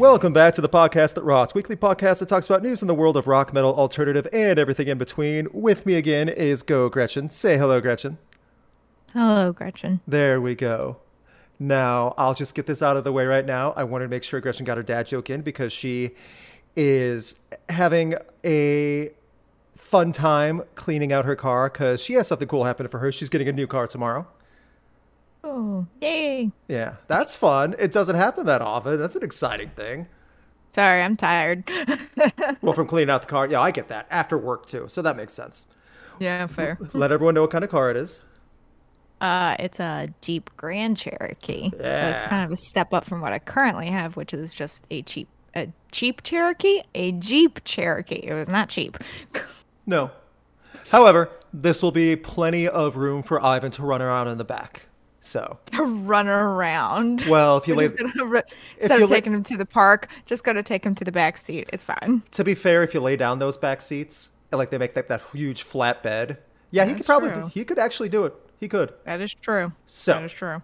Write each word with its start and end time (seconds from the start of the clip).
Welcome 0.00 0.32
back 0.32 0.54
to 0.54 0.62
the 0.62 0.68
podcast 0.70 1.12
that 1.12 1.24
rocks, 1.24 1.54
weekly 1.54 1.76
podcast 1.76 2.20
that 2.20 2.28
talks 2.30 2.46
about 2.46 2.62
news 2.62 2.80
in 2.80 2.88
the 2.88 2.94
world 2.94 3.18
of 3.18 3.26
rock, 3.26 3.52
metal, 3.52 3.74
alternative, 3.74 4.26
and 4.32 4.58
everything 4.58 4.88
in 4.88 4.96
between. 4.96 5.46
With 5.52 5.84
me 5.84 5.92
again 5.92 6.26
is 6.26 6.62
Go 6.62 6.88
Gretchen. 6.88 7.28
Say 7.28 7.58
hello, 7.58 7.82
Gretchen. 7.82 8.16
Hello, 9.12 9.52
Gretchen. 9.52 10.00
There 10.08 10.40
we 10.40 10.54
go. 10.54 10.96
Now, 11.58 12.14
I'll 12.16 12.32
just 12.32 12.54
get 12.54 12.64
this 12.64 12.80
out 12.80 12.96
of 12.96 13.04
the 13.04 13.12
way 13.12 13.26
right 13.26 13.44
now. 13.44 13.74
I 13.76 13.84
wanted 13.84 14.06
to 14.06 14.08
make 14.08 14.22
sure 14.22 14.40
Gretchen 14.40 14.64
got 14.64 14.78
her 14.78 14.82
dad 14.82 15.06
joke 15.06 15.28
in 15.28 15.42
because 15.42 15.70
she 15.70 16.12
is 16.74 17.36
having 17.68 18.14
a 18.42 19.10
fun 19.76 20.12
time 20.12 20.62
cleaning 20.76 21.12
out 21.12 21.26
her 21.26 21.36
car 21.36 21.68
because 21.68 22.02
she 22.02 22.14
has 22.14 22.26
something 22.26 22.48
cool 22.48 22.64
happening 22.64 22.88
for 22.88 23.00
her. 23.00 23.12
She's 23.12 23.28
getting 23.28 23.48
a 23.48 23.52
new 23.52 23.66
car 23.66 23.86
tomorrow. 23.86 24.26
Oh, 25.42 25.86
yay. 26.00 26.50
Yeah, 26.68 26.96
that's 27.06 27.34
fun. 27.36 27.74
It 27.78 27.92
doesn't 27.92 28.16
happen 28.16 28.46
that 28.46 28.60
often. 28.62 28.98
That's 28.98 29.16
an 29.16 29.22
exciting 29.22 29.70
thing. 29.70 30.06
Sorry, 30.72 31.02
I'm 31.02 31.16
tired. 31.16 31.68
Well, 32.62 32.74
from 32.74 32.86
cleaning 32.86 33.10
out 33.10 33.22
the 33.22 33.26
car, 33.26 33.46
yeah, 33.46 33.60
I 33.60 33.70
get 33.70 33.88
that. 33.88 34.06
After 34.10 34.36
work 34.36 34.66
too, 34.66 34.84
so 34.88 35.00
that 35.02 35.16
makes 35.16 35.32
sense. 35.32 35.66
yeah, 36.18 36.46
fair. 36.46 36.78
Let 36.92 37.10
everyone 37.10 37.34
know 37.34 37.40
what 37.40 37.50
kind 37.50 37.64
of 37.64 37.70
car 37.70 37.90
it 37.90 37.96
is. 37.96 38.20
Uh, 39.20 39.56
it's 39.58 39.80
a 39.80 40.08
Jeep 40.20 40.50
Grand 40.56 40.96
Cherokee. 40.98 41.70
So 41.70 41.76
it's 41.78 42.28
kind 42.28 42.44
of 42.44 42.52
a 42.52 42.56
step 42.56 42.92
up 42.92 43.06
from 43.06 43.20
what 43.22 43.32
I 43.32 43.38
currently 43.38 43.86
have, 43.86 44.16
which 44.16 44.34
is 44.34 44.52
just 44.52 44.84
a 44.90 45.02
cheap 45.02 45.28
a 45.54 45.68
cheap 45.90 46.22
Cherokee, 46.22 46.82
a 46.94 47.12
Jeep 47.12 47.60
Cherokee. 47.64 48.20
It 48.22 48.34
was 48.34 48.48
not 48.48 48.68
cheap. 48.68 48.98
No. 49.86 50.10
However, 50.90 51.30
this 51.52 51.82
will 51.82 51.92
be 51.92 52.14
plenty 52.16 52.68
of 52.68 52.96
room 52.96 53.22
for 53.22 53.42
Ivan 53.42 53.70
to 53.72 53.82
run 53.82 54.00
around 54.02 54.28
in 54.28 54.38
the 54.38 54.44
back. 54.44 54.86
So, 55.20 55.58
to 55.72 55.82
run 55.84 56.28
around. 56.28 57.22
well, 57.28 57.58
if 57.58 57.68
you 57.68 57.74
lay, 57.76 57.88
just 57.88 57.98
gonna 57.98 58.24
ru- 58.24 58.40
Instead 58.78 58.98
you 58.98 59.04
of 59.04 59.10
lay- 59.10 59.16
taking 59.18 59.34
him 59.34 59.42
to 59.44 59.56
the 59.56 59.66
park, 59.66 60.08
just 60.26 60.44
gonna 60.44 60.62
take 60.62 60.84
him 60.84 60.94
to 60.94 61.04
the 61.04 61.12
back 61.12 61.36
seat. 61.36 61.68
It's 61.72 61.84
fine. 61.84 62.22
to 62.32 62.42
be 62.44 62.54
fair, 62.54 62.82
if 62.82 62.94
you 62.94 63.00
lay 63.00 63.16
down 63.16 63.38
those 63.38 63.56
back 63.58 63.80
seats 63.82 64.30
and 64.50 64.58
like 64.58 64.70
they 64.70 64.78
make 64.78 64.94
that, 64.94 65.08
that 65.08 65.22
huge 65.32 65.62
flat 65.62 66.02
bed, 66.02 66.38
yeah, 66.70 66.84
he 66.86 66.94
could 66.94 67.04
probably 67.06 67.30
true. 67.32 67.48
he 67.48 67.64
could 67.64 67.78
actually 67.78 68.08
do 68.08 68.24
it. 68.24 68.34
He 68.58 68.66
could. 68.68 68.92
That 69.04 69.20
is 69.20 69.34
true. 69.34 69.72
So- 69.86 70.14
that 70.14 70.24
is 70.24 70.32
true. 70.32 70.62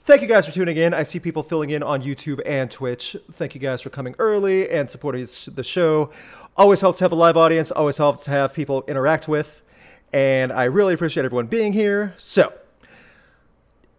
Thank 0.00 0.22
you 0.22 0.28
guys 0.28 0.46
for 0.46 0.52
tuning 0.52 0.76
in. 0.76 0.94
I 0.94 1.02
see 1.02 1.18
people 1.18 1.42
filling 1.42 1.70
in 1.70 1.82
on 1.82 2.00
YouTube 2.00 2.40
and 2.46 2.70
Twitch. 2.70 3.16
Thank 3.32 3.56
you 3.56 3.60
guys 3.60 3.82
for 3.82 3.90
coming 3.90 4.14
early 4.20 4.70
and 4.70 4.88
supporting 4.88 5.26
the 5.52 5.64
show. 5.64 6.10
Always 6.56 6.80
helps 6.80 6.98
to 6.98 7.04
have 7.04 7.10
a 7.10 7.16
live 7.16 7.36
audience, 7.36 7.72
always 7.72 7.96
helps 7.98 8.22
to 8.26 8.30
have 8.30 8.54
people 8.54 8.84
interact 8.86 9.26
with. 9.26 9.64
And 10.12 10.52
I 10.52 10.64
really 10.64 10.94
appreciate 10.94 11.24
everyone 11.24 11.46
being 11.48 11.72
here. 11.72 12.14
So, 12.18 12.52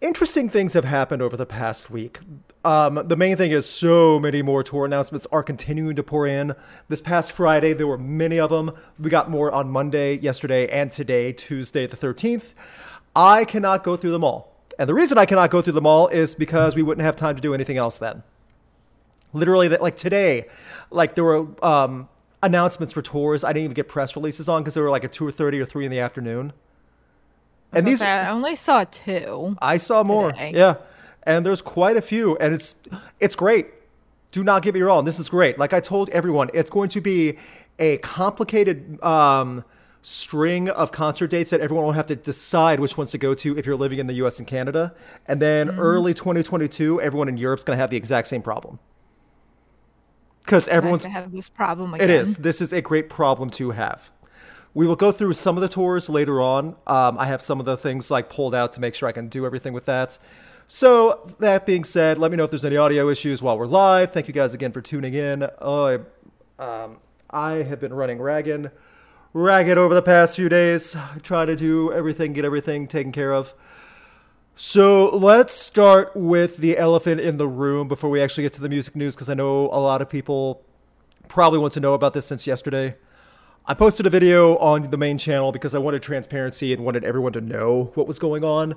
interesting 0.00 0.48
things 0.48 0.74
have 0.74 0.84
happened 0.84 1.22
over 1.22 1.36
the 1.36 1.46
past 1.46 1.90
week. 1.90 2.20
Um, 2.64 3.02
the 3.06 3.16
main 3.16 3.36
thing 3.36 3.50
is 3.50 3.68
so 3.68 4.18
many 4.18 4.42
more 4.42 4.62
tour 4.62 4.84
announcements 4.84 5.26
are 5.32 5.42
continuing 5.42 5.96
to 5.96 6.02
pour 6.02 6.26
in. 6.26 6.54
This 6.88 7.00
past 7.00 7.32
Friday, 7.32 7.72
there 7.72 7.86
were 7.86 7.98
many 7.98 8.38
of 8.38 8.50
them. 8.50 8.72
We 8.98 9.10
got 9.10 9.30
more 9.30 9.50
on 9.50 9.70
Monday, 9.70 10.18
yesterday, 10.18 10.68
and 10.68 10.90
today, 10.92 11.32
Tuesday, 11.32 11.86
the 11.86 11.96
13th. 11.96 12.54
I 13.14 13.44
cannot 13.44 13.84
go 13.84 13.96
through 13.96 14.12
them 14.12 14.24
all. 14.24 14.54
And 14.78 14.88
the 14.88 14.94
reason 14.94 15.18
I 15.18 15.26
cannot 15.26 15.50
go 15.50 15.60
through 15.60 15.72
them 15.72 15.86
all 15.86 16.08
is 16.08 16.34
because 16.34 16.76
we 16.76 16.82
wouldn't 16.82 17.04
have 17.04 17.16
time 17.16 17.34
to 17.34 17.42
do 17.42 17.54
anything 17.54 17.76
else 17.76 17.98
then. 17.98 18.22
Literally, 19.32 19.68
that 19.68 19.82
like 19.82 19.96
today, 19.96 20.46
like 20.90 21.14
there 21.14 21.24
were 21.24 21.48
um, 21.64 22.08
announcements 22.42 22.92
for 22.92 23.02
tours. 23.02 23.44
I 23.44 23.52
didn't 23.52 23.64
even 23.64 23.74
get 23.74 23.88
press 23.88 24.14
releases 24.14 24.48
on 24.48 24.62
because 24.62 24.74
they 24.74 24.80
were 24.80 24.90
like 24.90 25.04
at 25.04 25.12
two 25.12 25.26
or 25.26 25.32
thirty 25.32 25.60
or 25.60 25.66
three 25.66 25.84
in 25.84 25.90
the 25.90 26.00
afternoon. 26.00 26.52
And 27.72 27.86
these 27.86 27.98
say, 27.98 28.06
I 28.06 28.30
only 28.30 28.56
saw 28.56 28.84
two. 28.84 29.56
I 29.60 29.76
saw 29.76 30.02
more. 30.02 30.32
today. 30.32 30.52
Yeah. 30.54 30.76
And 31.24 31.44
there's 31.44 31.60
quite 31.62 31.96
a 31.96 32.02
few 32.02 32.36
and 32.38 32.54
it's 32.54 32.76
it's 33.20 33.36
great. 33.36 33.66
Do 34.32 34.42
not 34.44 34.62
get 34.62 34.74
me 34.74 34.80
wrong. 34.82 35.04
This 35.04 35.18
is 35.18 35.28
great. 35.28 35.58
Like 35.58 35.72
I 35.72 35.80
told 35.80 36.08
everyone, 36.10 36.50
it's 36.54 36.70
going 36.70 36.88
to 36.90 37.00
be 37.00 37.36
a 37.78 37.98
complicated 37.98 39.02
um 39.02 39.64
string 40.00 40.70
of 40.70 40.92
concert 40.92 41.26
dates 41.28 41.50
that 41.50 41.60
everyone 41.60 41.84
will 41.84 41.92
have 41.92 42.06
to 42.06 42.16
decide 42.16 42.80
which 42.80 42.96
ones 42.96 43.10
to 43.10 43.18
go 43.18 43.34
to 43.34 43.58
if 43.58 43.66
you're 43.66 43.76
living 43.76 43.98
in 43.98 44.06
the 44.06 44.14
US 44.24 44.38
and 44.38 44.46
Canada. 44.48 44.94
And 45.26 45.42
then 45.42 45.68
Mm-hmm. 45.68 45.80
early 45.80 46.14
2022, 46.14 47.00
everyone 47.02 47.28
in 47.28 47.36
Europe's 47.36 47.64
going 47.64 47.76
to 47.76 47.80
have 47.80 47.90
the 47.90 47.96
exact 47.98 48.28
same 48.28 48.40
problem. 48.40 48.78
Nice 50.50 50.68
everyone's 50.68 51.02
to 51.02 51.10
have 51.10 51.30
this 51.30 51.50
problem 51.50 51.92
again. 51.94 52.08
it 52.08 52.12
is. 52.14 52.38
This 52.38 52.62
is 52.62 52.72
a 52.72 52.80
great 52.80 53.10
problem 53.10 53.50
to 53.50 53.72
have. 53.72 54.10
We 54.74 54.86
will 54.86 54.96
go 54.96 55.10
through 55.10 55.32
some 55.32 55.56
of 55.56 55.62
the 55.62 55.68
tours 55.68 56.08
later 56.08 56.40
on. 56.40 56.76
Um, 56.86 57.18
I 57.18 57.26
have 57.26 57.42
some 57.42 57.58
of 57.58 57.66
the 57.66 57.76
things 57.76 58.10
like 58.10 58.28
pulled 58.28 58.54
out 58.54 58.72
to 58.72 58.80
make 58.80 58.94
sure 58.94 59.08
I 59.08 59.12
can 59.12 59.28
do 59.28 59.44
everything 59.44 59.72
with 59.72 59.86
that. 59.86 60.18
So 60.66 61.34
that 61.40 61.64
being 61.64 61.82
said, 61.82 62.18
let 62.18 62.30
me 62.30 62.36
know 62.36 62.44
if 62.44 62.50
there's 62.50 62.64
any 62.64 62.76
audio 62.76 63.08
issues 63.08 63.40
while 63.40 63.58
we're 63.58 63.66
live. 63.66 64.12
Thank 64.12 64.28
you 64.28 64.34
guys 64.34 64.52
again 64.52 64.70
for 64.70 64.82
tuning 64.82 65.14
in. 65.14 65.48
Oh, 65.60 65.98
I, 66.58 66.62
um, 66.62 66.98
I 67.30 67.62
have 67.62 67.80
been 67.80 67.94
running 67.94 68.20
ragged, 68.20 68.70
ragged 69.32 69.78
over 69.78 69.94
the 69.94 70.02
past 70.02 70.36
few 70.36 70.50
days. 70.50 70.94
Try 71.22 71.46
to 71.46 71.56
do 71.56 71.90
everything, 71.92 72.34
get 72.34 72.44
everything 72.44 72.86
taken 72.86 73.12
care 73.12 73.32
of. 73.32 73.54
So 74.54 75.16
let's 75.16 75.54
start 75.54 76.14
with 76.14 76.58
the 76.58 76.76
elephant 76.76 77.20
in 77.20 77.38
the 77.38 77.48
room 77.48 77.88
before 77.88 78.10
we 78.10 78.20
actually 78.20 78.42
get 78.42 78.52
to 78.54 78.60
the 78.60 78.68
music 78.68 78.94
news, 78.94 79.14
because 79.14 79.30
I 79.30 79.34
know 79.34 79.70
a 79.70 79.80
lot 79.80 80.02
of 80.02 80.10
people 80.10 80.62
probably 81.28 81.58
want 81.58 81.72
to 81.74 81.80
know 81.80 81.94
about 81.94 82.12
this 82.12 82.26
since 82.26 82.46
yesterday. 82.46 82.96
I 83.70 83.74
posted 83.74 84.06
a 84.06 84.10
video 84.10 84.56
on 84.56 84.90
the 84.90 84.96
main 84.96 85.18
channel 85.18 85.52
because 85.52 85.74
I 85.74 85.78
wanted 85.78 86.00
transparency 86.00 86.72
and 86.72 86.86
wanted 86.86 87.04
everyone 87.04 87.34
to 87.34 87.42
know 87.42 87.92
what 87.96 88.06
was 88.06 88.18
going 88.18 88.42
on. 88.42 88.74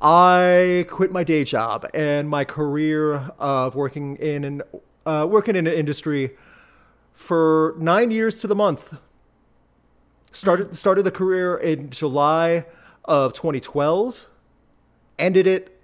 I 0.00 0.86
quit 0.88 1.12
my 1.12 1.22
day 1.22 1.44
job 1.44 1.86
and 1.92 2.30
my 2.30 2.46
career 2.46 3.30
of 3.38 3.74
working 3.74 4.16
in 4.16 4.44
an 4.44 4.62
uh, 5.04 5.26
working 5.28 5.54
in 5.54 5.66
an 5.66 5.74
industry 5.74 6.30
for 7.12 7.74
nine 7.78 8.10
years 8.10 8.40
to 8.40 8.46
the 8.46 8.54
month. 8.54 8.96
Started 10.30 10.74
started 10.74 11.02
the 11.02 11.10
career 11.10 11.54
in 11.54 11.90
July 11.90 12.64
of 13.04 13.34
2012, 13.34 14.28
ended 15.18 15.46
it 15.46 15.78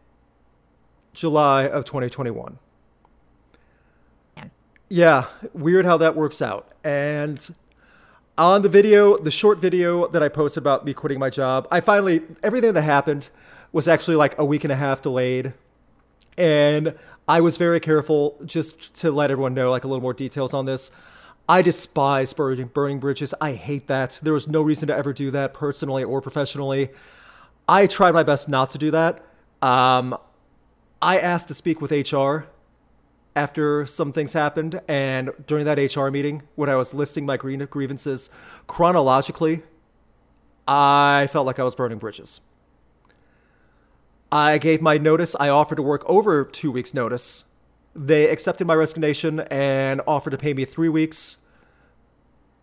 July 1.12 1.68
of 1.68 1.84
2021. 1.84 2.58
Yeah, 4.88 5.26
weird 5.52 5.84
how 5.84 5.98
that 5.98 6.16
works 6.16 6.40
out. 6.40 6.72
And 6.82 7.46
on 8.38 8.62
the 8.62 8.68
video, 8.68 9.18
the 9.18 9.32
short 9.32 9.58
video 9.58 10.06
that 10.06 10.22
I 10.22 10.28
posted 10.28 10.62
about 10.62 10.84
me 10.84 10.94
quitting 10.94 11.18
my 11.18 11.28
job, 11.28 11.66
I 11.70 11.80
finally, 11.80 12.22
everything 12.42 12.72
that 12.72 12.82
happened 12.82 13.30
was 13.72 13.88
actually 13.88 14.16
like 14.16 14.38
a 14.38 14.44
week 14.44 14.64
and 14.64 14.72
a 14.72 14.76
half 14.76 15.02
delayed. 15.02 15.52
And 16.38 16.94
I 17.26 17.40
was 17.40 17.56
very 17.56 17.80
careful 17.80 18.38
just 18.46 18.94
to 18.96 19.10
let 19.10 19.32
everyone 19.32 19.54
know, 19.54 19.70
like 19.72 19.82
a 19.82 19.88
little 19.88 20.00
more 20.00 20.14
details 20.14 20.54
on 20.54 20.66
this. 20.66 20.92
I 21.48 21.62
despise 21.62 22.32
burning, 22.32 22.68
burning 22.68 23.00
bridges. 23.00 23.34
I 23.40 23.54
hate 23.54 23.88
that. 23.88 24.20
There 24.22 24.32
was 24.32 24.46
no 24.46 24.62
reason 24.62 24.86
to 24.88 24.96
ever 24.96 25.12
do 25.12 25.32
that 25.32 25.52
personally 25.52 26.04
or 26.04 26.20
professionally. 26.20 26.90
I 27.68 27.86
tried 27.88 28.12
my 28.12 28.22
best 28.22 28.48
not 28.48 28.70
to 28.70 28.78
do 28.78 28.92
that. 28.92 29.24
Um, 29.60 30.16
I 31.02 31.18
asked 31.18 31.48
to 31.48 31.54
speak 31.54 31.80
with 31.80 31.90
HR 31.90 32.46
after 33.36 33.86
some 33.86 34.12
things 34.12 34.32
happened, 34.32 34.80
and 34.88 35.30
during 35.46 35.64
that 35.64 35.78
HR 35.78 36.08
meeting, 36.08 36.42
when 36.56 36.68
I 36.68 36.74
was 36.74 36.92
listing 36.92 37.24
my 37.24 37.36
grievances 37.36 38.30
chronologically, 38.66 39.62
I 40.66 41.28
felt 41.32 41.46
like 41.46 41.58
I 41.58 41.62
was 41.62 41.74
burning 41.74 41.98
bridges. 41.98 42.40
I 44.30 44.58
gave 44.58 44.82
my 44.82 44.98
notice. 44.98 45.34
I 45.40 45.48
offered 45.48 45.76
to 45.76 45.82
work 45.82 46.04
over 46.06 46.44
two 46.44 46.70
weeks' 46.70 46.92
notice. 46.92 47.44
They 47.94 48.28
accepted 48.28 48.66
my 48.66 48.74
resignation 48.74 49.40
and 49.40 50.02
offered 50.06 50.30
to 50.30 50.38
pay 50.38 50.52
me 50.52 50.64
three 50.64 50.90
weeks 50.90 51.38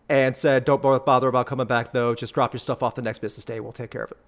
and 0.08 0.36
said, 0.36 0.64
Don't 0.64 0.80
bother 0.80 1.28
about 1.28 1.46
coming 1.46 1.66
back, 1.66 1.92
though. 1.92 2.14
Just 2.14 2.34
drop 2.34 2.52
your 2.52 2.60
stuff 2.60 2.82
off 2.82 2.94
the 2.94 3.02
next 3.02 3.18
business 3.18 3.44
day. 3.44 3.58
We'll 3.58 3.72
take 3.72 3.90
care 3.90 4.04
of 4.04 4.12
it. 4.12 4.18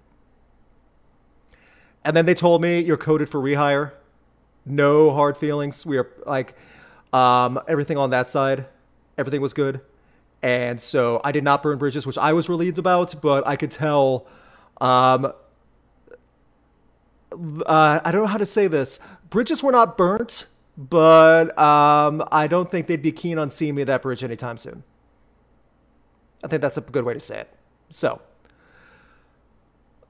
And 2.04 2.16
then 2.16 2.26
they 2.26 2.34
told 2.34 2.62
me, 2.62 2.80
You're 2.80 2.96
coded 2.96 3.28
for 3.28 3.40
rehire. 3.40 3.92
No 4.70 5.12
hard 5.12 5.36
feelings. 5.36 5.84
We 5.84 5.98
are 5.98 6.08
like, 6.26 6.54
um, 7.12 7.60
everything 7.66 7.96
on 7.96 8.10
that 8.10 8.28
side, 8.28 8.66
everything 9.16 9.40
was 9.40 9.52
good. 9.52 9.80
And 10.42 10.80
so 10.80 11.20
I 11.24 11.32
did 11.32 11.42
not 11.42 11.62
burn 11.62 11.78
bridges, 11.78 12.06
which 12.06 12.18
I 12.18 12.32
was 12.32 12.48
relieved 12.48 12.78
about, 12.78 13.20
but 13.20 13.46
I 13.46 13.56
could 13.56 13.70
tell 13.70 14.26
um, 14.80 15.32
uh, 17.32 18.00
I 18.04 18.10
don't 18.10 18.22
know 18.22 18.28
how 18.28 18.38
to 18.38 18.46
say 18.46 18.68
this. 18.68 19.00
Bridges 19.30 19.62
were 19.62 19.72
not 19.72 19.96
burnt, 19.96 20.46
but 20.76 21.58
um, 21.58 22.26
I 22.32 22.46
don't 22.46 22.70
think 22.70 22.86
they'd 22.86 23.02
be 23.02 23.12
keen 23.12 23.38
on 23.38 23.50
seeing 23.50 23.74
me 23.74 23.82
at 23.82 23.88
that 23.88 24.02
bridge 24.02 24.24
anytime 24.24 24.58
soon. 24.58 24.84
I 26.42 26.48
think 26.48 26.62
that's 26.62 26.76
a 26.76 26.80
good 26.80 27.04
way 27.04 27.14
to 27.14 27.20
say 27.20 27.40
it. 27.40 27.52
So, 27.88 28.20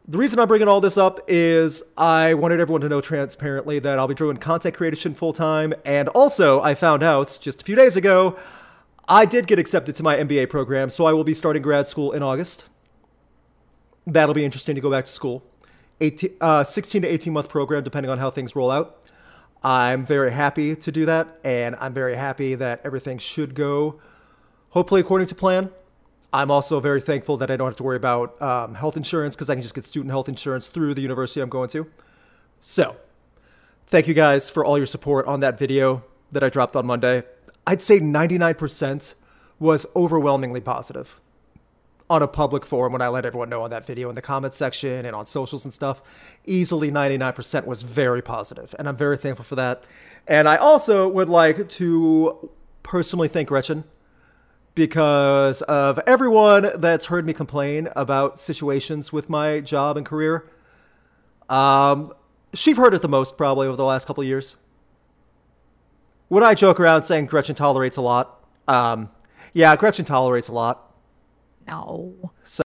the 0.08 0.16
reason 0.16 0.38
I'm 0.38 0.48
bringing 0.48 0.68
all 0.68 0.80
this 0.80 0.96
up 0.96 1.20
is 1.28 1.82
I 1.98 2.32
wanted 2.32 2.60
everyone 2.60 2.80
to 2.80 2.88
know 2.88 3.02
transparently 3.02 3.78
that 3.80 3.98
I'll 3.98 4.08
be 4.08 4.14
doing 4.14 4.38
content 4.38 4.74
creation 4.74 5.12
full 5.12 5.34
time. 5.34 5.74
And 5.84 6.08
also, 6.08 6.62
I 6.62 6.74
found 6.74 7.02
out 7.02 7.38
just 7.42 7.60
a 7.60 7.64
few 7.64 7.76
days 7.76 7.94
ago, 7.94 8.38
I 9.06 9.26
did 9.26 9.46
get 9.46 9.58
accepted 9.58 9.94
to 9.96 10.02
my 10.02 10.16
MBA 10.16 10.48
program, 10.48 10.88
so 10.88 11.04
I 11.04 11.12
will 11.12 11.24
be 11.24 11.34
starting 11.34 11.60
grad 11.60 11.86
school 11.86 12.12
in 12.12 12.22
August. 12.22 12.66
That'll 14.06 14.34
be 14.34 14.46
interesting 14.46 14.74
to 14.76 14.80
go 14.80 14.90
back 14.90 15.04
to 15.04 15.12
school. 15.12 15.42
18, 16.00 16.30
uh, 16.40 16.64
16 16.64 17.02
to 17.02 17.08
18 17.08 17.30
month 17.34 17.50
program, 17.50 17.84
depending 17.84 18.08
on 18.08 18.16
how 18.16 18.30
things 18.30 18.56
roll 18.56 18.70
out. 18.70 19.02
I'm 19.62 20.06
very 20.06 20.32
happy 20.32 20.74
to 20.74 20.90
do 20.90 21.04
that, 21.04 21.38
and 21.44 21.76
I'm 21.80 21.92
very 21.92 22.16
happy 22.16 22.54
that 22.54 22.80
everything 22.82 23.18
should 23.18 23.54
go 23.54 24.00
hopefully 24.70 25.00
according 25.00 25.26
to 25.26 25.34
plan. 25.34 25.70
I'm 26.38 26.52
also 26.52 26.78
very 26.78 27.00
thankful 27.00 27.36
that 27.38 27.50
I 27.50 27.56
don't 27.56 27.66
have 27.66 27.76
to 27.78 27.82
worry 27.82 27.96
about 27.96 28.40
um, 28.40 28.76
health 28.76 28.96
insurance 28.96 29.34
because 29.34 29.50
I 29.50 29.56
can 29.56 29.62
just 29.62 29.74
get 29.74 29.82
student 29.82 30.12
health 30.12 30.28
insurance 30.28 30.68
through 30.68 30.94
the 30.94 31.00
university 31.00 31.40
I'm 31.40 31.48
going 31.48 31.68
to. 31.70 31.90
So, 32.60 32.94
thank 33.88 34.06
you 34.06 34.14
guys 34.14 34.48
for 34.48 34.64
all 34.64 34.76
your 34.76 34.86
support 34.86 35.26
on 35.26 35.40
that 35.40 35.58
video 35.58 36.04
that 36.30 36.44
I 36.44 36.48
dropped 36.48 36.76
on 36.76 36.86
Monday. 36.86 37.24
I'd 37.66 37.82
say 37.82 37.98
99% 37.98 39.14
was 39.58 39.84
overwhelmingly 39.96 40.60
positive 40.60 41.18
on 42.08 42.22
a 42.22 42.28
public 42.28 42.64
forum 42.64 42.92
when 42.92 43.02
I 43.02 43.08
let 43.08 43.24
everyone 43.24 43.48
know 43.48 43.62
on 43.62 43.70
that 43.70 43.84
video 43.84 44.08
in 44.08 44.14
the 44.14 44.22
comments 44.22 44.56
section 44.56 45.06
and 45.06 45.16
on 45.16 45.26
socials 45.26 45.64
and 45.64 45.74
stuff. 45.74 46.02
Easily 46.46 46.92
99% 46.92 47.66
was 47.66 47.82
very 47.82 48.22
positive, 48.22 48.76
and 48.78 48.88
I'm 48.88 48.96
very 48.96 49.16
thankful 49.16 49.44
for 49.44 49.56
that. 49.56 49.82
And 50.28 50.48
I 50.48 50.54
also 50.54 51.08
would 51.08 51.28
like 51.28 51.68
to 51.68 52.48
personally 52.84 53.26
thank 53.26 53.48
Gretchen 53.48 53.82
because 54.78 55.60
of 55.62 55.98
everyone 56.06 56.70
that's 56.76 57.06
heard 57.06 57.26
me 57.26 57.32
complain 57.32 57.88
about 57.96 58.38
situations 58.38 59.12
with 59.12 59.28
my 59.28 59.58
job 59.58 59.96
and 59.96 60.06
career. 60.06 60.48
Um, 61.48 62.12
she's 62.54 62.76
heard 62.76 62.94
it 62.94 63.02
the 63.02 63.08
most 63.08 63.36
probably 63.36 63.66
over 63.66 63.76
the 63.76 63.84
last 63.84 64.06
couple 64.06 64.22
years. 64.22 64.56
Would 66.28 66.44
I 66.44 66.54
joke 66.54 66.78
around 66.78 67.02
saying 67.02 67.26
Gretchen 67.26 67.56
tolerates 67.56 67.96
a 67.96 68.02
lot? 68.02 68.40
Um, 68.68 69.10
yeah, 69.52 69.74
Gretchen 69.74 70.04
tolerates 70.04 70.46
a 70.48 70.52
lot. 70.52 70.94
No. 71.66 72.14
So- 72.44 72.62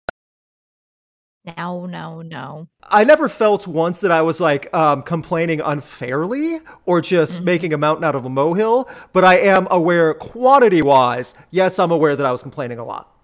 no, 1.57 1.85
no, 1.85 2.21
no. 2.21 2.67
I 2.83 3.03
never 3.03 3.27
felt 3.27 3.65
once 3.65 4.01
that 4.01 4.11
I 4.11 4.21
was 4.21 4.39
like 4.39 4.71
um, 4.73 5.01
complaining 5.01 5.59
unfairly 5.59 6.59
or 6.85 7.01
just 7.01 7.41
making 7.41 7.73
a 7.73 7.77
mountain 7.77 8.03
out 8.03 8.15
of 8.15 8.25
a 8.25 8.29
molehill, 8.29 8.89
but 9.11 9.23
I 9.23 9.39
am 9.39 9.67
aware 9.71 10.13
quantity 10.13 10.81
wise, 10.81 11.33
yes, 11.49 11.79
I'm 11.79 11.91
aware 11.91 12.15
that 12.15 12.25
I 12.25 12.31
was 12.31 12.43
complaining 12.43 12.77
a 12.77 12.85
lot. 12.85 13.15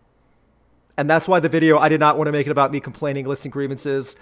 And 0.98 1.08
that's 1.08 1.28
why 1.28 1.40
the 1.40 1.50
video, 1.50 1.78
I 1.78 1.90
did 1.90 2.00
not 2.00 2.18
want 2.18 2.28
to 2.28 2.32
make 2.32 2.48
it 2.48 2.52
about 2.52 2.72
me 2.72 2.80
complaining, 2.80 3.28
listing 3.28 3.52
grievances. 3.52 4.16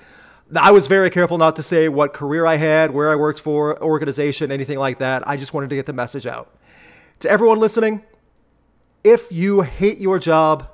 I 0.54 0.72
was 0.72 0.88
very 0.88 1.10
careful 1.10 1.38
not 1.38 1.56
to 1.56 1.64
say 1.64 1.88
what 1.88 2.14
career 2.14 2.46
I 2.46 2.58
had, 2.58 2.92
where 2.92 3.12
I 3.12 3.16
worked 3.16 3.40
for, 3.40 3.82
organization, 3.82 4.52
anything 4.52 4.78
like 4.78 5.00
that. 5.00 5.28
I 5.28 5.38
just 5.38 5.54
wanted 5.54 5.70
to 5.70 5.76
get 5.76 5.86
the 5.86 5.94
message 5.94 6.28
out. 6.28 6.54
To 7.22 7.30
everyone 7.30 7.60
listening, 7.60 8.04
if 9.06 9.32
you 9.32 9.62
hate 9.62 10.00
your 10.00 10.20
job, 10.20 10.68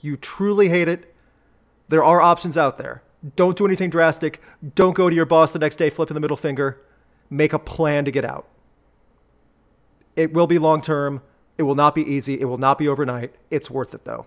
you 0.00 0.16
truly 0.16 0.70
hate 0.70 0.88
it, 0.88 1.11
there 1.88 2.04
are 2.04 2.20
options 2.20 2.56
out 2.56 2.78
there. 2.78 3.02
Don't 3.36 3.56
do 3.56 3.66
anything 3.66 3.90
drastic. 3.90 4.40
Don't 4.74 4.94
go 4.94 5.08
to 5.08 5.14
your 5.14 5.26
boss 5.26 5.52
the 5.52 5.58
next 5.58 5.76
day 5.76 5.90
flipping 5.90 6.14
the 6.14 6.20
middle 6.20 6.36
finger. 6.36 6.80
Make 7.30 7.52
a 7.52 7.58
plan 7.58 8.04
to 8.04 8.10
get 8.10 8.24
out. 8.24 8.46
It 10.16 10.32
will 10.32 10.46
be 10.46 10.58
long 10.58 10.82
term. 10.82 11.22
It 11.56 11.62
will 11.62 11.74
not 11.74 11.94
be 11.94 12.02
easy. 12.02 12.40
It 12.40 12.46
will 12.46 12.58
not 12.58 12.78
be 12.78 12.88
overnight. 12.88 13.32
It's 13.50 13.70
worth 13.70 13.94
it 13.94 14.04
though. 14.04 14.26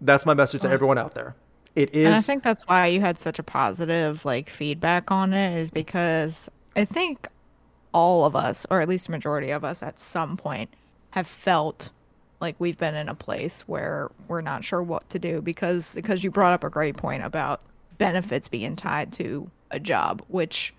That's 0.00 0.26
my 0.26 0.34
message 0.34 0.62
to 0.62 0.70
everyone 0.70 0.98
out 0.98 1.14
there. 1.14 1.36
It 1.74 1.94
is. 1.94 2.06
And 2.06 2.14
I 2.14 2.20
think 2.20 2.42
that's 2.42 2.66
why 2.66 2.86
you 2.86 3.00
had 3.00 3.18
such 3.18 3.38
a 3.38 3.42
positive 3.42 4.24
like 4.24 4.48
feedback 4.48 5.10
on 5.10 5.32
it 5.32 5.58
is 5.58 5.70
because 5.70 6.48
I 6.74 6.84
think 6.84 7.28
all 7.92 8.24
of 8.24 8.34
us, 8.34 8.66
or 8.70 8.80
at 8.80 8.88
least 8.88 9.08
a 9.08 9.10
majority 9.10 9.50
of 9.50 9.64
us 9.64 9.82
at 9.82 10.00
some 10.00 10.36
point, 10.36 10.70
have 11.10 11.26
felt 11.26 11.90
like 12.40 12.56
we've 12.58 12.76
been 12.76 12.94
in 12.94 13.08
a 13.08 13.14
place 13.14 13.62
where 13.62 14.10
we're 14.28 14.40
not 14.40 14.64
sure 14.64 14.82
what 14.82 15.08
to 15.10 15.18
do 15.18 15.40
because 15.40 15.94
because 15.94 16.22
you 16.22 16.30
brought 16.30 16.52
up 16.52 16.64
a 16.64 16.70
great 16.70 16.96
point 16.96 17.24
about 17.24 17.60
benefits 17.98 18.48
being 18.48 18.76
tied 18.76 19.12
to 19.14 19.50
a 19.70 19.80
job, 19.80 20.22
which 20.28 20.74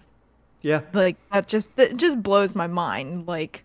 yeah. 0.62 0.82
like 0.94 1.18
that 1.32 1.48
just 1.48 1.76
that 1.76 1.98
just 1.98 2.22
blows 2.22 2.56
my 2.56 2.68
mind. 2.68 3.28
Like 3.28 3.64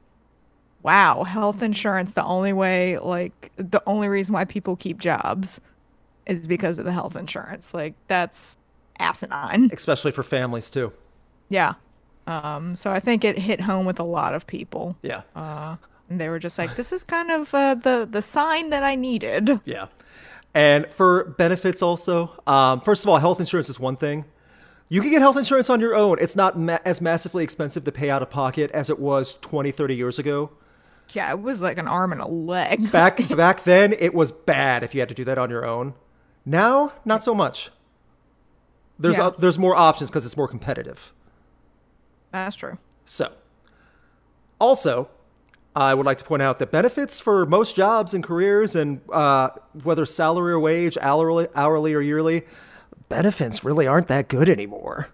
wow, 0.83 1.23
health 1.25 1.62
insurance 1.62 2.15
the 2.15 2.25
only 2.25 2.53
way 2.53 2.99
like 2.99 3.53
the 3.56 3.83
only 3.87 4.09
reason 4.09 4.33
why 4.33 4.45
people 4.45 4.77
keep 4.77 4.99
jobs 4.99 5.61
is 6.27 6.47
because 6.47 6.79
of 6.79 6.85
the 6.85 6.93
health 6.93 7.17
insurance. 7.17 7.75
Like 7.75 7.95
that's 8.09 8.59
asinine. 8.99 9.71
Especially 9.73 10.12
for 10.12 10.23
families 10.23 10.71
too. 10.71 10.93
Yeah. 11.49 11.75
Um 12.27 12.75
so 12.77 12.91
I 12.91 13.00
think 13.00 13.25
it 13.25 13.38
hit 13.38 13.61
home 13.61 13.85
with 13.85 14.00
a 14.00 14.05
lot 14.05 14.35
of 14.35 14.47
people. 14.47 14.97
Yeah. 15.03 15.23
And 16.12 16.20
they 16.20 16.29
were 16.29 16.38
just 16.38 16.59
like 16.59 16.76
this 16.76 16.93
is 16.93 17.03
kind 17.05 17.31
of 17.31 17.55
uh, 17.55 17.75
the 17.75 18.06
the 18.11 18.20
sign 18.20 18.69
that 18.69 18.82
I 18.82 18.94
needed. 18.97 19.61
Yeah. 19.64 19.87
And 20.55 20.87
for 20.88 21.25
benefits 21.38 21.81
also, 21.81 22.38
um, 22.47 22.82
first 22.82 23.03
of 23.03 23.09
all, 23.09 23.17
health 23.17 23.41
insurance 23.41 23.70
is 23.70 23.81
one 23.81 23.97
thing. 23.97 24.26
You 24.91 25.00
can 25.00 25.09
get 25.11 25.23
health 25.23 25.38
insurance 25.38 25.70
on 25.70 25.81
your 25.81 25.94
own. 25.94 26.19
It's 26.20 26.37
not 26.37 26.59
ma- 26.59 26.79
as 26.85 27.00
massively 27.00 27.43
expensive 27.43 27.85
to 27.85 27.93
pay 27.93 28.11
out 28.11 28.20
of 28.20 28.29
pocket 28.29 28.70
as 28.73 28.91
it 28.91 28.99
was 28.99 29.38
20, 29.41 29.70
30 29.70 29.97
years 29.97 30.19
ago. 30.19 30.50
Yeah, 31.12 31.31
it 31.31 31.41
was 31.41 31.62
like 31.62 31.79
an 31.79 31.88
arm 31.88 32.12
and 32.12 32.20
a 32.20 32.26
leg. 32.26 32.93
Back 33.00 33.26
back 33.35 33.64
then, 33.64 33.94
it 33.99 34.12
was 34.12 34.31
bad 34.31 34.82
if 34.82 34.94
you 34.94 35.00
had 35.00 35.09
to 35.09 35.14
do 35.14 35.25
that 35.25 35.38
on 35.38 35.49
your 35.49 35.64
own. 35.64 35.94
Now, 36.44 36.93
not 37.06 37.23
so 37.25 37.35
much. 37.35 37.70
There's 38.99 39.17
Yeah. 39.17 39.29
uh, 39.29 39.31
there's 39.31 39.59
more 39.59 39.75
options 39.75 40.11
because 40.11 40.26
it's 40.26 40.37
more 40.37 40.49
competitive. 40.49 41.14
That's 42.31 42.56
true. 42.56 42.76
So, 43.06 43.32
also, 44.61 45.09
I 45.75 45.95
would 45.95 46.05
like 46.07 46.19
to 46.19 46.25
point 46.25 46.43
out 46.43 46.59
that 46.59 46.71
benefits 46.71 47.21
for 47.21 47.47
most 47.47 47.75
jobs 47.75 48.13
and 48.15 48.23
careers, 48.23 48.75
and 48.77 49.01
uh, 49.11 49.51
whether 49.85 50.05
salary 50.05 50.53
or 50.53 50.61
wage, 50.61 50.99
hourly, 51.01 51.49
hourly 51.55 51.95
or 51.95 52.01
yearly, 52.03 52.43
benefits 53.09 53.65
really 53.65 53.87
aren't 53.87 54.09
that 54.09 54.29
good 54.29 54.49
anymore. 54.49 55.09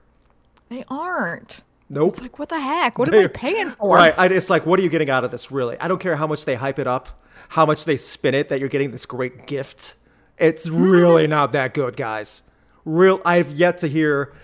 They 0.69 0.85
aren't. 0.89 1.61
Nope. 1.89 2.15
It's 2.15 2.23
like 2.23 2.39
what 2.39 2.49
the 2.51 2.61
heck? 2.61 2.99
What 2.99 3.09
am 3.09 3.15
I 3.15 3.19
They- 3.23 3.29
paying 3.29 3.71
for? 3.79 3.97
Right. 3.97 4.15
I, 4.19 4.27
it's 4.27 4.51
like, 4.51 4.67
what 4.67 4.79
are 4.81 4.83
you 4.83 4.89
getting 4.91 5.09
out 5.11 5.25
of 5.25 5.31
this, 5.31 5.51
really? 5.51 5.79
I 5.81 5.89
don't 5.89 6.01
care 6.01 6.17
how 6.17 6.27
much 6.27 6.45
they 6.45 6.57
hype 6.57 6.79
it 6.79 6.87
up, 6.87 7.09
how 7.49 7.65
much 7.65 7.85
they 7.85 7.97
spin 7.97 8.35
it, 8.35 8.49
that 8.51 8.61
you're 8.61 8.69
getting 8.69 8.91
this 8.91 9.07
great 9.07 9.47
gift. 9.47 9.95
It's 10.39 10.69
really 10.69 11.27
not 11.27 11.53
that 11.53 11.73
good, 11.75 11.97
guys. 11.97 12.43
Real. 12.85 13.21
I've 13.25 13.51
yet 13.53 13.79
to 13.79 13.89
hear. 13.89 14.35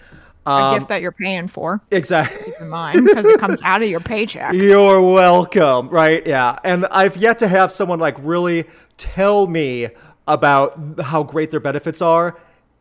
A 0.47 0.51
Um, 0.51 0.75
gift 0.79 0.89
that 0.89 1.01
you're 1.03 1.13
paying 1.13 1.49
for. 1.49 1.81
exactly. 1.91 2.53
Keep 2.53 2.61
in 2.63 2.69
mind 2.69 3.05
because 3.07 3.25
it 3.27 3.39
comes 3.41 3.61
out 3.63 3.83
of 3.83 3.89
your 3.89 4.01
paycheck. 4.01 4.53
You're 4.55 5.01
welcome. 5.01 5.89
Right. 5.89 6.27
Yeah. 6.27 6.59
And 6.65 6.87
I've 6.87 7.17
yet 7.17 7.39
to 7.41 7.49
have 7.49 7.73
someone 7.73 7.99
like 7.99 8.17
really 8.21 8.65
tell 8.97 9.47
me 9.47 9.89
about 10.29 11.01
how 11.01 11.23
great 11.23 11.51
their 11.51 11.61
benefits 11.61 12.01
are. 12.03 12.39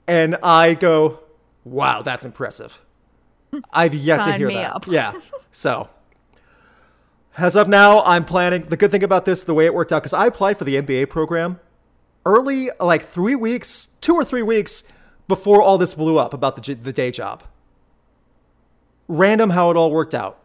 And 0.07 0.37
I 0.43 0.73
go, 0.73 1.19
wow, 1.63 2.01
that's 2.01 2.25
impressive. 2.25 2.79
I've 3.71 3.93
yet 3.93 4.23
to 4.23 4.33
hear 4.33 4.51
that. 4.51 4.75
up. 4.75 4.87
Yeah. 4.87 5.13
So, 5.51 5.87
as 7.37 7.55
of 7.55 7.67
now, 7.67 8.01
I'm 8.03 8.25
planning. 8.25 8.63
The 8.63 8.77
good 8.77 8.89
thing 8.91 9.03
about 9.03 9.25
this, 9.25 9.43
the 9.43 9.53
way 9.53 9.65
it 9.65 9.73
worked 9.73 9.93
out, 9.93 10.01
because 10.01 10.13
I 10.13 10.25
applied 10.25 10.57
for 10.57 10.63
the 10.65 10.75
MBA 10.81 11.09
program 11.09 11.59
early, 12.25 12.69
like 12.79 13.03
three 13.03 13.35
weeks, 13.35 13.87
two 14.01 14.15
or 14.15 14.23
three 14.25 14.41
weeks 14.41 14.83
before 15.27 15.61
all 15.61 15.77
this 15.77 15.93
blew 15.93 16.17
up 16.17 16.33
about 16.33 16.55
the, 16.55 16.73
the 16.73 16.91
day 16.93 17.11
job. 17.11 17.43
Random 19.13 19.51
how 19.51 19.69
it 19.69 19.77
all 19.77 19.91
worked 19.91 20.15
out. 20.15 20.39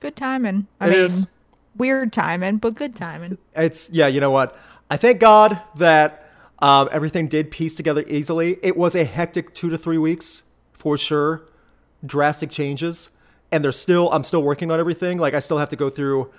Good 0.00 0.16
timing. 0.16 0.66
I 0.80 0.86
It 0.86 0.90
mean, 0.90 1.00
is. 1.00 1.26
weird 1.76 2.12
timing, 2.12 2.58
but 2.58 2.74
good 2.74 2.94
timing. 2.94 3.38
it's 3.56 3.88
yeah 3.90 4.06
you 4.06 4.20
know 4.20 4.30
what 4.30 4.56
i 4.90 4.96
thank 4.96 5.18
god 5.20 5.58
that 5.76 6.28
um, 6.58 6.88
everything 6.92 7.28
did 7.28 7.50
piece 7.50 7.74
together 7.74 8.04
easily 8.08 8.58
it 8.62 8.76
was 8.76 8.94
a 8.94 9.04
hectic 9.04 9.54
two 9.54 9.70
to 9.70 9.78
three 9.78 9.96
weeks 9.98 10.42
for 10.72 10.98
sure 10.98 11.42
drastic 12.04 12.50
changes 12.50 13.08
and 13.50 13.64
there's 13.64 13.78
still 13.78 14.10
i'm 14.12 14.22
still 14.24 14.42
working 14.42 14.70
on 14.70 14.78
everything 14.78 15.16
like 15.18 15.32
i 15.34 15.38
still 15.38 15.56
have 15.58 15.70
to 15.70 15.76
go 15.76 15.88
through 15.88 16.30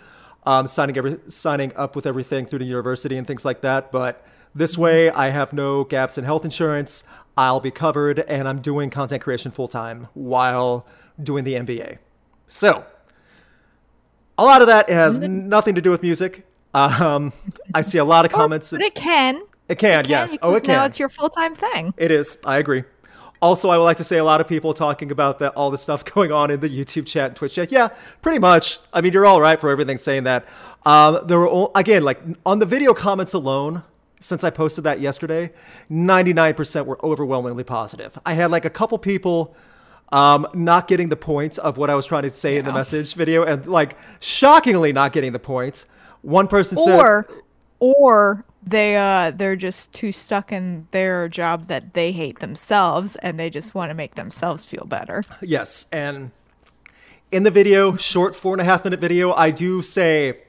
um, 0.46 0.67
signing 0.67 0.96
every 0.98 1.17
signing 1.27 1.72
up 1.75 1.96
with 1.96 2.05
everything 2.05 2.46
through 2.46 2.60
the 2.60 2.65
university 2.65 3.17
and 3.17 3.25
things 3.25 3.43
like 3.43 3.62
that 3.62 3.91
but 3.91 4.24
this 4.55 4.77
way 4.77 5.10
i 5.12 5.29
have 5.29 5.53
no 5.53 5.83
gaps 5.83 6.17
in 6.17 6.24
health 6.24 6.45
insurance 6.45 7.03
i'll 7.38 7.60
be 7.60 7.72
covered 7.72 8.19
and 8.19 8.48
i'm 8.48 8.62
doing 8.62 8.89
content 8.89 9.22
creation 9.22 9.51
full 9.51 9.67
time 9.67 10.07
while 10.13 10.86
doing 11.22 11.43
the 11.43 11.53
mba 11.53 11.98
so 12.48 12.86
a 14.38 14.43
lot 14.43 14.62
of 14.62 14.67
that 14.67 14.89
has 14.89 15.19
nothing 15.19 15.75
to 15.75 15.81
do 15.81 15.89
with 15.89 16.01
music. 16.01 16.45
Um, 16.74 17.33
I 17.74 17.81
see 17.81 17.98
a 17.98 18.05
lot 18.05 18.25
of 18.25 18.31
comments. 18.39 18.72
But 18.72 18.81
it 18.81 18.95
can. 18.95 19.41
it 19.69 19.75
can, 19.77 20.05
yes. 20.07 20.38
Oh, 20.41 20.51
it 20.51 20.62
because 20.62 20.67
Now 20.67 20.86
it's 20.86 21.00
your 21.00 21.10
full 21.10 21.29
time 21.29 21.55
thing. 21.55 21.93
It 21.98 22.12
is. 22.12 22.38
I 22.45 22.57
agree. 22.57 22.83
Also, 23.41 23.69
I 23.69 23.77
would 23.77 23.83
like 23.83 23.98
to 23.98 24.05
say 24.05 24.17
a 24.17 24.24
lot 24.24 24.39
of 24.39 24.48
people 24.48 24.74
talking 24.74 25.12
about 25.12 25.39
that 25.39 25.53
all 25.55 25.69
the 25.69 25.77
stuff 25.77 26.05
going 26.13 26.31
on 26.31 26.50
in 26.50 26.62
the 26.62 26.69
YouTube 26.69 27.05
chat 27.05 27.27
and 27.27 27.36
Twitch 27.36 27.55
chat. 27.55 27.72
Yeah, 27.72 27.89
pretty 28.22 28.39
much. 28.39 28.79
I 28.93 29.01
mean, 29.01 29.13
you're 29.13 29.25
all 29.25 29.41
right 29.41 29.60
for 29.60 29.69
everything 29.69 29.98
saying 29.98 30.24
that. 30.24 30.45
Um, 30.86 31.19
there 31.25 31.38
were 31.38 31.48
all, 31.48 31.72
again 31.75 32.03
like 32.03 32.19
on 32.45 32.60
the 32.60 32.65
video 32.65 32.93
comments 32.93 33.33
alone. 33.33 33.83
Since 34.24 34.46
I 34.46 34.51
posted 34.51 34.86
that 34.86 35.01
yesterday, 35.01 35.51
99% 35.92 36.86
were 36.86 37.03
overwhelmingly 37.06 37.65
positive. 37.65 38.18
I 38.25 38.34
had 38.34 38.51
like 38.51 38.63
a 38.63 38.70
couple 38.70 38.98
people 38.98 39.53
um, 40.13 40.48
not 40.53 40.88
getting 40.88 41.10
the 41.10 41.18
points 41.18 41.58
of 41.58 41.75
what 41.75 41.89
I 41.89 41.96
was 41.96 42.06
trying 42.06 42.24
to 42.24 42.30
say 42.30 42.58
in 42.58 42.63
the 42.65 42.72
message 42.72 43.15
video, 43.15 43.44
and 43.44 43.68
like 43.68 43.98
shockingly 44.22 44.94
not 44.94 45.12
getting 45.12 45.34
the 45.34 45.39
points. 45.39 45.86
One 46.22 46.48
person 46.48 46.77
said, 46.77 46.98
Or 46.98 47.27
or 47.80 48.46
they 48.65 48.96
uh 48.96 49.32
they're 49.32 49.58
just 49.58 49.92
too 49.94 50.13
stuck 50.13 50.53
in 50.53 50.88
their 50.92 51.27
job 51.27 51.65
that 51.65 51.94
they 51.94 52.13
hate 52.13 52.39
themselves 52.39 53.18
and 53.18 53.38
they 53.38 53.50
just 53.50 53.75
want 53.75 53.89
to 53.89 53.94
make 53.94 54.15
themselves 54.15 54.65
feel 54.65 54.86
better. 54.86 55.22
Yes, 55.42 55.86
and 55.92 56.32
In 57.32 57.44
the 57.44 57.51
video, 57.51 57.98
short 57.98 58.38
four 58.38 58.53
and 58.53 58.62
a 58.62 58.65
half 58.65 58.86
minute 58.86 59.01
video, 59.01 59.34
I 59.34 59.51
do 59.51 59.82
say 59.82 60.44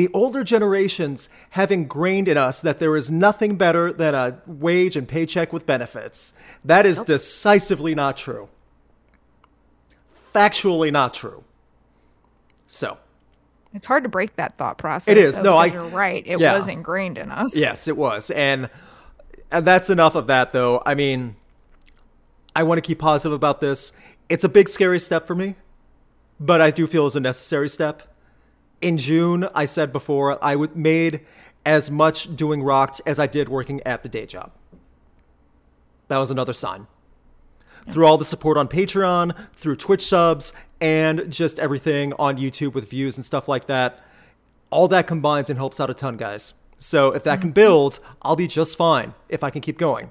the 0.00 0.08
older 0.14 0.42
generations 0.42 1.28
have 1.50 1.70
ingrained 1.70 2.26
in 2.26 2.38
us 2.38 2.62
that 2.62 2.78
there 2.78 2.96
is 2.96 3.10
nothing 3.10 3.56
better 3.56 3.92
than 3.92 4.14
a 4.14 4.40
wage 4.46 4.96
and 4.96 5.06
paycheck 5.06 5.52
with 5.52 5.66
benefits. 5.66 6.32
That 6.64 6.86
is 6.86 7.02
decisively 7.02 7.94
not 7.94 8.16
true. 8.16 8.48
Factually 10.34 10.90
not 10.90 11.12
true. 11.12 11.44
So, 12.66 12.96
It's 13.74 13.84
hard 13.84 14.04
to 14.04 14.08
break 14.08 14.36
that 14.36 14.56
thought 14.56 14.78
process. 14.78 15.12
It 15.12 15.18
is. 15.18 15.36
though, 15.36 15.42
No, 15.42 15.56
I- 15.58 15.66
You're 15.66 15.84
right. 15.88 16.22
It 16.26 16.40
yeah. 16.40 16.56
was 16.56 16.66
ingrained 16.66 17.18
in 17.18 17.30
us. 17.30 17.54
yes, 17.54 17.86
it 17.86 17.96
was. 17.98 18.30
And, 18.30 18.70
and 19.52 19.66
that's 19.66 19.90
enough 19.90 20.14
of 20.14 20.28
that, 20.28 20.52
though. 20.52 20.82
I 20.86 20.94
mean, 20.94 21.36
I 22.56 22.62
want 22.62 22.78
to 22.78 22.82
keep 22.82 22.98
positive 23.00 23.34
about 23.34 23.60
this. 23.60 23.92
It's 24.30 24.44
a 24.44 24.48
big, 24.48 24.70
scary 24.70 24.98
step 24.98 25.26
for 25.26 25.34
me, 25.34 25.56
but 26.40 26.62
I 26.62 26.70
do 26.70 26.86
feel 26.86 27.06
it's 27.06 27.16
a 27.16 27.20
necessary 27.20 27.68
step. 27.68 28.04
In 28.80 28.96
June, 28.96 29.46
I 29.54 29.66
said 29.66 29.92
before, 29.92 30.42
I 30.42 30.56
would 30.56 30.76
made 30.76 31.20
as 31.66 31.90
much 31.90 32.34
doing 32.34 32.62
Rocked 32.62 33.00
as 33.04 33.18
I 33.18 33.26
did 33.26 33.48
working 33.48 33.82
at 33.82 34.02
the 34.02 34.08
day 34.08 34.24
job. 34.24 34.52
That 36.08 36.18
was 36.18 36.30
another 36.30 36.54
sign. 36.54 36.86
Through 37.88 38.06
all 38.06 38.18
the 38.18 38.24
support 38.24 38.56
on 38.56 38.68
Patreon, 38.68 39.36
through 39.54 39.76
Twitch 39.76 40.04
subs, 40.04 40.52
and 40.80 41.30
just 41.30 41.58
everything 41.58 42.12
on 42.14 42.38
YouTube 42.38 42.72
with 42.72 42.88
views 42.88 43.16
and 43.16 43.24
stuff 43.24 43.48
like 43.48 43.66
that, 43.66 44.00
all 44.70 44.88
that 44.88 45.06
combines 45.06 45.50
and 45.50 45.58
helps 45.58 45.80
out 45.80 45.90
a 45.90 45.94
ton, 45.94 46.16
guys. 46.16 46.54
So 46.78 47.12
if 47.12 47.22
that 47.24 47.40
can 47.40 47.50
build, 47.52 48.00
I'll 48.22 48.36
be 48.36 48.46
just 48.46 48.76
fine 48.78 49.12
if 49.28 49.44
I 49.44 49.50
can 49.50 49.60
keep 49.60 49.76
going. 49.76 50.10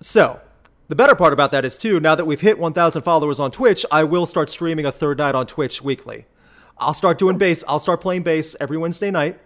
So, 0.00 0.40
the 0.88 0.96
better 0.96 1.14
part 1.14 1.32
about 1.32 1.52
that 1.52 1.64
is 1.64 1.78
too, 1.78 2.00
now 2.00 2.16
that 2.16 2.24
we've 2.24 2.40
hit 2.40 2.58
1,000 2.58 3.02
followers 3.02 3.38
on 3.38 3.52
Twitch, 3.52 3.86
I 3.92 4.02
will 4.02 4.26
start 4.26 4.50
streaming 4.50 4.84
a 4.84 4.92
third 4.92 5.18
night 5.18 5.36
on 5.36 5.46
Twitch 5.46 5.80
weekly. 5.80 6.26
I'll 6.82 6.94
start 6.94 7.18
doing 7.18 7.38
bass. 7.38 7.62
I'll 7.68 7.78
start 7.78 8.00
playing 8.00 8.24
bass 8.24 8.56
every 8.60 8.76
Wednesday 8.76 9.10
night 9.10 9.38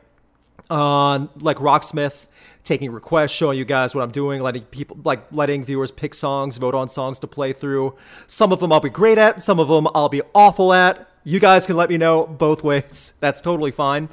on 0.71 1.29
like 1.37 1.59
Rocksmith, 1.59 2.29
taking 2.65 2.91
requests, 2.91 3.31
showing 3.31 3.59
you 3.59 3.65
guys 3.65 3.95
what 3.95 4.03
I'm 4.03 4.11
doing, 4.11 4.41
letting 4.41 4.63
people 4.63 4.99
like 5.05 5.21
letting 5.33 5.65
viewers 5.65 5.91
pick 5.91 6.15
songs, 6.15 6.57
vote 6.59 6.75
on 6.75 6.89
songs 6.89 7.19
to 7.21 7.27
play 7.27 7.53
through. 7.53 7.95
Some 8.27 8.53
of 8.53 8.61
them 8.61 8.73
I'll 8.73 8.81
be 8.81 8.89
great 8.89 9.19
at, 9.19 9.43
some 9.43 9.61
of 9.61 9.69
them 9.69 9.87
I'll 9.95 10.09
be 10.09 10.23
awful 10.35 10.73
at. 10.73 11.09
You 11.25 11.41
guys 11.41 11.67
can 11.67 11.77
let 11.77 11.91
me 11.91 11.99
know 11.99 12.27
both 12.27 12.65
ways. 12.65 13.15
That's 13.21 13.41
totally 13.41 13.71
fine. 13.71 14.09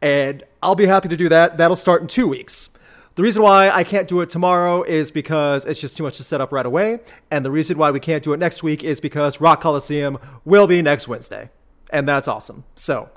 And 0.00 0.42
I'll 0.62 0.74
be 0.74 0.86
happy 0.86 1.08
to 1.08 1.16
do 1.16 1.28
that. 1.28 1.58
That'll 1.58 1.76
start 1.76 2.02
in 2.02 2.08
2 2.08 2.28
weeks. 2.28 2.70
The 3.14 3.22
reason 3.22 3.42
why 3.42 3.70
I 3.70 3.84
can't 3.84 4.08
do 4.08 4.20
it 4.22 4.30
tomorrow 4.30 4.82
is 4.82 5.10
because 5.10 5.64
it's 5.64 5.80
just 5.80 5.96
too 5.96 6.02
much 6.02 6.16
to 6.16 6.24
set 6.24 6.40
up 6.40 6.50
right 6.50 6.64
away. 6.64 7.00
And 7.30 7.44
the 7.44 7.50
reason 7.50 7.76
why 7.76 7.90
we 7.90 8.00
can't 8.00 8.24
do 8.24 8.32
it 8.32 8.38
next 8.38 8.62
week 8.62 8.82
is 8.82 9.00
because 9.00 9.40
Rock 9.40 9.60
Coliseum 9.60 10.18
will 10.44 10.66
be 10.66 10.80
next 10.80 11.08
Wednesday. 11.08 11.50
And 11.92 12.08
that's 12.08 12.26
awesome. 12.26 12.64
So, 12.74 13.10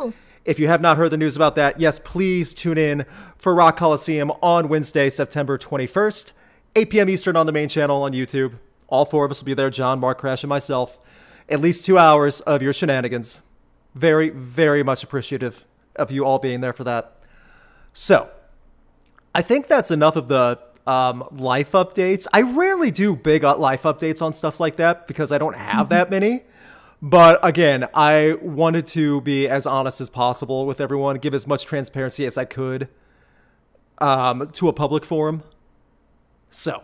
if 0.44 0.60
you 0.60 0.67
have 0.67 0.82
not 0.82 0.98
heard 0.98 1.10
the 1.10 1.17
news 1.17 1.36
about 1.36 1.55
that, 1.55 1.79
yes, 1.79 1.98
please 1.98 2.53
tune 2.53 2.77
in 2.77 3.05
for 3.38 3.55
Rock 3.55 3.77
Coliseum 3.77 4.32
on 4.44 4.67
Wednesday, 4.67 5.10
September 5.10 5.58
21st, 5.58 6.34
8 6.75 6.89
p.m. 6.89 7.10
Eastern 7.10 7.36
on 7.38 7.46
the 7.46 7.51
main 7.53 7.70
channel 7.70 8.03
on 8.03 8.12
YouTube. 8.12 8.55
All 8.88 9.05
four 9.05 9.25
of 9.25 9.32
us 9.32 9.41
will 9.41 9.46
be 9.46 9.53
there 9.53 9.70
John, 9.70 10.00
Mark, 10.00 10.20
Crash, 10.20 10.44
and 10.44 10.50
myself. 10.50 11.00
At 11.48 11.62
least 11.62 11.86
two 11.86 11.98
hours 11.98 12.41
of 12.41 12.62
your 12.62 12.74
shenanigans. 12.74 13.41
Very, 13.96 14.29
very 14.29 14.84
much 14.84 15.03
appreciative 15.03 15.65
of 15.96 16.12
you 16.12 16.25
all 16.25 16.38
being 16.38 16.60
there 16.60 16.74
for 16.74 16.84
that. 16.84 17.17
So, 17.94 18.29
I 19.34 19.41
think 19.41 19.67
that's 19.67 19.89
enough 19.89 20.17
of 20.17 20.27
the 20.27 20.60
um, 20.86 21.27
life 21.32 21.72
updates. 21.72 22.27
I 22.34 22.41
rarely 22.41 22.91
do 22.91 23.15
big 23.15 23.46
uh, 23.46 23.58
life 23.58 23.84
updates 23.84 24.22
on 24.22 24.34
stuff 24.34 24.60
like 24.60 24.75
that 24.75 25.08
because 25.08 25.32
I 25.32 25.38
don't 25.38 25.55
have 25.55 25.89
that 25.89 26.10
many. 26.12 26.44
But 27.02 27.40
again, 27.44 27.88
I 27.94 28.38
wanted 28.42 28.88
to 28.88 29.22
be 29.22 29.48
as 29.48 29.66
honest 29.68 30.02
as 30.02 30.10
possible 30.10 30.66
with 30.66 30.80
everyone, 30.82 31.18
give 31.18 31.34
as 31.34 31.46
much 31.46 31.66
transparency 31.66 32.25
as 32.25 32.38
I 32.38 32.46
could 32.46 32.88
um, 34.00 34.50
to 34.54 34.68
a 34.68 34.74
public 34.74 35.06
forum. 35.06 35.44
So, 36.50 36.84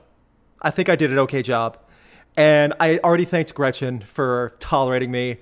I 0.61 0.69
think 0.69 0.89
I 0.89 0.95
did 0.95 1.11
an 1.11 1.19
okay 1.19 1.41
job. 1.41 1.77
And 2.37 2.73
I 2.79 2.99
already 2.99 3.25
thanked 3.25 3.53
Gretchen 3.53 4.01
for 4.01 4.53
tolerating 4.59 5.11
me. 5.11 5.37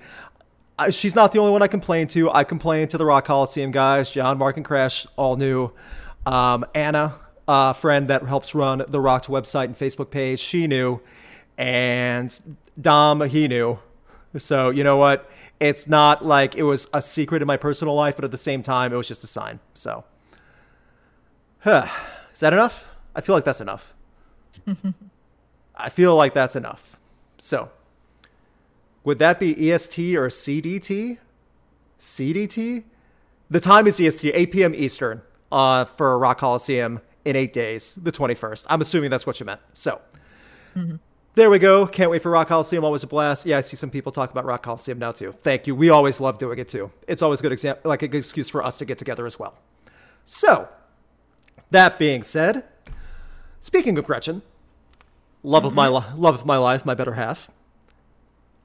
I, 0.78 0.90
she's 0.90 1.14
not 1.14 1.32
the 1.32 1.38
only 1.38 1.52
one 1.52 1.62
I 1.62 1.68
complained 1.68 2.10
to. 2.10 2.30
I 2.30 2.44
complained 2.44 2.90
to 2.90 2.98
the 2.98 3.04
Rock 3.04 3.26
Coliseum 3.26 3.70
guys, 3.70 4.10
John, 4.10 4.38
Mark, 4.38 4.56
and 4.56 4.64
Crash, 4.64 5.06
all 5.16 5.36
knew. 5.36 5.72
Um, 6.26 6.64
Anna, 6.74 7.16
a 7.46 7.74
friend 7.74 8.08
that 8.08 8.22
helps 8.22 8.54
run 8.54 8.82
the 8.88 9.00
Rocked 9.00 9.26
website 9.26 9.66
and 9.66 9.78
Facebook 9.78 10.10
page, 10.10 10.40
she 10.40 10.66
knew. 10.66 11.00
And 11.58 12.56
Dom, 12.80 13.20
he 13.28 13.46
knew. 13.46 13.78
So, 14.38 14.70
you 14.70 14.84
know 14.84 14.96
what? 14.96 15.28
It's 15.58 15.88
not 15.88 16.24
like 16.24 16.54
it 16.54 16.62
was 16.62 16.88
a 16.94 17.02
secret 17.02 17.42
in 17.42 17.46
my 17.46 17.56
personal 17.56 17.94
life, 17.94 18.16
but 18.16 18.24
at 18.24 18.30
the 18.30 18.36
same 18.36 18.62
time, 18.62 18.92
it 18.92 18.96
was 18.96 19.08
just 19.08 19.24
a 19.24 19.26
sign. 19.26 19.58
So, 19.74 20.04
huh. 21.60 21.86
is 22.32 22.40
that 22.40 22.52
enough? 22.52 22.88
I 23.14 23.20
feel 23.20 23.34
like 23.34 23.44
that's 23.44 23.60
enough. 23.60 23.94
I 25.76 25.88
feel 25.88 26.14
like 26.14 26.32
that's 26.32 26.54
enough. 26.54 26.96
So, 27.38 27.70
would 29.02 29.18
that 29.18 29.40
be 29.40 29.70
EST 29.70 30.16
or 30.16 30.28
CDT? 30.28 31.18
CDT? 31.98 32.84
The 33.50 33.60
time 33.60 33.86
is 33.86 34.00
EST, 34.00 34.30
8 34.32 34.52
p.m. 34.52 34.74
Eastern 34.74 35.22
uh, 35.50 35.86
for 35.86 36.16
Rock 36.18 36.38
Coliseum 36.38 37.00
in 37.24 37.34
eight 37.36 37.52
days, 37.52 37.96
the 37.96 38.12
21st. 38.12 38.66
I'm 38.68 38.80
assuming 38.80 39.10
that's 39.10 39.26
what 39.26 39.40
you 39.40 39.46
meant. 39.46 39.60
So, 39.72 40.00
there 41.34 41.50
we 41.50 41.58
go. 41.58 41.86
Can't 41.86 42.10
wait 42.10 42.22
for 42.22 42.30
Rock 42.30 42.48
Coliseum. 42.48 42.84
Always 42.84 43.02
a 43.02 43.06
blast. 43.06 43.46
Yeah, 43.46 43.58
I 43.58 43.60
see 43.60 43.76
some 43.76 43.90
people 43.90 44.12
talk 44.12 44.30
about 44.30 44.44
Rock 44.44 44.62
Coliseum 44.62 44.98
now 44.98 45.12
too. 45.12 45.34
Thank 45.42 45.66
you. 45.66 45.74
We 45.74 45.88
always 45.90 46.20
love 46.20 46.38
doing 46.38 46.58
it 46.58 46.68
too. 46.68 46.90
It's 47.06 47.22
always 47.22 47.40
a 47.40 47.42
good 47.42 47.52
example, 47.52 47.88
like 47.88 48.02
a 48.02 48.08
good 48.08 48.18
excuse 48.18 48.48
for 48.50 48.64
us 48.64 48.78
to 48.78 48.84
get 48.84 48.98
together 48.98 49.26
as 49.26 49.38
well. 49.38 49.58
So, 50.24 50.68
that 51.70 51.98
being 51.98 52.22
said, 52.22 52.64
speaking 53.60 53.96
of 53.98 54.04
Gretchen, 54.04 54.42
love 55.42 55.64
of 55.64 55.72
my 55.74 55.88
li- 55.88 56.04
love 56.16 56.34
of 56.34 56.46
my 56.46 56.58
life, 56.58 56.84
my 56.84 56.94
better 56.94 57.14
half. 57.14 57.50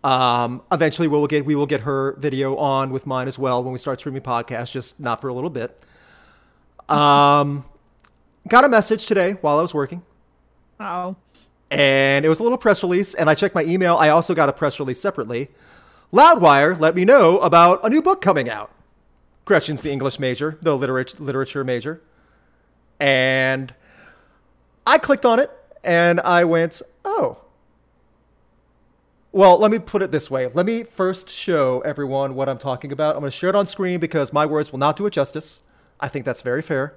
Um, 0.03 0.61
eventually 0.71 1.07
we 1.07 1.17
will 1.17 1.25
get 1.25 1.45
we 1.45 1.55
will 1.55 1.65
get 1.65 1.81
her 1.81 2.15
video 2.19 2.55
on 2.57 2.91
with 2.91 3.07
mine 3.07 3.27
as 3.27 3.39
well 3.39 3.63
when 3.63 3.73
we 3.73 3.79
start 3.79 3.99
streaming 3.99 4.21
podcasts, 4.21 4.71
just 4.71 4.99
not 4.99 5.19
for 5.21 5.29
a 5.29 5.33
little 5.33 5.49
bit. 5.49 5.79
Um, 6.89 7.65
got 8.47 8.63
a 8.63 8.69
message 8.69 9.07
today 9.07 9.33
while 9.41 9.57
I 9.57 9.61
was 9.61 9.73
working 9.73 10.03
Oh. 10.79 11.15
And 11.71 12.25
it 12.25 12.29
was 12.29 12.39
a 12.39 12.43
little 12.43 12.57
press 12.57 12.83
release 12.83 13.13
and 13.13 13.29
i 13.29 13.35
checked 13.35 13.55
my 13.55 13.63
email. 13.63 13.97
I 13.97 14.09
also 14.09 14.33
got 14.33 14.49
a 14.49 14.53
press 14.53 14.79
release 14.79 14.99
separately. 14.99 15.49
Loudwire 16.13 16.79
let 16.79 16.95
me 16.95 17.05
know 17.05 17.39
about 17.39 17.83
a 17.83 17.89
new 17.89 18.01
book 18.01 18.21
coming 18.21 18.49
out. 18.49 18.71
Gretchen's 19.45 19.81
the 19.81 19.91
english 19.91 20.19
major 20.19 20.57
the 20.61 20.75
literature, 20.77 21.17
literature 21.19 21.63
major. 21.63 22.01
And 22.99 23.73
i 24.85 24.97
clicked 24.97 25.25
on 25.25 25.39
it 25.39 25.51
and 25.83 26.19
i 26.21 26.43
went 26.43 26.81
oh. 27.03 27.39
Well 29.31 29.57
let 29.57 29.71
me 29.71 29.79
put 29.79 30.01
it 30.01 30.11
this 30.11 30.31
way. 30.31 30.47
Let 30.47 30.65
me 30.65 30.83
first 30.83 31.29
show 31.29 31.81
everyone 31.81 32.35
what 32.35 32.47
i'm 32.47 32.59
talking 32.59 32.91
about. 32.91 33.15
I'm 33.15 33.21
going 33.21 33.31
to 33.31 33.37
share 33.37 33.49
it 33.49 33.55
on 33.55 33.65
screen 33.65 33.99
because 33.99 34.31
my 34.31 34.45
words 34.45 34.71
will 34.71 34.79
not 34.79 34.95
do 34.95 35.05
it 35.07 35.11
justice. 35.11 35.61
I 35.99 36.07
think 36.07 36.25
that's 36.25 36.41
very 36.41 36.61
fair. 36.61 36.95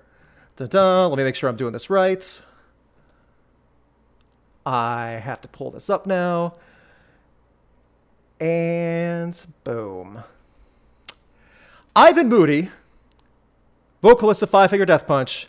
Da-da. 0.56 1.06
let 1.06 1.16
me 1.16 1.24
make 1.24 1.36
sure 1.36 1.48
i'm 1.48 1.56
doing 1.56 1.72
this 1.72 1.88
right 1.88 2.42
I 4.68 5.22
have 5.24 5.40
to 5.40 5.48
pull 5.48 5.70
this 5.70 5.88
up 5.88 6.04
now. 6.06 6.56
And 8.38 9.46
boom. 9.64 10.24
Ivan 11.96 12.28
Moody, 12.28 12.68
vocalist 14.02 14.42
of 14.42 14.50
Five 14.50 14.68
Finger 14.68 14.84
Death 14.84 15.06
Punch, 15.06 15.48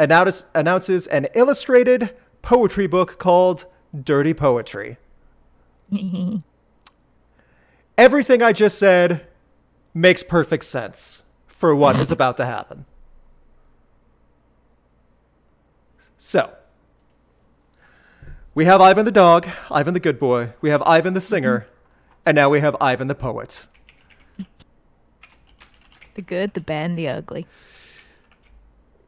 announces, 0.00 0.46
announces 0.54 1.06
an 1.08 1.28
illustrated 1.34 2.16
poetry 2.40 2.86
book 2.86 3.18
called 3.18 3.66
Dirty 4.02 4.32
Poetry. 4.32 4.96
Everything 7.98 8.42
I 8.42 8.54
just 8.54 8.78
said 8.78 9.26
makes 9.92 10.22
perfect 10.22 10.64
sense 10.64 11.22
for 11.46 11.76
what 11.76 11.96
is 11.96 12.10
about 12.10 12.38
to 12.38 12.46
happen. 12.46 12.86
So, 16.16 16.54
we 18.54 18.64
have 18.64 18.80
Ivan 18.80 19.04
the 19.04 19.10
dog, 19.10 19.48
Ivan 19.70 19.94
the 19.94 20.00
good 20.00 20.18
boy, 20.18 20.52
we 20.60 20.70
have 20.70 20.82
Ivan 20.82 21.14
the 21.14 21.20
singer, 21.20 21.66
and 22.24 22.36
now 22.36 22.48
we 22.48 22.60
have 22.60 22.76
Ivan 22.80 23.08
the 23.08 23.14
poet. 23.14 23.66
The 26.14 26.22
good, 26.22 26.54
the 26.54 26.60
bad, 26.60 26.90
and 26.90 26.98
the 26.98 27.08
ugly. 27.08 27.46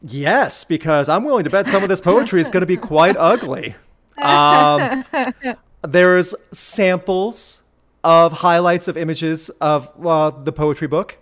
Yes, 0.03 0.65
because 0.65 1.09
I'm 1.09 1.25
willing 1.25 1.45
to 1.45 1.51
bet 1.51 1.69
some 1.69 1.83
of 1.83 1.89
this 1.89 2.01
poetry 2.01 2.41
is 2.41 2.51
going 2.51 2.63
to 2.63 2.67
be 2.67 2.77
quite 2.77 3.17
ugly. 3.17 3.77
Um, 4.19 5.05
there's 5.83 6.35
samples 6.53 7.63
of 8.03 8.33
highlights 8.33 8.89
of 8.89 8.97
images 8.97 9.49
of 9.61 9.93
uh, 10.05 10.31
the 10.31 10.53
poetry 10.53 10.89
book. 10.89 11.19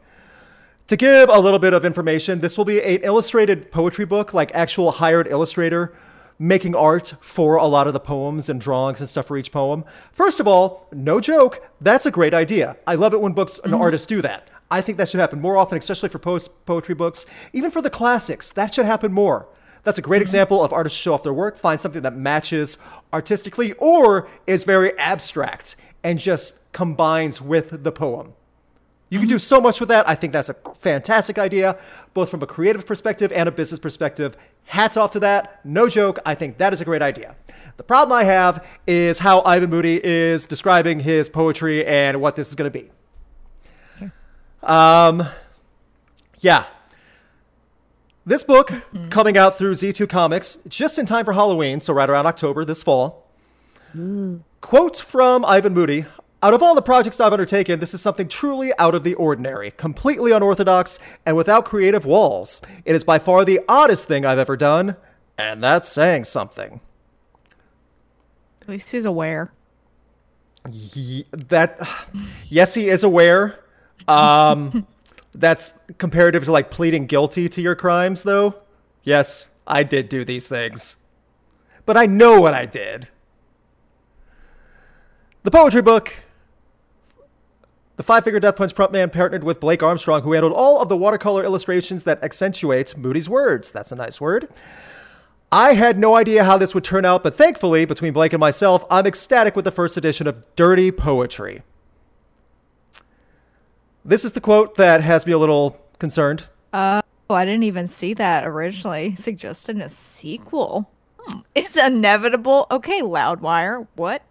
To 0.89 0.97
give 0.97 1.29
a 1.29 1.39
little 1.39 1.59
bit 1.59 1.73
of 1.73 1.85
information, 1.85 2.41
this 2.41 2.57
will 2.59 2.65
be 2.65 2.83
an 2.83 3.01
illustrated 3.03 3.71
poetry 3.71 4.05
book, 4.05 4.35
like 4.35 4.55
actual 4.55 4.91
hired 4.91 5.27
illustrator 5.27 5.95
making 6.39 6.75
art 6.75 7.15
for 7.21 7.57
a 7.57 7.67
lot 7.67 7.87
of 7.87 7.93
the 7.93 8.01
poems 8.01 8.49
and 8.49 8.61
drawings 8.61 9.01
and 9.01 9.09
stuff 9.09 9.27
for 9.27 9.37
each 9.37 9.53
poem. 9.53 9.85
First 10.13 10.41
of 10.41 10.49
all, 10.49 10.89
no 10.93 11.21
joke, 11.21 11.63
that's 11.81 12.07
a 12.07 12.11
great 12.11 12.35
idea. 12.35 12.77
I 12.87 12.97
love 12.97 13.15
it 13.15 13.21
when 13.21 13.33
books 13.33 13.59
and 13.59 13.73
mm-hmm. 13.73 13.83
artists 13.83 14.07
do 14.07 14.21
that. 14.23 14.49
I 14.71 14.81
think 14.81 14.99
that 14.99 15.09
should 15.09 15.21
happen 15.21 15.41
more 15.41 15.57
often, 15.57 15.79
especially 15.79 16.09
for 16.09 16.19
po- 16.19 16.39
poetry 16.67 16.95
books, 16.95 17.27
even 17.53 17.71
for 17.71 17.81
the 17.81 17.91
classics. 17.91 18.51
That 18.51 18.75
should 18.75 18.87
happen 18.87 19.13
more. 19.13 19.47
That's 19.85 19.99
a 19.99 20.03
great 20.03 20.19
mm-hmm. 20.19 20.23
example 20.23 20.65
of 20.65 20.73
artists 20.73 20.99
show 20.99 21.15
off 21.15 21.23
their 21.23 21.35
work, 21.35 21.59
find 21.59 21.79
something 21.79 22.03
that 22.03 22.17
matches 22.17 22.79
artistically 23.13 23.73
or 23.75 24.29
is 24.47 24.65
very 24.65 24.99
abstract 24.99 25.77
and 26.03 26.19
just 26.19 26.73
combines 26.73 27.41
with 27.41 27.83
the 27.83 27.93
poem. 27.93 28.35
You 29.15 29.21
can 29.21 29.29
do 29.29 29.39
so 29.39 29.61
much 29.61 29.79
with 29.79 29.91
that. 29.91 30.09
I 30.09 30.17
think 30.17 30.33
that's 30.33 30.49
a 30.49 30.57
fantastic 30.81 31.39
idea, 31.39 31.79
both 32.15 32.31
from 32.31 32.43
a 32.43 32.49
creative 32.49 32.85
perspective 32.85 33.31
and 33.31 33.49
a 33.49 33.53
business 33.53 33.79
perspective. 33.79 34.37
Hats 34.65 34.97
off 34.97 35.13
to 35.13 35.21
that. 35.21 35.65
No 35.65 35.89
joke. 35.89 36.19
I 36.27 36.35
think 36.35 36.59
that 36.59 36.73
is 36.73 36.81
a 36.81 36.85
great 36.85 37.01
idea. 37.01 37.37
The 37.77 37.85
problem 37.85 38.19
I 38.19 38.25
have 38.25 38.67
is 38.89 39.21
how 39.21 39.43
Ivan 39.43 39.71
Moody 39.71 40.05
is 40.05 40.47
describing 40.47 40.99
his 40.99 41.29
poetry 41.29 41.87
and 41.87 42.21
what 42.21 42.35
this 42.35 42.49
is 42.49 42.57
going 42.57 42.73
to 42.73 42.77
be. 44.01 44.11
Um, 44.65 45.29
yeah. 46.41 46.65
This 48.27 48.43
book 48.43 48.73
coming 49.11 49.39
out 49.39 49.59
through 49.59 49.75
Z2 49.75 50.09
Comics 50.09 50.57
just 50.67 50.99
in 50.99 51.07
time 51.07 51.25
for 51.25 51.35
Halloween, 51.35 51.81
so 51.81 51.95
right 51.95 52.11
around 52.11 52.27
October 52.27 52.65
this 52.65 52.83
fall. 52.83 53.29
Quote 54.61 54.97
from 54.97 55.45
Ivan 55.45 55.73
Moody 55.73 56.07
Out 56.45 56.53
of 56.53 56.63
all 56.63 56.75
the 56.75 56.83
projects 56.83 57.21
I've 57.21 57.33
undertaken, 57.33 57.81
this 57.81 57.95
is 57.95 58.03
something 58.03 58.29
truly 58.29 58.71
out 58.79 58.95
of 58.95 59.03
the 59.03 59.15
ordinary, 59.15 59.71
completely 59.71 60.31
unorthodox, 60.31 60.99
and 61.25 61.39
without 61.39 61.65
creative 61.65 62.05
walls. 62.05 62.61
It 62.85 62.95
is 62.95 63.03
by 63.03 63.19
far 63.19 63.47
the 63.47 63.61
oddest 63.67 64.07
thing 64.07 64.27
I've 64.27 64.39
ever 64.39 64.55
done, 64.55 64.97
and 65.39 65.65
that's 65.65 65.89
saying 65.89 66.25
something. 66.25 66.83
At 68.61 68.69
least 68.69 68.91
he's 68.91 69.07
aware. 69.07 69.55
Ye- 70.71 71.25
that 71.31 71.79
yes 72.51 72.75
he 72.75 72.89
is 72.89 73.05
aware 73.05 73.59
um 74.09 74.87
that's 75.35 75.79
comparative 75.99 76.45
to 76.45 76.53
like 76.53 76.71
pleading 76.71 77.07
guilty 77.07 77.51
to 77.51 77.61
your 77.61 77.75
crimes 77.75 78.23
though 78.23 78.55
yes 79.03 79.49
i 79.67 79.83
did 79.83 80.09
do 80.09 80.25
these 80.25 80.49
things 80.49 80.97
but 81.85 81.99
i 81.99 82.07
know 82.07 82.41
what 82.41 82.55
i 82.55 82.65
did 82.65 83.09
the 85.43 85.51
poetry 85.51 85.83
book 85.83 86.24
the 87.97 88.03
Five 88.03 88.25
Finger 88.25 88.41
Death 88.41 88.57
Punch 88.57 88.75
prompt 88.75 88.93
man 88.93 89.11
partnered 89.11 89.45
with 89.45 89.61
Blake 89.61 89.83
Armstrong, 89.83 90.23
who 90.23 90.33
handled 90.33 90.53
all 90.53 90.81
of 90.81 90.89
the 90.89 90.97
watercolor 90.97 91.45
illustrations 91.45 92.05
that 92.05 92.23
accentuate 92.23 92.97
Moody's 92.97 93.29
words. 93.29 93.71
That's 93.71 93.93
a 93.93 93.97
nice 93.97 94.21
word. 94.21 94.49
I 95.53 95.75
had 95.75 95.97
no 95.97 96.17
idea 96.17 96.43
how 96.43 96.59
this 96.59 96.75
would 96.75 96.83
turn 96.83 97.05
out, 97.05 97.23
but 97.23 97.37
thankfully, 97.37 97.85
between 97.85 98.13
Blake 98.13 98.33
and 98.33 98.41
myself, 98.41 98.85
I'm 98.91 99.07
ecstatic 99.07 99.55
with 99.55 99.65
the 99.65 99.71
first 99.71 99.97
edition 99.97 100.27
of 100.27 100.45
Dirty 100.57 100.91
Poetry. 100.91 101.63
This 104.05 104.25
is 104.25 104.33
the 104.33 104.41
quote 104.41 104.75
that 104.75 105.01
has 105.01 105.27
me 105.27 105.33
a 105.33 105.39
little 105.39 105.81
concerned. 106.01 106.47
Oh, 106.73 107.01
I 107.31 107.45
didn't 107.45 107.63
even 107.63 107.87
see 107.87 108.15
that 108.15 108.45
originally. 108.45 109.15
Suggesting 109.17 109.81
a 109.81 109.89
sequel. 109.89 110.91
Hmm. 111.19 111.39
It's 111.55 111.77
inevitable. 111.77 112.67
Okay, 112.73 113.03
Loudwire. 113.03 113.87
What? 113.95 114.23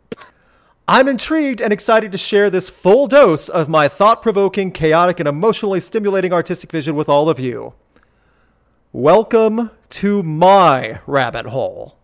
I'm 0.87 1.07
intrigued 1.07 1.61
and 1.61 1.71
excited 1.71 2.11
to 2.11 2.17
share 2.17 2.49
this 2.49 2.69
full 2.69 3.07
dose 3.07 3.47
of 3.47 3.69
my 3.69 3.87
thought 3.87 4.21
provoking, 4.21 4.69
chaotic, 4.71 5.19
and 5.19 5.29
emotionally 5.29 5.79
stimulating 5.79 6.33
artistic 6.33 6.71
vision 6.71 6.93
with 6.93 7.07
all 7.07 7.29
of 7.29 7.39
you. 7.39 7.73
Welcome 8.91 9.71
to 9.91 10.21
my 10.23 10.99
rabbit 11.07 11.45
hole. 11.45 11.97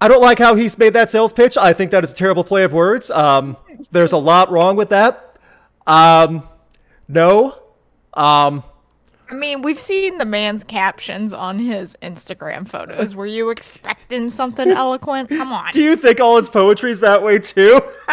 I 0.00 0.08
don't 0.08 0.20
like 0.20 0.40
how 0.40 0.56
he's 0.56 0.76
made 0.76 0.94
that 0.94 1.08
sales 1.08 1.32
pitch. 1.32 1.56
I 1.56 1.72
think 1.72 1.92
that 1.92 2.02
is 2.02 2.10
a 2.10 2.16
terrible 2.16 2.42
play 2.42 2.64
of 2.64 2.72
words. 2.72 3.08
Um, 3.08 3.56
there's 3.92 4.10
a 4.10 4.18
lot 4.18 4.50
wrong 4.50 4.74
with 4.74 4.88
that. 4.88 5.36
Um, 5.86 6.48
no. 7.06 7.58
Um, 8.12 8.64
I 9.32 9.34
mean, 9.34 9.62
we've 9.62 9.80
seen 9.80 10.18
the 10.18 10.26
man's 10.26 10.62
captions 10.62 11.32
on 11.32 11.58
his 11.58 11.96
Instagram 12.02 12.68
photos. 12.68 13.16
Were 13.16 13.24
you 13.24 13.48
expecting 13.48 14.28
something 14.28 14.68
eloquent? 14.68 15.30
Come 15.30 15.50
on. 15.54 15.70
do 15.72 15.82
you 15.82 15.96
think 15.96 16.20
all 16.20 16.36
his 16.36 16.50
poetry's 16.50 17.00
that 17.00 17.22
way 17.22 17.38
too? 17.38 17.80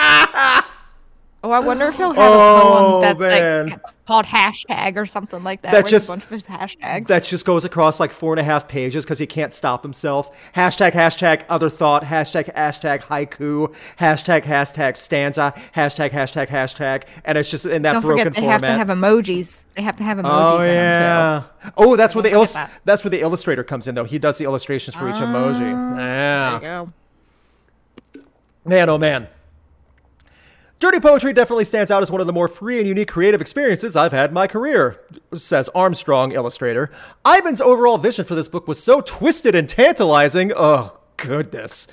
Oh, 1.49 1.53
I 1.53 1.59
wonder 1.59 1.87
if 1.87 1.95
he'll 1.95 2.13
have 2.13 2.17
Oh, 2.19 2.57
a 2.57 2.61
poem 2.61 2.83
oh, 2.93 3.01
that's 3.01 3.19
man. 3.19 3.69
like 3.69 3.81
called 4.05 4.25
hashtag 4.25 4.97
or 4.97 5.05
something 5.05 5.43
like 5.43 5.61
that. 5.63 5.71
That 5.71 5.85
just- 5.87 6.07
a 6.09 6.11
bunch 6.11 6.23
of 6.25 6.29
his 6.29 6.45
hashtags. 6.45 7.07
that 7.07 7.23
just 7.23 7.45
goes 7.45 7.65
across 7.65 7.99
like 7.99 8.11
four 8.11 8.33
and 8.33 8.39
a 8.39 8.43
half 8.43 8.67
pages 8.67 9.03
because 9.05 9.19
he 9.19 9.25
can't 9.27 9.53
stop 9.53 9.81
himself. 9.83 10.29
Hashtag, 10.55 10.91
hashtag, 10.91 11.43
other 11.49 11.69
thought, 11.69 12.03
hashtag, 12.05 12.53
hashtag, 12.55 13.03
haiku, 13.03 13.73
hashtag, 13.99 14.43
hashtag, 14.43 14.95
stanza, 14.97 15.53
hashtag, 15.75 16.11
hashtag, 16.11 16.47
hashtag. 16.49 17.03
And 17.25 17.37
it's 17.37 17.49
just 17.49 17.65
in 17.65 17.81
that 17.83 17.93
Don't 17.93 18.01
broken 18.01 18.19
forget 18.25 18.33
they 18.35 18.41
format. 18.41 18.63
have 18.63 18.87
to 18.87 18.91
have 18.93 18.97
emojis. 18.97 19.63
They 19.75 19.81
have 19.81 19.95
to 19.97 20.03
have 20.03 20.17
emojis. 20.17 20.59
Oh 20.59 20.63
yeah. 20.63 21.43
Oh, 21.77 21.95
that's 21.95 22.13
where 22.15 22.23
the 22.23 22.31
illust- 22.31 22.53
that. 22.53 22.71
that's 22.85 23.03
where 23.03 23.11
the 23.11 23.21
illustrator 23.21 23.63
comes 23.63 23.87
in 23.87 23.95
though. 23.95 24.03
He 24.05 24.19
does 24.19 24.37
the 24.37 24.45
illustrations 24.45 24.95
for 24.95 25.09
each 25.09 25.15
emoji. 25.15 25.73
Ah, 25.75 25.95
there 25.95 26.05
Yeah. 26.07 26.53
you 26.55 26.59
go. 26.61 26.93
Man, 28.65 28.89
oh 28.89 28.97
man. 28.97 29.27
Dirty 30.79 31.01
poetry 31.01 31.33
definitely 31.33 31.65
stands 31.65 31.91
out 31.91 32.01
as 32.01 32.09
one 32.09 32.21
of 32.21 32.27
the 32.27 32.31
more 32.31 32.47
free 32.47 32.79
and 32.79 32.87
unique 32.87 33.09
creative 33.09 33.41
experiences 33.41 33.97
I've 33.97 34.13
had 34.13 34.29
in 34.29 34.33
my 34.33 34.47
career, 34.47 35.01
says 35.33 35.69
Armstrong, 35.75 36.31
illustrator. 36.31 36.89
Ivan's 37.27 37.59
overall 37.59 37.97
vision 37.97 38.23
for 38.23 38.33
this 38.33 38.47
book 38.47 38.65
was 38.65 38.81
so 38.81 39.01
twisted 39.01 39.55
and 39.55 39.67
tantalizing. 39.67 40.53
Oh, 40.55 40.97
goodness. 41.17 41.89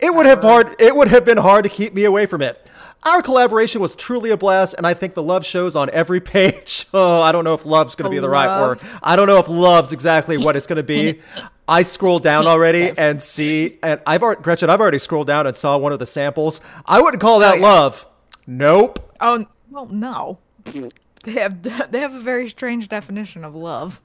It 0.00 0.12
would 0.12 0.26
have 0.26 0.42
hard 0.42 0.74
it 0.80 0.96
would 0.96 1.08
have 1.08 1.24
been 1.24 1.38
hard 1.38 1.62
to 1.62 1.68
keep 1.68 1.94
me 1.94 2.04
away 2.04 2.26
from 2.26 2.42
it. 2.42 2.68
Our 3.04 3.22
collaboration 3.22 3.80
was 3.80 3.94
truly 3.94 4.30
a 4.30 4.36
blast, 4.36 4.74
and 4.76 4.86
I 4.86 4.94
think 4.94 5.14
the 5.14 5.22
love 5.22 5.46
shows 5.46 5.76
on 5.76 5.88
every 5.90 6.20
page. 6.36 6.86
Oh, 6.92 7.20
I 7.20 7.30
don't 7.30 7.44
know 7.44 7.54
if 7.54 7.64
love's 7.64 7.94
going 7.94 8.10
to 8.10 8.14
be 8.14 8.18
the 8.18 8.28
right 8.28 8.46
Love. 8.46 8.80
word. 8.82 8.90
I 9.00 9.14
don't 9.14 9.28
know 9.28 9.38
if 9.38 9.48
love's 9.48 9.92
exactly 9.92 10.38
what 10.38 10.56
it's 10.56 10.66
going 10.66 10.78
to 10.78 10.82
be. 10.82 11.20
I 11.68 11.82
scroll 11.82 12.18
down 12.18 12.46
already 12.46 12.92
and 12.96 13.22
see, 13.22 13.78
and 13.82 14.00
I've 14.06 14.22
already, 14.22 14.42
Gretchen, 14.42 14.70
I've 14.70 14.80
already 14.80 14.98
scrolled 14.98 15.26
down 15.26 15.46
and 15.46 15.54
saw 15.54 15.78
one 15.78 15.92
of 15.92 15.98
the 15.98 16.06
samples. 16.06 16.60
I 16.84 17.00
wouldn't 17.00 17.20
call 17.22 17.36
oh, 17.36 17.40
that 17.40 17.58
yeah. 17.58 17.66
love. 17.66 18.06
Nope. 18.46 19.12
Oh 19.20 19.46
well, 19.70 19.86
no. 19.86 20.38
Mm. 20.64 20.92
They 21.24 21.32
have 21.32 21.62
they 21.90 22.00
have 22.00 22.14
a 22.14 22.20
very 22.20 22.48
strange 22.48 22.88
definition 22.88 23.44
of 23.44 23.54
love. 23.54 24.00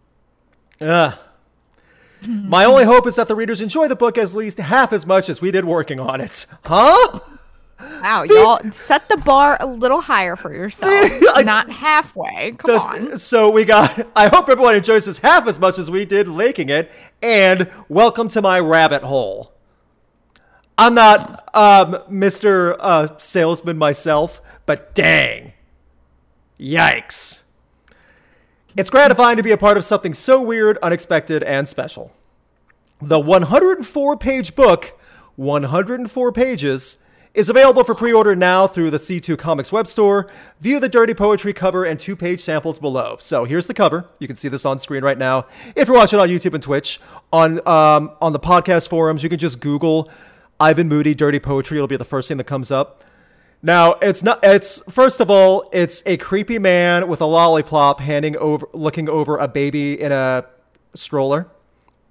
Ugh. 0.82 1.14
My 2.28 2.66
only 2.66 2.84
hope 2.84 3.08
is 3.08 3.16
that 3.16 3.30
the 3.30 3.36
readers 3.36 3.62
enjoy 3.62 3.88
the 3.88 3.96
book 3.96 4.18
at 4.18 4.34
least 4.34 4.58
half 4.58 4.92
as 4.92 5.06
much 5.06 5.30
as 5.30 5.40
we 5.40 5.52
did 5.52 5.64
working 5.64 6.02
on 6.02 6.20
it. 6.20 6.46
Huh? 6.66 7.20
Wow, 8.02 8.24
y'all 8.24 8.60
set 8.72 9.08
the 9.08 9.16
bar 9.16 9.56
a 9.62 9.66
little 9.66 10.02
higher 10.02 10.36
for 10.36 10.54
yourselves, 10.54 11.16
I- 11.34 11.44
not 11.44 11.70
halfway. 11.72 12.52
Come 12.58 12.76
Does- 12.76 12.88
on. 12.88 13.18
so 13.18 13.50
we 13.50 13.64
got. 13.64 14.06
I 14.18 14.28
hope 14.28 14.50
everyone 14.50 14.76
enjoys 14.76 15.06
this 15.06 15.20
half 15.20 15.48
as 15.48 15.60
much 15.62 15.80
as 15.80 15.90
we 15.90 16.04
did 16.04 16.28
laking 16.28 16.68
it. 16.68 16.92
And 17.22 17.70
welcome 17.88 18.28
to 18.30 18.42
my 18.42 18.60
rabbit 18.60 19.04
hole. 19.04 19.54
I'm 20.80 20.94
not 20.94 21.54
um, 21.54 21.92
Mr. 22.10 22.78
Uh, 22.80 23.18
salesman 23.18 23.78
myself, 23.78 24.40
but 24.66 24.96
dang, 24.96 25.52
yikes! 26.58 27.44
It's 28.78 28.90
gratifying 28.90 29.36
to 29.36 29.44
be 29.44 29.52
a 29.52 29.58
part 29.58 29.76
of 29.76 29.84
something 29.84 30.14
so 30.14 30.42
weird, 30.42 30.78
unexpected, 30.82 31.44
and 31.44 31.68
special. 31.68 32.14
The 33.02 33.20
104 33.20 34.16
page 34.16 34.56
book, 34.56 34.98
104 35.36 36.32
pages, 36.32 37.00
is 37.34 37.50
available 37.50 37.84
for 37.84 37.94
pre 37.94 38.14
order 38.14 38.34
now 38.34 38.66
through 38.66 38.92
the 38.92 38.98
Z2 39.00 39.38
Comics 39.38 39.74
web 39.74 39.86
store. 39.86 40.30
View 40.62 40.80
the 40.80 40.88
dirty 40.88 41.14
poetry 41.14 41.52
cover 41.52 41.84
and 41.84 42.00
two 42.00 42.16
page 42.16 42.40
samples 42.40 42.80
below. 42.80 43.18
So 43.20 43.44
here's 43.44 43.68
the 43.68 43.74
cover. 43.74 44.06
You 44.20 44.28
can 44.28 44.38
see 44.38 44.48
this 44.48 44.66
on 44.66 44.80
screen 44.80 45.04
right 45.04 45.18
now. 45.18 45.46
If 45.76 45.90
you're 45.90 45.98
watching 45.98 46.22
on 46.22 46.30
YouTube 46.30 46.54
and 46.54 46.64
Twitch, 46.64 47.02
on, 47.34 47.68
um, 47.68 48.12
on 48.22 48.32
the 48.32 48.40
podcast 48.40 48.88
forums, 48.88 49.24
you 49.24 49.30
can 49.30 49.40
just 49.40 49.60
Google 49.60 50.10
Ivan 50.60 50.88
Moody 50.88 51.14
Dirty 51.14 51.40
Poetry. 51.40 51.78
It'll 51.78 51.88
be 51.88 51.98
the 51.98 52.06
first 52.06 52.28
thing 52.28 52.38
that 52.38 52.46
comes 52.46 52.72
up. 52.72 53.04
Now, 53.62 53.94
it's 53.96 54.24
not 54.24 54.40
it's 54.44 54.82
first 54.92 55.20
of 55.20 55.30
all, 55.30 55.70
it's 55.74 56.02
a 56.06 56.18
creepy 56.18 56.60
man 56.60 57.08
with 57.08 57.22
a 57.22 57.26
lollipop 57.26 58.00
handing 58.00 58.38
over 58.38 58.68
looking 58.74 59.10
over 59.10 59.38
a 59.38 59.48
baby 59.48 60.00
in 60.00 60.12
a 60.12 60.46
stroller 60.94 61.48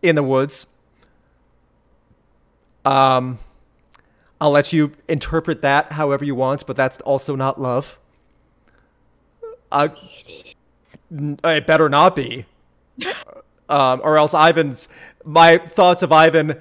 in 0.02 0.14
the 0.14 0.22
woods. 0.22 0.66
Um 2.84 3.38
I'll 4.40 4.50
let 4.50 4.72
you 4.72 4.92
interpret 5.08 5.62
that 5.62 5.92
however 5.92 6.24
you 6.24 6.34
want, 6.34 6.64
but 6.66 6.76
that's 6.76 6.98
also 7.00 7.34
not 7.34 7.61
love. 7.61 7.98
I, 9.72 9.90
N- 11.11 11.38
it 11.42 11.66
better 11.66 11.88
not 11.88 12.14
be. 12.14 12.46
Um, 13.70 14.00
or 14.02 14.16
else 14.16 14.32
Ivan's 14.32 14.88
my 15.26 15.58
thoughts 15.58 16.02
of 16.02 16.11
Ivan 16.11 16.58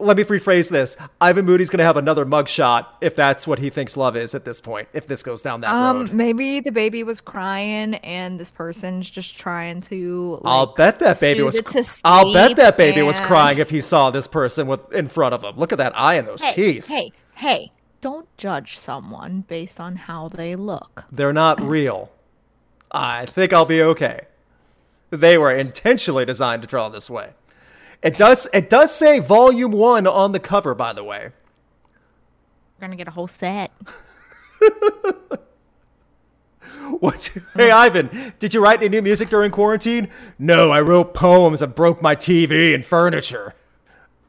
let 0.00 0.16
me 0.16 0.22
rephrase 0.24 0.70
this. 0.70 0.96
Ivan 1.20 1.44
Moody's 1.44 1.70
going 1.70 1.78
to 1.78 1.84
have 1.84 1.96
another 1.96 2.24
mugshot 2.24 2.86
if 3.00 3.16
that's 3.16 3.46
what 3.46 3.58
he 3.58 3.68
thinks 3.70 3.96
love 3.96 4.16
is 4.16 4.34
at 4.34 4.44
this 4.44 4.60
point, 4.60 4.88
if 4.92 5.06
this 5.06 5.22
goes 5.22 5.42
down 5.42 5.60
that 5.62 5.72
Um, 5.72 6.00
road. 6.02 6.12
maybe 6.12 6.60
the 6.60 6.70
baby 6.70 7.02
was 7.02 7.20
crying 7.20 7.94
and 7.96 8.38
this 8.38 8.50
person's 8.50 9.10
just 9.10 9.38
trying 9.38 9.80
to. 9.82 10.40
I'll 10.44 10.66
bet 10.74 10.98
that 11.00 11.20
baby 11.20 11.42
was. 11.42 11.60
I'll 12.04 12.32
bet 12.32 12.56
that 12.56 12.76
baby 12.76 13.02
was 13.02 13.18
crying 13.20 13.58
if 13.58 13.70
he 13.70 13.80
saw 13.80 14.10
this 14.10 14.26
person 14.28 14.66
with 14.66 14.92
in 14.92 15.08
front 15.08 15.34
of 15.34 15.42
him. 15.42 15.56
Look 15.56 15.72
at 15.72 15.78
that 15.78 15.98
eye 15.98 16.14
and 16.14 16.28
those 16.28 16.42
Hey, 16.42 16.52
teeth. 16.54 16.86
hey, 16.86 17.12
hey! 17.34 17.72
Don't 18.00 18.28
judge 18.36 18.78
someone 18.78 19.40
based 19.48 19.80
on 19.80 19.96
how 19.96 20.28
they 20.28 20.54
look. 20.54 21.06
They're 21.10 21.32
not 21.32 21.60
real. 21.60 22.12
I 22.92 23.26
think 23.26 23.52
I'll 23.52 23.64
be 23.66 23.82
okay. 23.82 24.26
They 25.10 25.36
were 25.36 25.50
intentionally 25.52 26.24
designed 26.24 26.62
to 26.62 26.68
draw 26.68 26.88
this 26.88 27.10
way. 27.10 27.30
It 28.02 28.16
does. 28.16 28.48
It 28.52 28.70
does 28.70 28.94
say 28.94 29.18
Volume 29.18 29.72
One 29.72 30.06
on 30.06 30.32
the 30.32 30.40
cover, 30.40 30.74
by 30.74 30.92
the 30.92 31.04
way. 31.04 31.30
We're 32.78 32.80
gonna 32.80 32.96
get 32.96 33.08
a 33.08 33.12
whole 33.12 33.26
set. 33.26 33.72
What? 37.00 37.36
Hey, 37.54 37.70
Ivan, 37.70 38.32
did 38.38 38.54
you 38.54 38.62
write 38.62 38.80
any 38.80 38.88
new 38.88 39.02
music 39.02 39.28
during 39.28 39.50
quarantine? 39.50 40.08
No, 40.38 40.70
I 40.70 40.80
wrote 40.80 41.14
poems 41.14 41.62
and 41.62 41.74
broke 41.74 42.02
my 42.02 42.16
TV 42.16 42.74
and 42.74 42.84
furniture. 42.84 43.54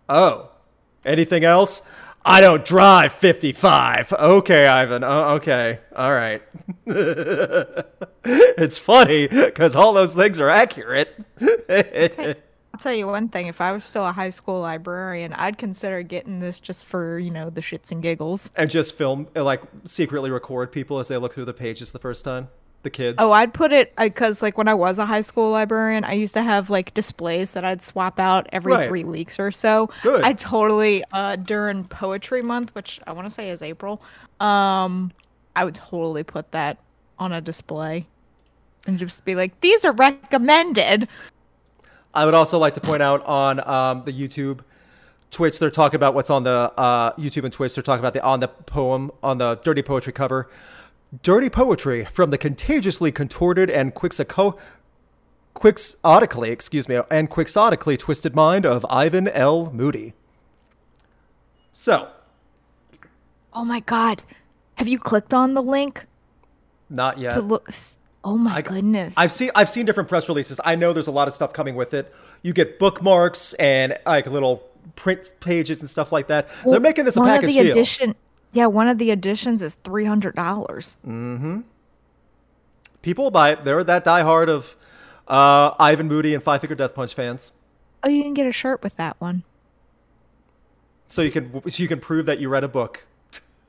Oh, 0.07 0.51
anything 1.05 1.43
else? 1.43 1.87
I 2.25 2.41
don't 2.41 2.65
drive 2.65 3.13
55. 3.13 4.13
Okay, 4.13 4.67
Ivan. 4.67 5.03
Oh, 5.03 5.35
okay. 5.35 5.79
All 5.95 6.11
right. 6.11 6.41
it's 8.25 8.77
funny 8.77 9.27
because 9.27 9.75
all 9.75 9.93
those 9.93 10.13
things 10.13 10.39
are 10.39 10.49
accurate. 10.49 11.15
I'll 12.79 12.83
tell 12.83 12.93
you 12.93 13.07
one 13.07 13.27
thing: 13.27 13.47
if 13.47 13.59
I 13.59 13.73
was 13.73 13.83
still 13.83 14.05
a 14.07 14.13
high 14.13 14.29
school 14.29 14.61
librarian, 14.61 15.33
I'd 15.33 15.57
consider 15.57 16.01
getting 16.01 16.39
this 16.39 16.61
just 16.61 16.85
for 16.85 17.19
you 17.19 17.29
know 17.29 17.49
the 17.49 17.59
shits 17.59 17.91
and 17.91 18.01
giggles. 18.01 18.51
and 18.55 18.69
just 18.69 18.97
film, 18.97 19.27
like, 19.35 19.61
secretly 19.83 20.31
record 20.31 20.71
people 20.71 20.97
as 20.99 21.09
they 21.09 21.17
look 21.17 21.33
through 21.33 21.43
the 21.43 21.53
pages 21.53 21.91
the 21.91 21.99
first 21.99 22.23
time. 22.23 22.47
The 22.83 22.89
kids. 22.89 23.17
Oh, 23.19 23.33
I'd 23.33 23.53
put 23.53 23.73
it 23.73 23.93
because 23.97 24.41
like 24.41 24.57
when 24.57 24.69
I 24.69 24.73
was 24.75 24.97
a 24.97 25.05
high 25.05 25.19
school 25.19 25.51
librarian, 25.51 26.05
I 26.05 26.13
used 26.13 26.33
to 26.35 26.41
have 26.41 26.69
like 26.69 26.93
displays 26.93 27.51
that 27.51 27.65
I'd 27.65 27.81
swap 27.83 28.17
out 28.17 28.47
every 28.53 28.71
Right. 28.71 28.87
three 28.87 29.03
weeks 29.03 29.37
or 29.41 29.51
so. 29.51 29.89
Good. 30.01 30.23
I 30.23 30.31
totally 30.31 31.03
uh 31.11 31.35
during 31.35 31.83
poetry 31.83 32.41
month, 32.41 32.73
which 32.75 33.01
I 33.05 33.11
want 33.11 33.27
to 33.27 33.31
say 33.31 33.49
is 33.49 33.61
April, 33.61 34.01
um, 34.39 35.11
I 35.57 35.65
would 35.65 35.75
totally 35.75 36.23
put 36.23 36.53
that 36.53 36.77
on 37.17 37.33
a 37.33 37.41
display 37.41 38.07
and 38.87 38.97
just 38.97 39.25
be 39.25 39.35
like, 39.35 39.59
these 39.59 39.83
are 39.83 39.91
recommended. 39.91 41.09
I 42.13 42.25
would 42.25 42.33
also 42.33 42.57
like 42.57 42.73
to 42.75 42.81
point 42.81 43.01
out 43.01 43.23
on 43.25 43.65
um, 43.67 44.03
the 44.03 44.11
YouTube, 44.11 44.61
Twitch, 45.31 45.59
they're 45.59 45.69
talking 45.69 45.95
about 45.95 46.13
what's 46.15 46.29
on 46.29 46.43
the 46.43 46.73
uh, 46.75 47.13
YouTube 47.13 47.43
and 47.43 47.53
Twitch. 47.53 47.75
They're 47.75 47.83
talking 47.83 47.99
about 47.99 48.13
the 48.13 48.23
on 48.23 48.39
the 48.39 48.47
poem 48.47 49.11
on 49.21 49.37
the 49.37 49.55
dirty 49.63 49.83
poetry 49.83 50.11
cover. 50.13 50.49
Dirty 51.23 51.49
poetry 51.49 52.05
from 52.05 52.29
the 52.31 52.37
contagiously 52.37 53.11
contorted 53.11 53.69
and 53.69 53.93
quixoco- 53.93 54.57
quixotically, 55.55 56.49
excuse 56.51 56.87
me, 56.87 56.99
and 57.11 57.29
quixotically 57.29 57.97
twisted 57.97 58.35
mind 58.35 58.65
of 58.65 58.85
Ivan 58.89 59.27
L. 59.27 59.71
Moody. 59.71 60.13
So, 61.73 62.09
Oh 63.53 63.65
my 63.65 63.79
god, 63.79 64.21
have 64.75 64.87
you 64.87 64.99
clicked 64.99 65.33
on 65.33 65.53
the 65.53 65.61
link 65.63 66.05
not 66.89 67.17
yet. 67.17 67.31
to 67.33 67.41
look? 67.41 67.69
Oh 68.23 68.37
my 68.37 68.61
goodness! 68.61 69.15
I've 69.17 69.31
seen 69.31 69.51
I've 69.55 69.69
seen 69.69 69.85
different 69.85 70.09
press 70.09 70.27
releases. 70.27 70.59
I 70.63 70.75
know 70.75 70.91
there's 70.91 71.07
a 71.07 71.11
lot 71.11 71.27
of 71.27 71.33
stuff 71.33 71.53
coming 71.53 71.75
with 71.75 71.93
it. 71.93 72.13
You 72.41 72.53
get 72.53 72.77
bookmarks 72.77 73.53
and 73.53 73.97
like 74.05 74.27
little 74.27 74.63
print 74.95 75.21
pages 75.39 75.79
and 75.79 75.89
stuff 75.89 76.11
like 76.11 76.27
that. 76.27 76.49
They're 76.65 76.79
making 76.79 77.05
this 77.05 77.15
a 77.15 77.21
one 77.21 77.29
package 77.29 77.51
of 77.51 77.55
the 77.55 77.63
deal. 77.63 77.71
edition. 77.71 78.15
Yeah, 78.51 78.65
one 78.65 78.87
of 78.87 78.97
the 78.97 79.11
editions 79.11 79.63
is 79.63 79.75
three 79.75 80.05
hundred 80.05 80.35
dollars. 80.35 80.97
Mm-hmm. 81.07 81.61
People 83.01 83.31
buy 83.31 83.51
it. 83.51 83.63
They're 83.63 83.83
that 83.83 84.03
diehard 84.03 84.49
of 84.49 84.75
uh, 85.27 85.73
Ivan 85.79 86.07
Moody 86.07 86.33
and 86.33 86.43
Five 86.43 86.61
Finger 86.61 86.75
Death 86.75 86.93
Punch 86.93 87.13
fans. 87.13 87.53
Oh, 88.03 88.09
you 88.09 88.23
can 88.23 88.33
get 88.33 88.47
a 88.47 88.51
shirt 88.51 88.83
with 88.83 88.97
that 88.97 89.19
one. 89.21 89.43
So 91.07 91.21
you 91.21 91.31
can 91.31 91.69
so 91.71 91.81
you 91.81 91.87
can 91.87 91.99
prove 91.99 92.25
that 92.25 92.39
you 92.39 92.49
read 92.49 92.63
a 92.63 92.67
book. 92.67 93.05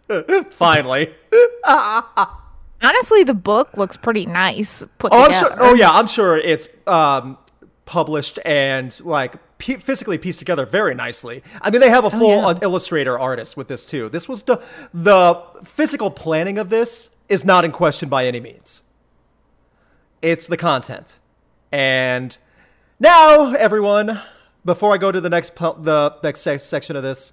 Finally. 0.50 1.14
Honestly, 2.83 3.25
the 3.25 3.35
book 3.35 3.77
looks 3.77 3.97
pretty 3.97 4.27
nice 4.27 4.85
put 4.99 5.12
Oh, 5.12 5.25
I'm 5.25 5.27
together. 5.33 5.49
sure. 5.49 5.57
Oh 5.61 5.75
yeah, 5.75 5.90
I'm 5.90 6.07
sure 6.07 6.38
it's 6.38 6.69
um, 6.87 7.37
published 7.85 8.38
and 8.47 8.99
like 9.05 9.37
p- 9.59 9.77
physically 9.77 10.16
pieced 10.19 10.38
together 10.38 10.64
very 10.64 10.95
nicely. 10.95 11.43
I 11.61 11.71
mean, 11.71 11.81
they 11.83 11.90
have 11.90 12.05
a 12.05 12.11
full 12.11 12.37
yeah. 12.38 12.47
uh, 12.47 12.59
illustrator 12.62 13.19
artist 13.19 13.57
with 13.57 13.69
this 13.69 13.85
too. 13.87 14.09
This 14.09 14.29
was 14.29 14.43
the 14.45 14.62
the 14.95 15.43
physical 15.64 16.11
planning 16.11 16.57
of 16.59 16.71
this 16.71 17.16
is 17.29 17.45
not 17.45 17.64
in 17.64 17.71
question 17.73 18.09
by 18.09 18.25
any 18.27 18.40
means. 18.40 18.83
It's 20.23 20.47
the 20.47 20.57
content, 20.57 21.19
and 21.73 22.37
now 22.99 23.53
everyone. 23.55 24.21
Before 24.62 24.93
I 24.93 24.99
go 24.99 25.11
to 25.11 25.23
the 25.23 25.31
next 25.31 25.55
pu- 25.55 25.77
the 25.83 26.16
next 26.23 26.40
se- 26.40 26.59
section 26.59 26.95
of 26.95 27.03
this, 27.03 27.33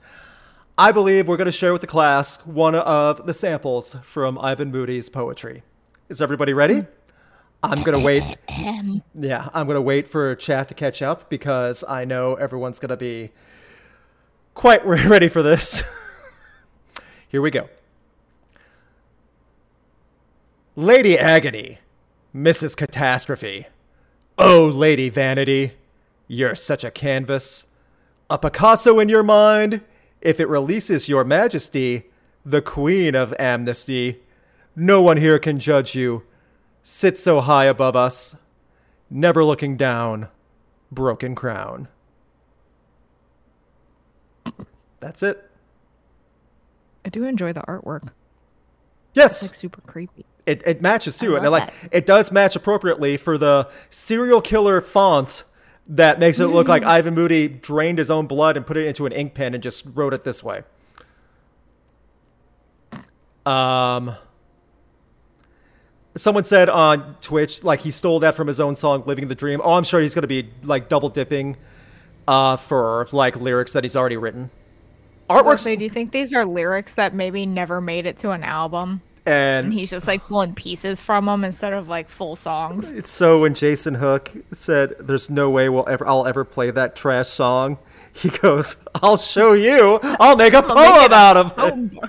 I 0.79 0.91
believe 0.91 1.27
we're 1.27 1.37
going 1.37 1.47
to 1.47 1.51
share 1.51 1.73
with 1.73 1.81
the 1.81 1.87
class 1.87 2.37
one 2.45 2.75
of 2.75 3.25
the 3.25 3.33
samples 3.33 3.95
from 4.03 4.37
Ivan 4.37 4.69
Moody's 4.69 5.09
poetry. 5.09 5.63
Is 6.07 6.21
everybody 6.21 6.53
ready? 6.53 6.85
I'm 7.63 7.81
going 7.81 7.97
to 7.97 8.05
wait. 8.05 8.37
Yeah, 9.19 9.49
I'm 9.55 9.65
going 9.65 9.75
to 9.75 9.81
wait 9.81 10.07
for 10.07 10.35
chat 10.35 10.67
to 10.67 10.75
catch 10.75 11.01
up 11.01 11.31
because 11.31 11.83
I 11.83 12.05
know 12.05 12.35
everyone's 12.35 12.77
going 12.77 12.89
to 12.89 12.97
be 12.97 13.31
quite 14.53 14.85
ready 14.85 15.27
for 15.29 15.41
this. 15.41 15.81
Here 17.27 17.41
we 17.41 17.49
go. 17.49 17.69
Lady 20.75 21.17
Agony, 21.17 21.79
Mrs. 22.35 22.77
Catastrophe. 22.77 23.65
Oh, 24.37 24.67
Lady 24.67 25.09
Vanity, 25.09 25.73
you're 26.27 26.53
such 26.53 26.83
a 26.83 26.91
canvas. 26.91 27.65
A 28.29 28.37
Picasso 28.37 28.99
in 28.99 29.09
your 29.09 29.23
mind, 29.23 29.81
if 30.21 30.39
it 30.39 30.47
releases 30.47 31.07
your 31.07 31.23
majesty, 31.23 32.05
the 32.45 32.61
queen 32.61 33.15
of 33.15 33.33
amnesty. 33.37 34.21
No 34.75 35.01
one 35.01 35.17
here 35.17 35.39
can 35.39 35.59
judge 35.59 35.95
you. 35.95 36.23
Sit 36.83 37.17
so 37.17 37.41
high 37.41 37.65
above 37.65 37.95
us, 37.95 38.35
never 39.09 39.43
looking 39.43 39.75
down, 39.75 40.29
broken 40.91 41.35
crown. 41.35 41.89
That's 44.99 45.21
it. 45.21 45.49
I 47.05 47.09
do 47.09 47.23
enjoy 47.23 47.53
the 47.53 47.61
artwork. 47.61 48.09
Yes. 49.13 49.41
It's 49.41 49.51
like 49.51 49.55
super 49.55 49.81
creepy. 49.81 50.25
It, 50.45 50.63
it 50.65 50.81
matches 50.81 51.17
too, 51.17 51.35
I 51.35 51.41
and 51.41 51.51
like 51.51 51.73
it 51.91 52.05
does 52.05 52.31
match 52.31 52.55
appropriately 52.55 53.17
for 53.17 53.37
the 53.37 53.69
serial 53.89 54.41
killer 54.41 54.79
font 54.79 55.43
that 55.89 56.19
makes 56.19 56.39
it 56.39 56.47
look 56.47 56.67
like 56.67 56.83
Ivan 56.83 57.15
Moody 57.15 57.47
drained 57.47 57.97
his 57.97 58.11
own 58.11 58.27
blood 58.27 58.57
and 58.57 58.65
put 58.65 58.77
it 58.77 58.85
into 58.85 59.05
an 59.05 59.11
ink 59.11 59.33
pen 59.33 59.53
and 59.53 59.63
just 59.63 59.85
wrote 59.93 60.13
it 60.13 60.23
this 60.23 60.43
way. 60.43 60.63
Um, 63.45 64.15
someone 66.15 66.43
said 66.43 66.67
on 66.69 67.15
Twitch 67.21 67.63
like 67.63 67.79
he 67.81 67.91
stole 67.91 68.19
that 68.19 68.35
from 68.35 68.47
his 68.47 68.59
own 68.59 68.75
song 68.75 69.03
"Living 69.05 69.29
the 69.29 69.35
Dream." 69.35 69.61
Oh, 69.63 69.73
I'm 69.73 69.85
sure 69.85 70.01
he's 70.01 70.13
gonna 70.13 70.27
be 70.27 70.49
like 70.63 70.89
double 70.89 71.07
dipping, 71.07 71.55
uh, 72.27 72.57
for 72.57 73.07
like 73.11 73.35
lyrics 73.37 73.73
that 73.73 73.83
he's 73.83 73.95
already 73.95 74.17
written. 74.17 74.51
So 75.29 75.35
Artworks 75.35 75.59
say, 75.59 75.75
do 75.75 75.83
you 75.83 75.89
think 75.89 76.11
these 76.11 76.33
are 76.33 76.45
lyrics 76.45 76.93
that 76.95 77.13
maybe 77.13 77.45
never 77.45 77.81
made 77.81 78.05
it 78.05 78.17
to 78.19 78.31
an 78.31 78.43
album? 78.43 79.01
And 79.27 79.65
And 79.65 79.73
he's 79.73 79.89
just 79.89 80.07
like 80.07 80.23
pulling 80.23 80.55
pieces 80.55 81.01
from 81.01 81.25
them 81.25 81.43
instead 81.43 81.73
of 81.73 81.87
like 81.89 82.09
full 82.09 82.35
songs. 82.35 82.91
It's 82.91 83.09
so 83.11 83.41
when 83.41 83.53
Jason 83.53 83.95
Hook 83.95 84.31
said, 84.53 84.95
"There's 84.99 85.29
no 85.29 85.49
way 85.49 85.67
we'll 85.69 85.87
ever, 85.89 86.07
I'll 86.07 86.25
ever 86.25 86.43
play 86.45 86.71
that 86.71 86.95
trash 86.95 87.27
song," 87.27 87.77
he 88.13 88.29
goes, 88.29 88.77
"I'll 88.95 89.17
show 89.17 89.53
you. 89.53 89.99
I'll 90.01 90.35
make 90.37 90.53
a 90.53 90.61
make 90.61 90.69
poem 90.69 91.11
a 91.11 91.15
out 91.15 91.37
of 91.37 91.47
it." 91.51 91.55
poem. 91.57 91.99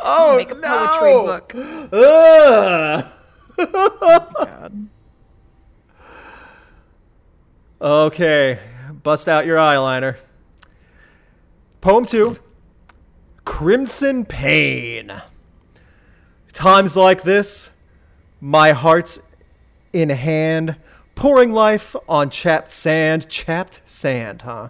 Oh 0.00 0.36
Make 0.36 0.50
a 0.50 0.56
poetry 0.56 1.14
no! 1.14 1.24
book. 1.24 1.54
Ugh. 1.92 3.06
God. 3.56 4.88
Okay, 7.80 8.58
bust 9.02 9.28
out 9.28 9.46
your 9.46 9.58
eyeliner. 9.58 10.16
Poem 11.80 12.04
two 12.04 12.36
Crimson 13.44 14.24
Pain. 14.24 15.22
Times 16.54 16.96
like 16.96 17.24
this, 17.24 17.72
my 18.40 18.70
heart's 18.70 19.20
in 19.92 20.10
hand, 20.10 20.76
pouring 21.16 21.52
life 21.52 21.96
on 22.08 22.30
chapped 22.30 22.70
sand. 22.70 23.28
Chapped 23.28 23.80
sand, 23.84 24.42
huh? 24.42 24.68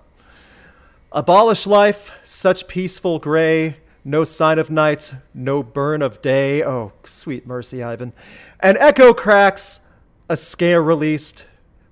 Abolish 1.13 1.67
life, 1.67 2.11
such 2.23 2.69
peaceful 2.69 3.19
gray, 3.19 3.77
no 4.03 4.25
sign 4.25 4.59
of 4.59 4.71
night, 4.71 5.15
no 5.35 5.63
burn 5.63 6.01
of 6.01 6.23
day. 6.23 6.65
Oh, 6.65 6.93
sweet 7.05 7.47
mercy, 7.47 7.83
Ivan. 7.83 8.15
An 8.61 8.79
echo 8.79 9.13
cracks, 9.13 9.81
a 10.27 10.39
scare 10.39 10.83
released, 10.83 11.45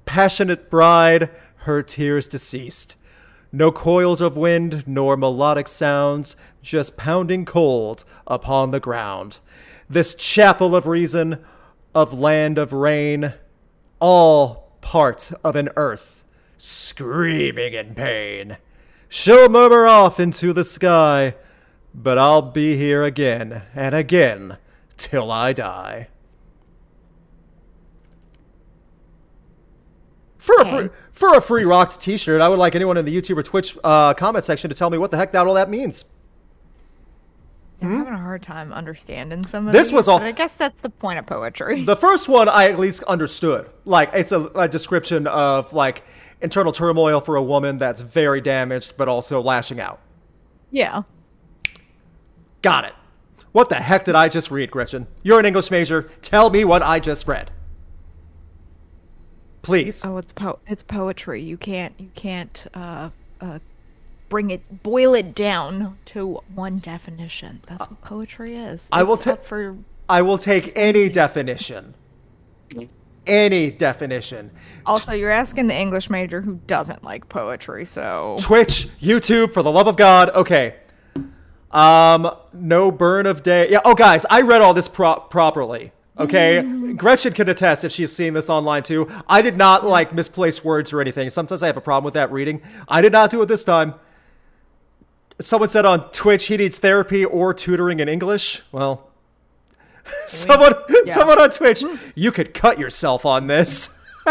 passionate 0.07 0.71
bride, 0.71 1.29
her 1.57 1.83
tears 1.83 2.27
deceased. 2.27 2.97
No 3.53 3.71
coils 3.71 4.23
of 4.23 4.39
wind 4.39 4.85
nor 4.87 5.19
melodic 5.19 5.69
sounds, 5.69 6.35
just 6.63 6.97
pounding 6.97 7.45
cold 7.45 8.05
upon 8.27 8.71
the 8.71 8.81
ground. 8.81 9.39
This 9.93 10.15
chapel 10.15 10.75
of 10.75 10.87
reason, 10.87 11.45
of 11.95 12.19
land 12.19 12.57
of 12.57 12.73
rain, 12.73 13.35
all 14.01 14.73
part 14.81 15.31
of 15.45 15.55
an 15.55 15.69
earth 15.77 16.25
screaming 16.57 17.75
in 17.75 17.95
pain. 17.95 18.57
She'll 19.11 19.51
murmur 19.51 19.87
off 19.87 20.19
into 20.19 20.55
the 20.55 20.65
sky, 20.65 21.35
but 21.95 22.17
I'll 22.17 22.41
be 22.41 22.79
here 22.79 23.03
again 23.03 23.65
and 23.75 23.95
again 23.95 24.57
till 24.97 25.31
I 25.31 25.53
die. 25.53 26.09
For 30.39 30.55
a, 30.59 30.65
free, 30.65 30.89
for 31.11 31.35
a 31.37 31.43
free 31.43 31.65
rocked 31.65 32.01
t-shirt, 32.01 32.41
I 32.41 32.49
would 32.49 32.59
like 32.59 32.75
anyone 32.75 32.97
in 32.97 33.05
the 33.05 33.15
YouTube 33.15 33.37
or 33.37 33.43
Twitch 33.43 33.77
uh, 33.85 34.15
comment 34.15 34.43
section 34.43 34.71
to 34.71 34.75
tell 34.75 34.89
me 34.89 34.97
what 34.97 35.11
the 35.11 35.19
heck 35.19 35.33
that 35.33 35.47
all 35.47 35.53
that 35.53 35.69
means. 35.69 36.07
I'm 37.83 37.99
having 37.99 38.15
a 38.15 38.19
hard 38.19 38.43
time 38.43 38.73
understanding 38.73 39.43
some 39.45 39.67
of 39.67 39.73
This 39.73 39.89
these, 39.89 39.93
was 39.93 40.09
all- 40.09 40.19
but 40.19 40.27
I 40.27 40.33
guess 40.33 40.55
that's 40.57 40.83
the 40.83 40.91
point 40.91 41.19
of 41.19 41.27
poetry. 41.27 41.85
The 41.85 41.97
first 41.97 42.29
one 42.29 42.49
I 42.49 42.69
at 42.71 42.79
least 42.79 43.03
understood. 43.05 43.69
Like 43.85 44.11
it's 44.15 44.33
a, 44.33 44.45
a 44.55 44.69
description 44.69 45.27
of 45.27 45.73
like 45.73 46.05
internal 46.41 46.73
turmoil 46.73 47.21
for 47.21 47.37
a 47.37 47.43
woman 47.43 47.79
that's 47.79 48.01
very 48.01 48.41
damaged 48.41 48.95
but 48.97 49.09
also 49.09 49.41
lashing 49.41 49.81
out. 49.81 50.01
yeah. 50.71 51.03
Got 52.63 52.85
it. 52.85 52.95
What 53.51 53.69
the 53.69 53.75
heck 53.75 54.05
did 54.05 54.15
I 54.15 54.29
just 54.29 54.51
read, 54.53 54.71
Gretchen? 54.71 55.09
You're 55.25 55.41
an 55.41 55.45
English 55.47 55.71
major. 55.73 56.03
Tell 56.23 56.49
me 56.49 56.65
what 56.65 56.81
I 56.83 57.01
just 57.01 57.27
read. 57.27 57.51
Please. 59.63 60.05
Oh, 60.05 60.17
it's 60.19 60.33
po- 60.33 60.59
it's 60.67 60.83
poetry. 60.83 61.43
You 61.43 61.57
can't 61.57 61.93
you 61.99 62.09
can't 62.15 62.67
uh 62.75 63.11
uh 63.41 63.59
bring 64.33 64.51
it 64.51 64.83
boil 64.83 65.13
it 65.13 65.35
down 65.35 65.99
to 66.07 66.41
one 66.55 66.79
definition. 66.79 67.61
That's 67.69 67.83
what 67.83 68.01
poetry 68.01 68.57
is. 68.57 68.89
I 68.91 69.03
will 69.03 69.15
It's 69.15 69.25
ta- 69.25 69.33
up 69.33 69.45
for 69.45 69.77
I 70.09 70.23
will 70.23 70.39
take 70.39 70.73
any 70.75 71.11
definition. 71.11 71.95
Any 73.27 73.71
definition. 73.71 74.51
Also, 74.87 75.13
you're 75.13 75.31
asking 75.31 75.67
the 75.67 75.77
English 75.77 76.09
major 76.09 76.41
who 76.41 76.59
doesn't 76.67 77.05
like 77.05 77.29
poetry, 77.29 77.85
so 77.85 78.37
Twitch, 78.41 78.89
YouTube, 79.03 79.53
for 79.53 79.63
the 79.63 79.71
love 79.71 79.87
of 79.87 79.97
God. 79.97 80.31
Okay. 80.31 80.77
Um, 81.71 82.31
no 82.55 82.91
burn 82.91 83.27
of 83.27 83.43
day. 83.43 83.71
Yeah. 83.71 83.81
Oh, 83.85 83.95
guys, 83.95 84.25
I 84.31 84.41
read 84.41 84.63
all 84.63 84.73
this 84.73 84.89
pro- 84.89 85.21
properly. 85.21 85.93
Okay. 86.19 86.63
Gretchen 86.95 87.35
can 87.35 87.49
attest 87.51 87.85
if 87.85 87.93
she's 87.93 88.13
seen 88.13 88.33
this 88.33 88.49
online 88.49 88.83
too. 88.83 89.11
I 89.29 89.43
did 89.43 89.59
not 89.59 89.85
like 89.85 90.15
misplace 90.15 90.65
words 90.65 90.93
or 90.93 91.03
anything. 91.03 91.29
Sometimes 91.29 91.63
I 91.63 91.67
have 91.67 91.77
a 91.77 91.83
problem 91.83 92.05
with 92.05 92.15
that 92.15 92.33
reading. 92.33 92.63
I 92.89 93.03
did 93.03 93.13
not 93.13 93.31
do 93.31 93.43
it 93.43 93.47
this 93.47 93.65
time. 93.65 93.95
Someone 95.41 95.69
said 95.69 95.85
on 95.85 96.11
Twitch 96.11 96.47
he 96.47 96.57
needs 96.57 96.79
therapy 96.79 97.25
or 97.25 97.53
tutoring 97.55 98.01
in 98.01 98.09
English. 98.09 98.63
Well, 98.71 99.11
someone, 100.27 100.75
someone 101.05 101.41
on 101.41 101.51
Twitch, 101.51 101.85
you 102.15 102.33
could 102.33 102.55
cut 102.55 102.79
yourself 102.79 103.25
on 103.25 103.47
this. 103.47 103.99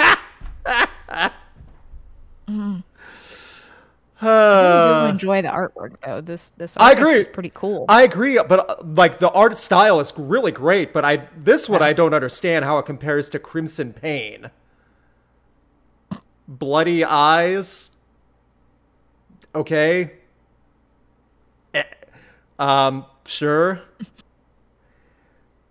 I 4.23 5.05
do 5.07 5.11
enjoy 5.11 5.41
the 5.41 5.47
artwork 5.47 5.95
though. 6.05 6.21
This 6.21 6.51
this 6.57 6.77
I 6.77 6.91
agree. 6.91 7.13
is 7.13 7.27
pretty 7.27 7.51
cool. 7.53 7.85
I 7.89 8.03
agree, 8.03 8.39
but 8.47 8.69
uh, 8.69 8.75
like 8.83 9.19
the 9.19 9.31
art 9.31 9.57
style 9.57 9.99
is 9.99 10.13
really 10.17 10.51
great, 10.51 10.93
but 10.93 11.03
I 11.03 11.27
this 11.35 11.67
one 11.67 11.81
I 11.81 11.93
don't 11.93 12.13
understand 12.13 12.65
how 12.65 12.77
it 12.77 12.85
compares 12.85 13.29
to 13.29 13.39
Crimson 13.39 13.93
Pain. 13.93 14.51
Bloody 16.47 17.03
eyes. 17.03 17.91
Okay. 19.55 20.11
Um, 22.61 23.05
sure. 23.25 23.81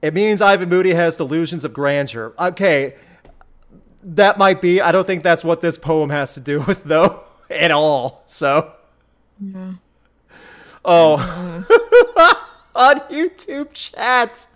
It 0.03 0.13
means 0.13 0.43
Ivan 0.43 0.69
Moody 0.69 0.93
has 0.93 1.17
delusions 1.17 1.65
of 1.65 1.73
grandeur. 1.73 2.33
Okay. 2.37 2.97
That 4.03 4.39
might 4.39 4.61
be. 4.61 4.81
I 4.81 4.91
don't 4.91 5.07
think 5.07 5.23
that's 5.23 5.45
what 5.45 5.61
this 5.61 5.79
poem 5.79 6.11
has 6.11 6.35
to 6.35 6.41
do 6.41 6.61
with 6.67 6.83
though 6.85 7.23
at 7.49 7.71
all. 7.71 8.25
So 8.27 8.73
Yeah. 9.39 9.73
Oh. 10.85 11.17
On 12.75 13.01
YouTube 13.01 13.73
chat. 13.73 14.47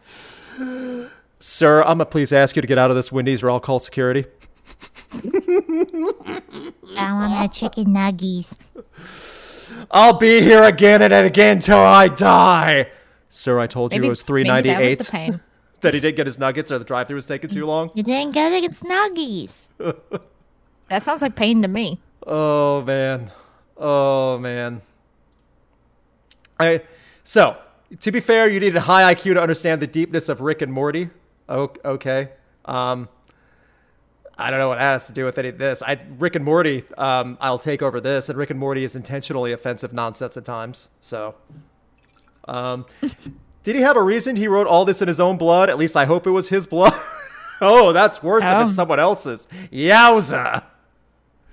Sir, 1.38 1.82
I'm 1.82 1.98
gonna 1.98 2.06
please 2.06 2.32
ask 2.32 2.56
you 2.56 2.62
to 2.62 2.68
get 2.68 2.78
out 2.78 2.90
of 2.90 2.96
this 2.96 3.12
Wendy's 3.12 3.42
or 3.42 3.50
I'll 3.50 3.60
call 3.60 3.78
security. 3.78 4.24
I 5.12 5.20
want 7.12 7.32
my 7.32 7.48
chicken 7.52 7.86
nuggies. 7.86 8.56
I'll 9.90 10.18
be 10.18 10.40
here 10.40 10.64
again 10.64 11.02
and 11.02 11.12
again 11.12 11.58
till 11.58 11.78
I 11.78 12.08
die. 12.08 12.90
Sir, 13.28 13.58
I 13.58 13.66
told 13.66 13.92
you 13.94 14.02
it 14.02 14.08
was 14.08 14.22
three 14.22 14.44
ninety 14.44 14.70
eight. 14.70 14.78
maybe 14.78 14.84
that 14.84 14.90
was 14.90 14.92
eight. 14.92 15.06
the 15.06 15.32
pain. 15.32 15.40
That 15.80 15.92
he 15.92 16.00
didn't 16.00 16.16
get 16.16 16.24
his 16.24 16.38
nuggets 16.38 16.72
or 16.72 16.78
the 16.78 16.84
drive 16.84 17.08
through 17.08 17.16
was 17.16 17.26
taking 17.26 17.50
too 17.50 17.66
long. 17.66 17.90
You 17.94 18.02
didn't 18.02 18.32
get 18.32 18.52
it, 18.52 18.64
it's 18.64 18.82
nuggies. 18.82 19.68
That 20.88 21.02
sounds 21.02 21.22
like 21.22 21.34
pain 21.34 21.62
to 21.62 21.68
me. 21.68 22.00
Oh 22.26 22.82
man. 22.82 23.32
Oh 23.76 24.38
man. 24.38 24.82
I 26.60 26.82
so 27.22 27.56
to 28.00 28.12
be 28.12 28.20
fair, 28.20 28.48
you 28.48 28.60
needed 28.60 28.78
high 28.82 29.14
IQ 29.14 29.34
to 29.34 29.42
understand 29.42 29.82
the 29.82 29.86
deepness 29.86 30.28
of 30.28 30.40
Rick 30.40 30.62
and 30.62 30.72
Morty. 30.72 31.10
Okay. 31.48 32.30
Um, 32.64 33.08
I 34.36 34.50
don't 34.50 34.58
know 34.58 34.68
what 34.68 34.78
that 34.78 34.92
has 34.92 35.06
to 35.06 35.12
do 35.12 35.24
with 35.24 35.38
any 35.38 35.48
of 35.48 35.58
this. 35.58 35.82
I 35.82 35.98
Rick 36.18 36.34
and 36.36 36.44
Morty. 36.44 36.82
Um, 36.98 37.38
I'll 37.40 37.58
take 37.58 37.82
over 37.82 38.00
this, 38.00 38.28
and 38.28 38.36
Rick 38.38 38.50
and 38.50 38.58
Morty 38.58 38.82
is 38.84 38.96
intentionally 38.96 39.52
offensive 39.52 39.92
nonsense 39.92 40.36
at 40.36 40.44
times. 40.44 40.88
So, 41.00 41.36
um, 42.48 42.84
did 43.62 43.76
he 43.76 43.82
have 43.82 43.96
a 43.96 44.02
reason 44.02 44.34
he 44.36 44.48
wrote 44.48 44.66
all 44.66 44.84
this 44.84 45.00
in 45.00 45.08
his 45.08 45.20
own 45.20 45.36
blood? 45.36 45.70
At 45.70 45.78
least 45.78 45.96
I 45.96 46.04
hope 46.04 46.26
it 46.26 46.30
was 46.32 46.48
his 46.48 46.66
blood. 46.66 46.94
oh, 47.60 47.92
that's 47.92 48.22
worse 48.22 48.44
if 48.44 48.50
Oh. 48.50 48.66
it's 48.66 48.74
someone 48.74 48.98
else's. 49.00 49.46
Yowza. 49.72 50.64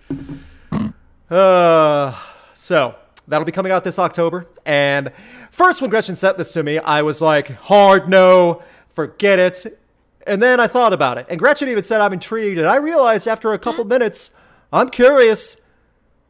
Uh, 1.30 2.13
so 2.54 2.94
that'll 3.26 3.46
be 3.46 3.54
coming 3.54 3.72
out 3.72 3.86
this 3.86 3.98
October. 3.98 4.48
And 4.65 5.13
first, 5.50 5.82
when 5.82 5.89
Gretchen 5.89 6.17
sent 6.17 6.38
this 6.38 6.52
to 6.52 6.62
me, 6.62 6.78
I 6.78 7.04
was 7.04 7.22
like, 7.22 7.52
hard 7.52 8.10
no, 8.10 8.62
forget 8.89 9.39
it. 9.39 9.80
And 10.28 10.42
then 10.42 10.60
I 10.60 10.68
thought 10.68 10.94
about 10.94 11.18
it. 11.18 11.26
And 11.30 11.40
Gretchen 11.40 11.70
even 11.70 11.84
said, 11.84 12.02
I'm 12.02 12.14
intrigued. 12.14 12.60
And 12.60 12.68
I 12.68 12.76
realized 12.76 13.28
after 13.28 13.54
a 13.54 13.60
couple 13.60 13.84
minutes, 13.86 14.32
I'm 14.72 14.90
curious. 14.90 15.60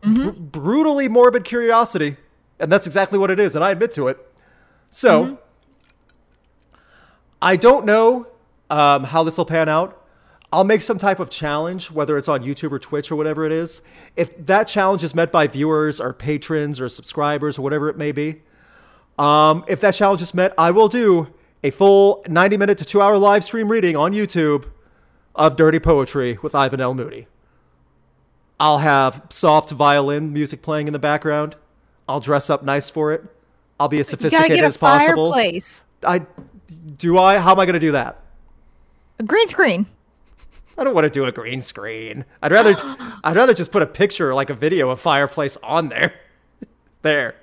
Br- 0.01 0.31
brutally 0.31 1.07
morbid 1.07 1.43
curiosity. 1.43 2.17
And 2.59 2.71
that's 2.71 2.85
exactly 2.85 3.19
what 3.19 3.29
it 3.31 3.39
is. 3.39 3.55
And 3.55 3.63
I 3.63 3.71
admit 3.71 3.91
to 3.93 4.07
it. 4.07 4.17
So, 4.89 5.39
I 7.41 7.55
don't 7.55 7.85
know 7.85 8.27
um, 8.69 9.05
how 9.05 9.23
this 9.23 9.37
will 9.37 9.45
pan 9.45 9.67
out. 9.69 9.97
I'll 10.53 10.65
make 10.65 10.81
some 10.81 10.97
type 10.97 11.19
of 11.19 11.29
challenge, 11.29 11.91
whether 11.91 12.17
it's 12.17 12.27
on 12.27 12.43
YouTube 12.43 12.71
or 12.71 12.79
Twitch 12.79 13.09
or 13.09 13.15
whatever 13.15 13.45
it 13.45 13.53
is. 13.53 13.81
If 14.17 14.45
that 14.45 14.67
challenge 14.67 15.03
is 15.03 15.15
met 15.15 15.31
by 15.31 15.47
viewers 15.47 16.01
or 16.01 16.13
patrons 16.13 16.81
or 16.81 16.89
subscribers 16.89 17.57
or 17.57 17.61
whatever 17.61 17.89
it 17.89 17.97
may 17.97 18.11
be, 18.11 18.41
um, 19.17 19.63
if 19.67 19.79
that 19.79 19.93
challenge 19.93 20.21
is 20.21 20.33
met, 20.33 20.53
I 20.57 20.71
will 20.71 20.89
do 20.89 21.33
a 21.63 21.71
full 21.71 22.23
90 22.27 22.57
minute 22.57 22.77
to 22.79 22.85
two 22.85 23.01
hour 23.01 23.17
live 23.17 23.43
stream 23.43 23.69
reading 23.69 23.95
on 23.95 24.13
YouTube 24.13 24.69
of 25.35 25.55
Dirty 25.55 25.79
Poetry 25.79 26.37
with 26.41 26.55
Ivan 26.55 26.81
L. 26.81 26.93
Moody. 26.93 27.27
I'll 28.59 28.79
have 28.79 29.25
soft 29.29 29.71
violin 29.71 30.33
music 30.33 30.61
playing 30.61 30.87
in 30.87 30.93
the 30.93 30.99
background. 30.99 31.55
I'll 32.07 32.19
dress 32.19 32.49
up 32.49 32.63
nice 32.63 32.89
for 32.89 33.11
it. 33.13 33.23
I'll 33.79 33.87
be 33.87 33.99
as 33.99 34.09
sophisticated 34.09 34.63
as 34.63 34.77
possible. 34.77 35.31
fireplace, 35.31 35.85
I 36.03 36.25
do 36.97 37.17
I? 37.17 37.39
How 37.39 37.53
am 37.53 37.59
I 37.59 37.65
going 37.65 37.73
to 37.73 37.79
do 37.79 37.93
that? 37.93 38.21
a 39.21 39.23
green 39.23 39.47
screen. 39.47 39.85
I 40.77 40.83
don't 40.83 40.95
want 40.95 41.05
to 41.05 41.09
do 41.09 41.25
a 41.25 41.31
green 41.31 41.61
screen. 41.61 42.25
I'd 42.41 42.51
rather 42.51 42.75
I'd 43.23 43.35
rather 43.35 43.53
just 43.53 43.71
put 43.71 43.81
a 43.81 43.87
picture 43.87 44.33
like 44.33 44.49
a 44.49 44.53
video 44.53 44.89
of 44.89 44.99
fireplace 44.99 45.57
on 45.63 45.89
there. 45.89 46.13
there. 47.01 47.35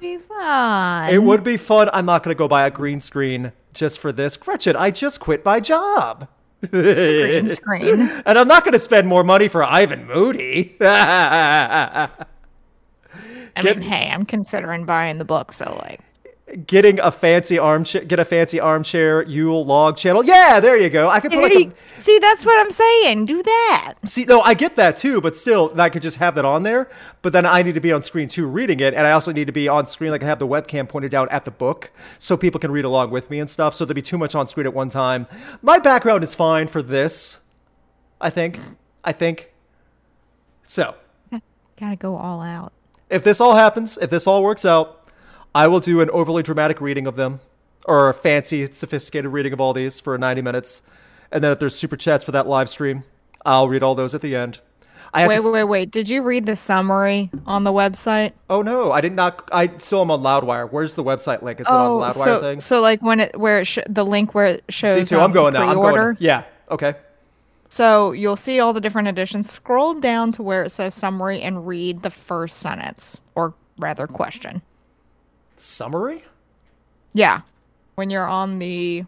Be 0.00 0.16
fun. 0.18 1.10
it 1.12 1.22
would 1.22 1.44
be 1.44 1.56
fun. 1.56 1.90
I'm 1.92 2.06
not 2.06 2.22
going 2.22 2.34
to 2.34 2.38
go 2.38 2.48
buy 2.48 2.66
a 2.66 2.70
green 2.70 3.00
screen 3.00 3.52
just 3.74 3.98
for 3.98 4.12
this. 4.12 4.36
Gretchen, 4.36 4.74
I 4.76 4.90
just 4.90 5.20
quit 5.20 5.44
my 5.44 5.60
job. 5.60 6.26
green 6.70 7.54
screen. 7.54 8.00
and 8.26 8.38
I'm 8.38 8.48
not 8.48 8.64
going 8.64 8.72
to 8.72 8.78
spend 8.78 9.06
more 9.08 9.24
money 9.24 9.48
for 9.48 9.62
Ivan 9.62 10.06
Moody. 10.06 10.76
I 10.80 12.08
Get- 13.60 13.78
mean, 13.78 13.88
hey, 13.88 14.08
I'm 14.10 14.24
considering 14.24 14.84
buying 14.86 15.18
the 15.18 15.24
book, 15.24 15.52
so 15.52 15.78
like, 15.82 16.00
Getting 16.66 16.98
a 16.98 17.12
fancy 17.12 17.58
armchair, 17.58 18.04
get 18.04 18.18
a 18.18 18.24
fancy 18.24 18.58
armchair 18.58 19.22
Yule 19.22 19.64
log 19.64 19.96
channel. 19.96 20.24
Yeah, 20.24 20.58
there 20.58 20.76
you 20.76 20.90
go. 20.90 21.08
I 21.08 21.20
could 21.20 21.30
put 21.30 21.42
like 21.42 21.52
a, 21.52 22.00
see, 22.00 22.18
that's 22.18 22.44
what 22.44 22.58
I'm 22.60 22.70
saying. 22.70 23.26
Do 23.26 23.42
that. 23.42 23.94
See, 24.06 24.24
no, 24.24 24.40
I 24.40 24.54
get 24.54 24.76
that 24.76 24.96
too, 24.96 25.20
but 25.20 25.36
still, 25.36 25.72
I 25.80 25.88
could 25.90 26.02
just 26.02 26.16
have 26.16 26.34
that 26.34 26.44
on 26.44 26.64
there. 26.64 26.90
But 27.22 27.32
then 27.32 27.46
I 27.46 27.62
need 27.62 27.74
to 27.74 27.80
be 27.80 27.92
on 27.92 28.02
screen 28.02 28.26
too 28.26 28.46
reading 28.46 28.80
it, 28.80 28.94
and 28.94 29.06
I 29.06 29.12
also 29.12 29.32
need 29.32 29.46
to 29.46 29.52
be 29.52 29.68
on 29.68 29.86
screen, 29.86 30.10
like 30.10 30.22
I 30.22 30.26
have 30.26 30.40
the 30.40 30.48
webcam 30.48 30.88
pointed 30.88 31.10
down 31.10 31.28
at 31.28 31.44
the 31.44 31.50
book, 31.52 31.92
so 32.18 32.36
people 32.36 32.58
can 32.58 32.72
read 32.72 32.84
along 32.84 33.10
with 33.10 33.30
me 33.30 33.38
and 33.38 33.48
stuff. 33.48 33.74
So 33.74 33.84
there'd 33.84 33.94
be 33.94 34.02
too 34.02 34.18
much 34.18 34.34
on 34.34 34.46
screen 34.46 34.66
at 34.66 34.74
one 34.74 34.88
time. 34.88 35.28
My 35.62 35.78
background 35.78 36.24
is 36.24 36.34
fine 36.34 36.66
for 36.66 36.82
this, 36.82 37.40
I 38.20 38.30
think. 38.30 38.58
I 39.04 39.12
think. 39.12 39.52
So, 40.62 40.94
Gotta 41.80 41.96
go 41.96 42.16
all 42.16 42.42
out. 42.42 42.74
If 43.08 43.24
this 43.24 43.40
all 43.40 43.56
happens, 43.56 43.98
if 43.98 44.10
this 44.10 44.26
all 44.26 44.42
works 44.42 44.66
out, 44.66 44.99
I 45.54 45.66
will 45.66 45.80
do 45.80 46.00
an 46.00 46.10
overly 46.10 46.42
dramatic 46.42 46.80
reading 46.80 47.06
of 47.06 47.16
them, 47.16 47.40
or 47.84 48.08
a 48.08 48.14
fancy, 48.14 48.70
sophisticated 48.70 49.32
reading 49.32 49.52
of 49.52 49.60
all 49.60 49.72
these 49.72 49.98
for 49.98 50.16
90 50.16 50.42
minutes. 50.42 50.82
And 51.32 51.42
then 51.42 51.52
if 51.52 51.58
there's 51.58 51.74
super 51.74 51.96
chats 51.96 52.24
for 52.24 52.32
that 52.32 52.46
live 52.46 52.68
stream, 52.68 53.04
I'll 53.44 53.68
read 53.68 53.82
all 53.82 53.94
those 53.94 54.14
at 54.14 54.20
the 54.20 54.36
end. 54.36 54.60
I 55.12 55.26
Wait, 55.26 55.36
to, 55.36 55.50
wait, 55.50 55.64
wait. 55.64 55.90
Did 55.90 56.08
you 56.08 56.22
read 56.22 56.46
the 56.46 56.54
summary 56.54 57.30
on 57.44 57.64
the 57.64 57.72
website? 57.72 58.32
Oh 58.48 58.62
no, 58.62 58.92
I 58.92 59.00
did 59.00 59.12
not. 59.12 59.48
I 59.52 59.76
still 59.78 60.02
am 60.02 60.10
on 60.12 60.22
Loudwire. 60.22 60.70
Where's 60.70 60.94
the 60.94 61.02
website 61.02 61.42
link? 61.42 61.58
Is 61.58 61.66
it 61.66 61.72
on 61.72 61.98
the 61.98 62.06
Loudwire 62.06 62.20
Oh, 62.20 62.24
so 62.24 62.40
thing? 62.40 62.60
so 62.60 62.80
like 62.80 63.02
when 63.02 63.18
it 63.18 63.36
where 63.36 63.58
it 63.58 63.64
sh- 63.64 63.80
the 63.88 64.04
link 64.04 64.36
where 64.36 64.46
it 64.46 64.64
shows. 64.68 65.08
See 65.08 65.16
too. 65.16 65.18
I'm 65.18 65.26
um, 65.26 65.32
going 65.32 65.54
now. 65.54 65.66
I'm 65.66 65.74
going. 65.74 66.16
Yeah. 66.20 66.44
Okay. 66.70 66.94
So 67.68 68.12
you'll 68.12 68.36
see 68.36 68.60
all 68.60 68.72
the 68.72 68.80
different 68.80 69.08
editions. 69.08 69.50
Scroll 69.50 69.94
down 69.94 70.30
to 70.32 70.44
where 70.44 70.62
it 70.62 70.70
says 70.70 70.94
summary 70.94 71.40
and 71.42 71.66
read 71.66 72.02
the 72.02 72.10
first 72.10 72.58
sentence, 72.58 73.20
or 73.34 73.54
rather, 73.78 74.06
question. 74.06 74.62
Summary. 75.60 76.22
Yeah, 77.12 77.40
when 77.96 78.10
you're 78.10 78.26
on 78.28 78.58
the 78.58 79.04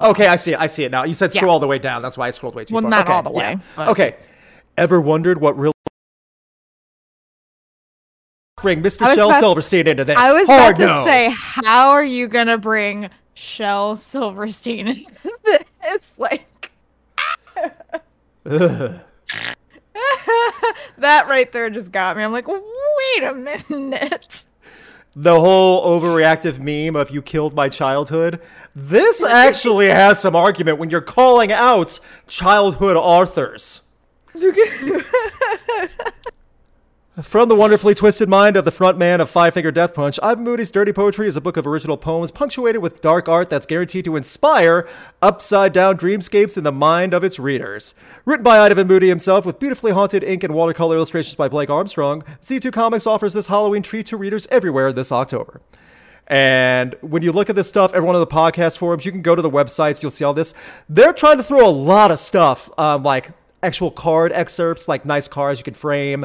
Okay, 0.00 0.26
I 0.26 0.36
see 0.36 0.52
it. 0.52 0.58
I 0.60 0.66
see 0.66 0.84
it 0.84 0.90
now. 0.90 1.04
You 1.04 1.12
said 1.14 1.34
Yeah. 1.34 1.40
scroll 1.40 1.52
all 1.54 1.60
the 1.60 1.66
way 1.66 1.78
down. 1.78 2.00
That's 2.00 2.16
why 2.16 2.26
I 2.28 2.30
scrolled 2.30 2.54
way 2.54 2.64
too 2.64 2.74
Well, 2.74 2.82
far. 2.82 2.90
not 2.90 3.04
okay, 3.06 3.12
all 3.12 3.22
the 3.22 3.30
way, 3.30 3.56
yeah. 3.76 3.90
Okay. 3.90 4.16
Ever 4.78 5.00
wondered 5.00 5.40
what 5.40 5.58
real 5.58 5.72
bring 8.62 8.82
Mr. 8.82 9.02
I 9.02 9.08
was 9.08 9.16
Shel 9.16 9.28
about- 9.30 9.40
Silverstein 9.40 9.86
into 9.86 10.04
this? 10.04 10.16
I 10.18 10.32
was 10.32 10.46
Hard 10.46 10.76
about 10.76 10.80
to 10.80 10.86
no. 10.86 11.04
say, 11.04 11.30
how 11.34 11.90
are 11.90 12.04
you 12.04 12.28
gonna 12.28 12.56
bring 12.58 13.08
Shel 13.34 13.96
Silverstein 13.96 14.88
into 14.88 15.38
this? 15.44 16.12
Like 16.18 16.46
that 18.44 19.02
right 20.98 21.50
there 21.52 21.68
just 21.70 21.92
got 21.92 22.16
me. 22.16 22.22
I'm 22.22 22.32
like, 22.32 22.46
wait 22.48 23.22
a 23.22 23.34
minute. 23.34 24.44
The 25.14 25.40
whole 25.40 26.00
overreactive 26.00 26.58
meme 26.58 26.96
of 26.96 27.10
you 27.10 27.22
killed 27.22 27.54
my 27.54 27.68
childhood. 27.68 28.40
This 28.74 29.22
actually 29.28 29.88
has 29.88 30.20
some 30.20 30.36
argument 30.36 30.78
when 30.78 30.90
you're 30.90 31.00
calling 31.00 31.52
out 31.52 31.98
childhood 32.28 32.96
authors. 32.96 33.82
From 37.24 37.48
the 37.48 37.56
wonderfully 37.56 37.96
twisted 37.96 38.28
mind 38.28 38.56
of 38.56 38.64
the 38.64 38.70
frontman 38.70 39.18
of 39.18 39.28
Five 39.28 39.54
Finger 39.54 39.72
Death 39.72 39.94
Punch, 39.94 40.20
Ivan 40.22 40.44
Moody's 40.44 40.70
Dirty 40.70 40.92
Poetry 40.92 41.26
is 41.26 41.36
a 41.36 41.40
book 41.40 41.56
of 41.56 41.66
original 41.66 41.96
poems 41.96 42.30
punctuated 42.30 42.80
with 42.80 43.00
dark 43.00 43.28
art 43.28 43.50
that's 43.50 43.66
guaranteed 43.66 44.04
to 44.04 44.14
inspire 44.14 44.88
upside 45.20 45.72
down 45.72 45.98
dreamscapes 45.98 46.56
in 46.56 46.62
the 46.62 46.70
mind 46.70 47.12
of 47.12 47.24
its 47.24 47.40
readers. 47.40 47.96
Written 48.24 48.44
by 48.44 48.60
Ivan 48.60 48.86
Moody 48.86 49.08
himself 49.08 49.44
with 49.44 49.58
beautifully 49.58 49.90
haunted 49.90 50.22
ink 50.22 50.44
and 50.44 50.54
watercolor 50.54 50.94
illustrations 50.94 51.34
by 51.34 51.48
Blake 51.48 51.68
Armstrong, 51.68 52.22
Z2 52.42 52.72
Comics 52.72 53.08
offers 53.08 53.32
this 53.32 53.48
Halloween 53.48 53.82
treat 53.82 54.06
to 54.06 54.16
readers 54.16 54.46
everywhere 54.48 54.92
this 54.92 55.10
October. 55.10 55.60
And 56.28 56.94
when 57.00 57.24
you 57.24 57.32
look 57.32 57.50
at 57.50 57.56
this 57.56 57.68
stuff, 57.68 57.92
every 57.92 58.06
one 58.06 58.14
of 58.14 58.20
the 58.20 58.28
podcast 58.28 58.78
forums, 58.78 59.04
you 59.04 59.10
can 59.10 59.22
go 59.22 59.34
to 59.34 59.42
the 59.42 59.50
websites, 59.50 60.00
you'll 60.00 60.12
see 60.12 60.24
all 60.24 60.32
this. 60.32 60.54
They're 60.88 61.12
trying 61.12 61.38
to 61.38 61.42
throw 61.42 61.66
a 61.66 61.70
lot 61.70 62.12
of 62.12 62.20
stuff, 62.20 62.70
um, 62.78 63.02
like 63.02 63.30
actual 63.64 63.90
card 63.90 64.30
excerpts, 64.30 64.86
like 64.86 65.04
nice 65.04 65.26
cards 65.26 65.58
you 65.58 65.64
can 65.64 65.74
frame, 65.74 66.24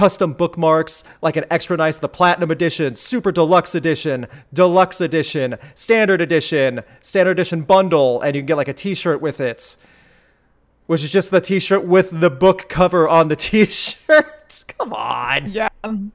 custom 0.00 0.32
bookmarks, 0.32 1.04
like 1.20 1.36
an 1.36 1.44
extra 1.50 1.76
nice, 1.76 1.98
the 1.98 2.08
Platinum 2.08 2.50
Edition, 2.50 2.96
Super 2.96 3.30
Deluxe 3.30 3.74
Edition, 3.74 4.26
Deluxe 4.50 4.98
Edition, 5.02 5.58
Standard 5.74 6.22
Edition, 6.22 6.80
Standard 7.02 7.32
Edition 7.32 7.60
Bundle, 7.62 8.18
and 8.22 8.34
you 8.34 8.40
can 8.40 8.46
get 8.46 8.56
like 8.56 8.68
a 8.68 8.72
t 8.72 8.94
shirt 8.94 9.20
with 9.20 9.40
it, 9.40 9.76
which 10.86 11.04
is 11.04 11.10
just 11.10 11.30
the 11.30 11.40
t 11.42 11.58
shirt 11.60 11.84
with 11.84 12.18
the 12.18 12.30
book 12.30 12.66
cover 12.70 13.06
on 13.06 13.28
the 13.28 13.36
t 13.46 13.66
shirt. 13.66 14.64
Come 14.78 14.94
on. 14.94 15.50
Yeah, 15.52 15.68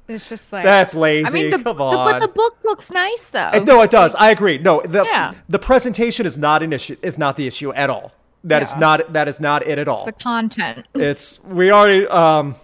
it's 0.08 0.28
just 0.28 0.52
like 0.52 0.64
That's 0.64 0.96
lazy. 0.96 1.28
I 1.28 1.30
mean, 1.32 1.52
the, 1.52 1.58
Come 1.60 1.78
the- 1.78 1.84
on. 1.84 2.12
but 2.12 2.20
the 2.20 2.28
book 2.28 2.58
looks 2.66 2.90
nice 2.90 3.30
though. 3.30 3.52
Uh, 3.54 3.60
No, 3.66 3.82
it 3.84 3.92
does. 3.92 4.16
I 4.16 4.32
agree. 4.32 4.58
No, 4.58 4.82
the 4.82 5.06
Yeah. 5.06 5.34
the 5.48 5.60
presentation 5.60 6.26
is 6.26 6.40
not 6.40 6.64
an 6.64 6.74
issue. 6.74 6.96
Is 7.04 7.20
not 7.20 7.36
the 7.36 7.46
issue 7.46 7.72
at 7.74 7.92
all. 7.92 8.14
That 8.44 8.64
is 8.64 8.72
Yeah. 8.74 8.80
not 8.80 9.14
that 9.14 9.28
is 9.28 9.40
not 9.40 9.66
it 9.68 9.78
at 9.78 9.88
all. 9.88 10.06
the 10.06 10.12
content. 10.12 10.88
It's 10.96 11.40
we 11.44 11.70
already 11.72 12.08
um 12.08 12.56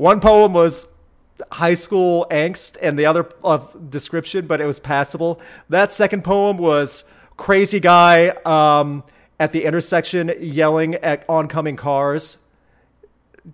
one 0.00 0.18
poem 0.18 0.54
was 0.54 0.86
high 1.52 1.74
school 1.74 2.26
angst 2.30 2.78
and 2.80 2.98
the 2.98 3.04
other 3.04 3.28
of 3.44 3.90
description, 3.90 4.46
but 4.46 4.58
it 4.58 4.64
was 4.64 4.78
passable. 4.78 5.38
That 5.68 5.90
second 5.90 6.24
poem 6.24 6.56
was 6.56 7.04
crazy 7.36 7.80
guy 7.80 8.28
um 8.46 9.04
at 9.38 9.52
the 9.52 9.64
intersection 9.64 10.32
yelling 10.40 10.94
at 10.96 11.26
oncoming 11.28 11.76
cars. 11.76 12.38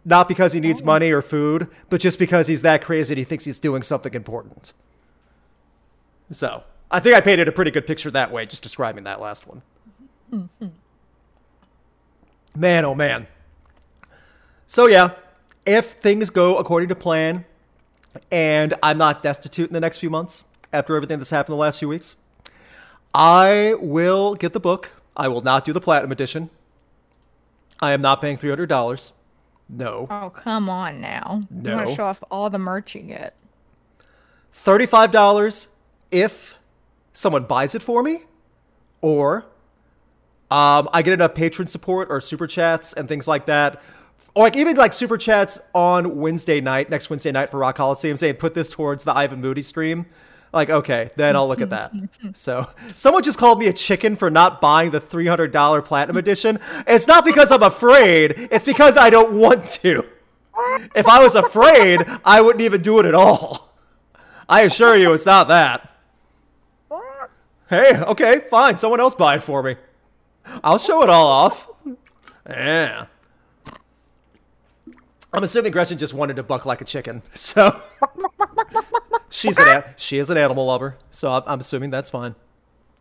Not 0.05 0.29
because 0.29 0.53
he 0.53 0.61
needs 0.61 0.85
money 0.85 1.11
or 1.11 1.21
food, 1.21 1.69
but 1.91 2.01
just 2.01 2.17
because 2.17 2.47
he's 2.47 2.63
that 2.63 2.81
crazy 2.81 3.15
and 3.15 3.19
he 3.19 3.25
thinks 3.25 3.45
he's 3.45 3.59
doing 3.59 3.83
something 3.83 4.15
important. 4.15 4.73
So 6.31 6.63
I 6.93 7.01
think 7.01 7.17
I 7.17 7.21
painted 7.21 7.49
a 7.49 7.53
pretty 7.53 7.73
good 7.73 7.89
picture 7.89 8.11
that 8.13 8.31
way, 8.31 8.47
just 8.47 8.63
describing 8.63 9.03
that 9.03 9.21
last 9.21 9.49
one. 9.49 9.63
man, 12.55 12.85
oh 12.85 12.95
man. 12.95 13.27
So 14.69 14.87
yeah, 14.87 15.11
if 15.67 15.93
things 15.93 16.31
go 16.31 16.57
according 16.57 16.89
to 16.89 16.95
plan, 16.95 17.45
and 18.31 18.75
I'm 18.83 18.99
not 18.99 19.23
destitute 19.23 19.69
in 19.69 19.75
the 19.75 19.81
next 19.81 19.99
few 19.99 20.09
months 20.11 20.45
after 20.73 20.97
everything 20.97 21.19
that's 21.19 21.31
happened 21.31 21.53
the 21.53 21.59
last 21.59 21.79
few 21.79 21.89
weeks, 21.89 22.17
I 23.15 23.75
will 23.79 24.35
get 24.35 24.53
the 24.53 24.61
book. 24.61 24.93
I 25.17 25.29
will 25.29 25.43
not 25.43 25.65
do 25.65 25.73
the 25.73 25.81
platinum 25.81 26.13
edition. 26.13 26.51
I 27.81 27.93
am 27.93 28.01
not 28.01 28.21
paying 28.21 28.37
three 28.37 28.51
hundred 28.51 28.69
dollars. 28.69 29.13
No. 29.69 30.07
Oh 30.11 30.31
come 30.31 30.69
on 30.69 31.01
now! 31.01 31.43
No. 31.51 31.71
You 31.71 31.77
want 31.77 31.89
to 31.89 31.95
show 31.95 32.05
off 32.05 32.23
all 32.31 32.49
the 32.49 32.59
merch 32.59 32.95
you 32.95 33.03
get? 33.03 33.37
$35 34.65 35.69
if 36.11 36.55
someone 37.13 37.45
buys 37.45 37.75
it 37.75 37.83
for 37.83 38.03
me 38.03 38.23
or 39.01 39.45
um, 40.51 40.89
I 40.93 41.03
get 41.03 41.13
enough 41.13 41.35
patron 41.35 41.69
support 41.69 42.09
or 42.11 42.21
super 42.21 42.47
chats 42.47 42.93
and 42.93 43.09
things 43.09 43.29
like 43.29 43.47
that. 43.47 43.83
Or 44.37 44.45
like 44.45 44.57
even 44.57 44.77
like 44.77 44.93
super 44.93 45.17
chats 45.17 45.59
on 45.75 46.19
Wednesday 46.19 46.61
night, 46.61 46.91
next 46.91 47.09
Wednesday 47.09 47.33
night 47.33 47.49
for 47.49 47.59
Rock 47.59 47.77
Coliseum 47.77 48.19
saying 48.19 48.35
put 48.35 48.53
this 48.53 48.69
towards 48.69 49.03
the 49.03 49.17
Ivan 49.17 49.41
Moody 49.41 49.63
stream. 49.63 50.05
Like, 50.53 50.69
okay, 50.69 51.11
then 51.17 51.35
I'll 51.37 51.49
look 51.49 51.63
at 51.63 51.71
that. 51.71 51.93
So 52.35 52.69
someone 52.95 53.23
just 53.23 53.39
called 53.39 53.59
me 53.59 53.67
a 53.67 53.73
chicken 53.73 54.15
for 54.15 54.31
not 54.31 54.61
buying 54.61 54.91
the 54.91 55.01
$300 55.01 55.85
platinum 55.87 56.19
edition. 56.19 56.59
It's 56.87 57.09
not 57.09 57.25
because 57.25 57.51
I'm 57.51 57.63
afraid. 57.63 58.49
It's 58.51 58.65
because 58.65 58.99
I 58.99 59.09
don't 59.09 59.33
want 59.33 59.67
to. 59.81 60.05
If 60.95 61.09
I 61.09 61.23
was 61.23 61.35
afraid, 61.35 62.05
I 62.23 62.43
wouldn't 62.43 62.63
even 62.63 62.83
do 62.83 62.99
it 62.99 63.07
at 63.07 63.15
all. 63.15 63.75
I 64.51 64.63
assure 64.63 64.97
you, 64.97 65.15
it's 65.15 65.25
not 65.25 65.49
that. 65.49 65.93
Hey, 67.71 67.97
okay, 68.03 68.43
fine. 68.51 68.77
Someone 68.77 69.01
else 69.01 69.15
buy 69.15 69.37
it 69.37 69.43
for 69.43 69.63
me. 69.63 69.77
I'll 70.63 70.79
show 70.79 71.03
it 71.03 71.09
all 71.09 71.27
off. 71.27 71.69
Yeah. 72.49 73.07
I'm 75.33 75.43
assuming 75.43 75.73
Gretchen 75.73 75.99
just 75.99 76.15
wanted 76.15 76.37
to 76.37 76.43
buck 76.43 76.65
like 76.67 76.81
a 76.81 76.85
chicken, 76.85 77.23
so 77.35 77.81
she's 79.29 79.59
an 79.59 79.69
a- 79.69 79.85
she 79.97 80.19
is 80.19 80.31
an 80.31 80.37
animal 80.39 80.67
lover, 80.67 80.97
so 81.11 81.33
I'm, 81.33 81.43
I'm 81.47 81.61
assuming 81.61 81.91
that's 81.91 82.11
fine. 82.11 82.35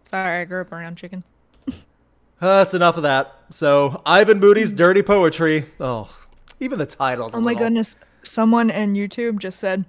Sorry, 0.06 0.42
I 0.42 0.46
grew 0.46 0.62
up 0.62 0.72
around 0.72 0.98
chickens. 0.98 1.24
Uh, 2.42 2.58
that's 2.58 2.74
enough 2.74 2.98
of 2.98 3.04
that. 3.04 3.34
So 3.50 4.02
Ivan 4.06 4.42
Moody's 4.42 4.74
dirty 4.74 5.02
poetry. 5.02 5.68
Oh, 5.80 6.14
even 6.60 6.78
the 6.80 6.86
titles. 6.86 7.34
Oh 7.34 7.40
my 7.40 7.54
goodness! 7.54 7.96
Someone 8.24 8.70
in 8.70 8.94
YouTube 8.94 9.40
just 9.40 9.58
said, 9.58 9.86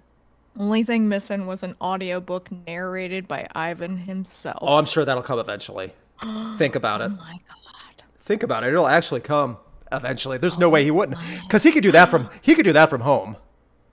"Only 0.57 0.85
thing 0.85 1.09
missing 1.09 1.47
was 1.49 1.65
an 1.65 1.75
audiobook 1.81 2.49
narrated 2.65 3.27
by 3.27 3.49
Ivan 3.57 3.97
himself." 3.99 4.59
Oh, 4.63 4.77
I'm 4.77 4.85
sure 4.87 5.05
that'll 5.05 5.25
come 5.25 5.41
eventually. 5.41 5.93
Think 6.57 6.77
about 6.77 7.01
it. 7.01 7.07
Oh 7.07 7.17
my 7.17 7.41
god! 7.49 8.05
Think 8.21 8.45
about 8.45 8.63
it. 8.63 8.69
It'll 8.69 8.87
actually 8.87 9.23
come 9.23 9.57
eventually. 9.93 10.39
There's 10.39 10.59
no 10.59 10.69
way 10.69 10.85
he 10.85 10.91
wouldn't, 10.91 11.19
because 11.43 11.63
he 11.63 11.73
could 11.73 11.83
do 11.83 11.93
that 11.93 12.09
from 12.09 12.29
he 12.43 12.55
could 12.55 12.65
do 12.65 12.73
that 12.73 12.91
from 12.91 13.01
home. 13.03 13.37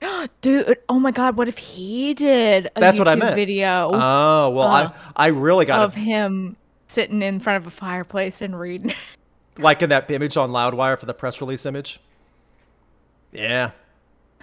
Dude, 0.41 0.77
oh 0.89 0.99
my 0.99 1.11
god! 1.11 1.35
What 1.37 1.47
if 1.47 1.57
he 1.57 2.13
did 2.13 2.69
a 2.75 2.79
That's 2.79 2.97
YouTube 2.97 2.99
what 2.99 3.07
I 3.07 3.15
meant. 3.15 3.35
video 3.35 3.89
Oh 3.93 4.49
well, 4.49 4.61
Uh, 4.67 4.93
I 5.15 5.25
I 5.25 5.27
really 5.27 5.65
got 5.65 5.81
of 5.81 5.95
him 5.95 6.57
sitting 6.87 7.21
in 7.21 7.39
front 7.39 7.57
of 7.57 7.67
a 7.67 7.71
fireplace 7.71 8.41
and 8.41 8.59
reading? 8.59 8.93
Like 9.59 9.83
in 9.83 9.89
that 9.89 10.09
image 10.09 10.35
on 10.35 10.49
Loudwire 10.49 10.99
for 10.99 11.05
the 11.05 11.13
press 11.13 11.39
release 11.39 11.67
image. 11.67 11.99
Yeah. 13.31 13.69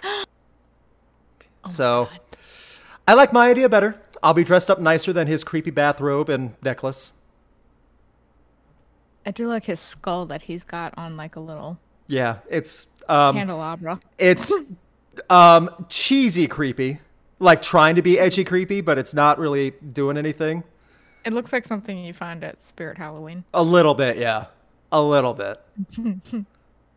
so, 1.67 2.09
I 3.09 3.15
like 3.15 3.33
my 3.33 3.49
idea 3.49 3.69
better. 3.69 4.01
I'll 4.23 4.35
be 4.35 4.45
dressed 4.45 4.71
up 4.71 4.79
nicer 4.79 5.13
than 5.13 5.27
his 5.27 5.43
creepy 5.43 5.73
bathrobe 5.73 6.29
and 6.29 6.55
necklace. 6.63 7.13
I 9.27 9.31
do 9.33 9.47
like 9.49 9.65
his 9.65 9.81
skull 9.81 10.27
that 10.27 10.43
he's 10.43 10.65
got 10.65 10.95
on 10.97 11.17
like 11.17 11.37
a 11.37 11.41
little 11.41 11.79
Yeah, 12.09 12.39
it's 12.49 12.89
um, 13.09 13.37
candelabra. 13.37 14.01
it's 14.19 14.53
um 15.31 15.69
cheesy 15.89 16.47
creepy, 16.47 17.01
like 17.39 17.61
trying 17.63 17.97
to 17.97 18.03
be 18.03 18.19
edgy 18.19 18.45
creepy, 18.45 18.81
but 18.81 18.97
it's 18.99 19.13
not 19.15 19.39
really 19.39 19.73
doing 19.93 20.17
anything. 20.17 20.65
It 21.25 21.33
looks 21.35 21.53
like 21.53 21.67
something 21.67 21.99
you 21.99 22.15
find 22.15 22.43
at 22.45 22.59
Spirit 22.59 22.97
Halloween. 22.97 23.45
A 23.53 23.63
little 23.63 23.95
bit, 23.95 24.17
yeah. 24.17 24.47
A 24.91 25.03
little 25.03 25.35
bit. 25.35 25.61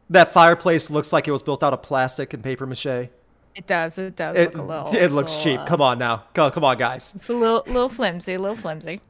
that 0.09 0.31
fireplace 0.31 0.89
looks 0.89 1.11
like 1.11 1.27
it 1.27 1.31
was 1.31 1.43
built 1.43 1.61
out 1.63 1.73
of 1.73 1.81
plastic 1.83 2.33
and 2.33 2.41
paper 2.43 2.65
mache. 2.65 2.85
It 3.55 3.67
does. 3.67 3.97
It 3.97 4.15
does 4.15 4.37
It, 4.37 4.55
look 4.55 4.63
a 4.63 4.67
little. 4.67 4.95
it 4.95 5.11
looks 5.11 5.35
little, 5.35 5.43
cheap. 5.43 5.59
uh, 5.59 5.65
Come 5.65 5.81
on 5.81 5.99
now. 5.99 6.23
Come, 6.33 6.51
come 6.51 6.63
on, 6.63 6.77
guys. 6.77 7.13
It's 7.15 7.29
a 7.29 7.33
little, 7.33 7.63
little 7.67 7.89
flimsy. 7.89 8.33
A 8.33 8.39
little 8.39 8.55
flimsy. 8.57 9.01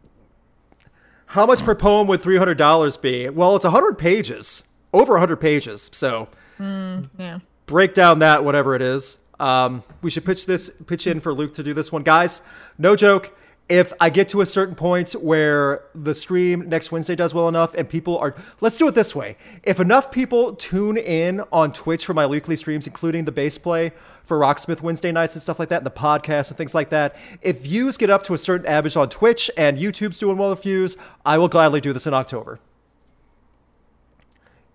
How 1.28 1.46
much 1.46 1.64
per 1.64 1.76
poem 1.76 2.08
would 2.08 2.22
three 2.22 2.38
hundred 2.38 2.58
dollars 2.58 2.98
be? 2.98 3.30
Well, 3.30 3.56
it's 3.56 3.66
hundred 3.66 3.98
pages, 3.98 4.64
over 4.94 5.18
hundred 5.18 5.38
pages. 5.38 5.90
So 5.94 6.28
Yeah. 6.60 7.40
break 7.66 7.94
down 7.94 8.20
that 8.20 8.44
whatever 8.46 8.76
it 8.76 8.82
is. 8.82 9.18
Um, 9.40 9.84
we 10.02 10.10
should 10.12 10.26
pitch 10.26 10.46
this 10.46 10.70
pitch 10.88 11.08
in 11.08 11.20
for 11.20 11.34
Luke 11.34 11.54
to 11.56 11.64
do 11.64 11.74
this 11.74 11.92
one, 11.92 12.04
guys. 12.04 12.42
No 12.78 12.96
joke. 12.96 13.36
If 13.70 13.94
I 14.00 14.10
get 14.10 14.28
to 14.30 14.42
a 14.42 14.46
certain 14.46 14.76
point 14.76 15.14
where 15.14 15.86
the 15.96 16.14
stream 16.14 16.68
next 16.68 16.92
Wednesday 16.92 17.16
does 17.16 17.34
well 17.34 17.48
enough 17.48 17.74
and 17.74 17.88
people 17.88 18.18
are, 18.20 18.36
let's 18.60 18.76
do 18.78 18.88
it 18.90 18.94
this 18.94 19.16
way. 19.16 19.38
If 19.64 19.80
enough 19.80 20.12
people 20.12 20.54
tune 20.54 20.98
in 20.98 21.42
on 21.52 21.72
Twitch 21.72 22.06
for 22.06 22.14
my 22.14 22.28
weekly 22.28 22.58
streams, 22.58 22.88
including 22.88 23.24
the 23.24 23.32
bass 23.32 23.58
play 23.58 23.94
for 24.24 24.40
Rocksmith 24.40 24.82
Wednesday 24.82 25.12
nights 25.12 25.36
and 25.36 25.42
stuff 25.42 25.60
like 25.60 25.70
that, 25.70 25.78
and 25.78 25.86
the 25.86 25.92
podcast 25.92 26.50
and 26.50 26.58
things 26.58 26.74
like 26.74 26.90
that, 26.90 27.16
if 27.42 27.62
views 27.62 27.98
get 27.98 28.10
up 28.10 28.24
to 28.24 28.34
a 28.34 28.38
certain 28.38 28.66
average 28.66 28.96
on 28.96 29.10
Twitch 29.10 29.52
and 29.58 29.78
YouTube's 29.78 30.18
doing 30.20 30.38
well 30.38 30.52
with 30.52 30.64
views, 30.64 30.98
I 31.26 31.38
will 31.38 31.50
gladly 31.50 31.82
do 31.82 31.94
this 31.94 32.08
in 32.08 32.14
October. 32.14 32.60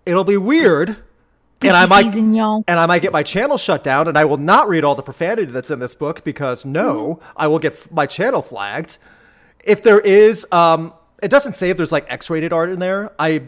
It'll 0.05 0.23
be 0.23 0.37
weird, 0.37 0.97
and 1.61 1.71
I 1.75 1.85
might 1.85 2.05
season, 2.05 2.33
y'all. 2.33 2.63
and 2.67 2.79
I 2.79 2.85
might 2.85 3.01
get 3.01 3.11
my 3.11 3.23
channel 3.23 3.57
shut 3.57 3.83
down, 3.83 4.07
and 4.07 4.17
I 4.17 4.25
will 4.25 4.37
not 4.37 4.69
read 4.69 4.83
all 4.83 4.95
the 4.95 5.03
profanity 5.03 5.51
that's 5.51 5.71
in 5.71 5.79
this 5.79 5.93
book 5.95 6.23
because 6.23 6.63
no, 6.63 7.19
I 7.35 7.47
will 7.47 7.59
get 7.59 7.73
f- 7.73 7.91
my 7.91 8.05
channel 8.05 8.41
flagged. 8.41 8.97
If 9.63 9.83
there 9.83 9.99
is, 9.99 10.47
um, 10.51 10.93
it 11.21 11.29
doesn't 11.29 11.53
say 11.53 11.69
if 11.69 11.77
there's 11.77 11.91
like 11.91 12.05
X-rated 12.07 12.53
art 12.53 12.69
in 12.69 12.79
there. 12.79 13.11
I 13.19 13.43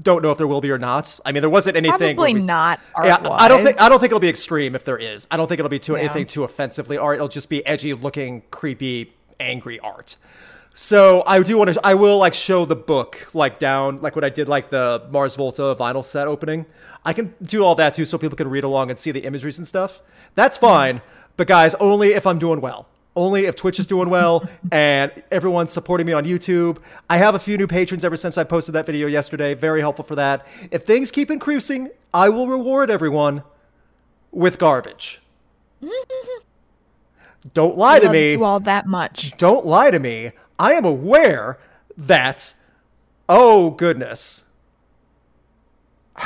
don't 0.00 0.22
know 0.22 0.30
if 0.30 0.38
there 0.38 0.46
will 0.46 0.60
be 0.60 0.70
or 0.70 0.78
not. 0.78 1.18
I 1.24 1.32
mean, 1.32 1.40
there 1.40 1.50
wasn't 1.50 1.76
anything. 1.76 2.16
Probably 2.16 2.34
we- 2.34 2.40
not. 2.40 2.80
Yeah, 3.02 3.18
I 3.22 3.48
don't 3.48 3.64
think. 3.64 3.80
I 3.80 3.88
don't 3.88 3.98
think 3.98 4.10
it'll 4.10 4.20
be 4.20 4.28
extreme 4.28 4.74
if 4.74 4.84
there 4.84 4.98
is. 4.98 5.26
I 5.30 5.36
don't 5.36 5.46
think 5.46 5.58
it'll 5.58 5.68
be 5.68 5.78
too 5.78 5.94
Yeah. 5.94 6.00
anything 6.00 6.26
too 6.26 6.44
offensively 6.44 6.96
art. 6.96 7.16
It'll 7.16 7.28
just 7.28 7.48
be 7.48 7.64
edgy 7.66 7.94
looking, 7.94 8.42
creepy, 8.50 9.14
angry 9.40 9.80
art. 9.80 10.16
So 10.74 11.24
I 11.26 11.42
do 11.42 11.58
want 11.58 11.74
to. 11.74 11.80
I 11.82 11.94
will 11.94 12.18
like 12.18 12.34
show 12.34 12.64
the 12.64 12.76
book 12.76 13.34
like 13.34 13.58
down 13.58 14.00
like 14.00 14.14
what 14.14 14.24
I 14.24 14.28
did 14.28 14.48
like 14.48 14.70
the 14.70 15.02
Mars 15.10 15.34
Volta 15.34 15.74
vinyl 15.74 16.04
set 16.04 16.28
opening. 16.28 16.66
I 17.04 17.12
can 17.12 17.34
do 17.42 17.64
all 17.64 17.74
that 17.76 17.94
too, 17.94 18.04
so 18.04 18.18
people 18.18 18.36
can 18.36 18.48
read 18.48 18.64
along 18.64 18.90
and 18.90 18.98
see 18.98 19.10
the 19.10 19.24
imageries 19.24 19.58
and 19.58 19.66
stuff. 19.66 20.00
That's 20.34 20.56
mm-hmm. 20.56 20.66
fine. 20.66 21.02
But 21.36 21.46
guys, 21.46 21.74
only 21.76 22.12
if 22.12 22.26
I'm 22.26 22.38
doing 22.38 22.60
well. 22.60 22.86
Only 23.18 23.46
if 23.46 23.56
Twitch 23.56 23.80
is 23.80 23.86
doing 23.88 24.10
well 24.10 24.48
and 24.70 25.10
everyone's 25.32 25.72
supporting 25.72 26.06
me 26.06 26.12
on 26.12 26.24
YouTube. 26.24 26.78
I 27.10 27.16
have 27.16 27.34
a 27.34 27.40
few 27.40 27.56
new 27.58 27.66
patrons 27.66 28.04
ever 28.04 28.16
since 28.16 28.38
I 28.38 28.44
posted 28.44 28.76
that 28.76 28.86
video 28.86 29.08
yesterday. 29.08 29.54
Very 29.54 29.80
helpful 29.80 30.04
for 30.04 30.14
that. 30.14 30.46
If 30.70 30.84
things 30.84 31.10
keep 31.10 31.28
increasing, 31.28 31.90
I 32.14 32.28
will 32.28 32.46
reward 32.46 32.90
everyone 32.90 33.42
with 34.30 34.60
garbage. 34.60 35.20
Don't 37.54 37.76
lie 37.76 37.98
to 37.98 38.08
me 38.08 38.30
you 38.30 38.44
all 38.44 38.60
that 38.60 38.86
much. 38.86 39.36
don't 39.36 39.66
lie 39.66 39.90
to 39.90 39.98
me. 39.98 40.30
I 40.56 40.74
am 40.74 40.84
aware 40.84 41.58
that, 41.96 42.54
oh 43.28 43.70
goodness. 43.70 44.44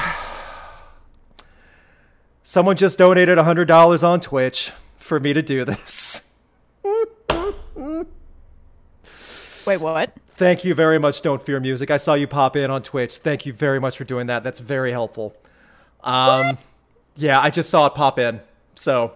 Someone 2.42 2.76
just 2.76 2.98
donated 2.98 3.38
$100 3.38 4.02
on 4.06 4.20
Twitch 4.20 4.72
for 4.98 5.18
me 5.18 5.32
to 5.32 5.40
do 5.40 5.64
this. 5.64 6.28
Wait, 9.64 9.80
what? 9.80 10.12
Thank 10.34 10.64
you 10.64 10.74
very 10.74 10.98
much, 10.98 11.22
Don't 11.22 11.40
Fear 11.42 11.60
Music. 11.60 11.90
I 11.90 11.96
saw 11.96 12.14
you 12.14 12.26
pop 12.26 12.56
in 12.56 12.70
on 12.70 12.82
Twitch. 12.82 13.18
Thank 13.18 13.46
you 13.46 13.52
very 13.52 13.80
much 13.80 13.96
for 13.96 14.04
doing 14.04 14.26
that. 14.26 14.42
That's 14.42 14.58
very 14.60 14.90
helpful. 14.90 15.36
Um, 16.02 16.58
yeah, 17.16 17.40
I 17.40 17.50
just 17.50 17.70
saw 17.70 17.86
it 17.86 17.94
pop 17.94 18.18
in. 18.18 18.40
So, 18.74 19.12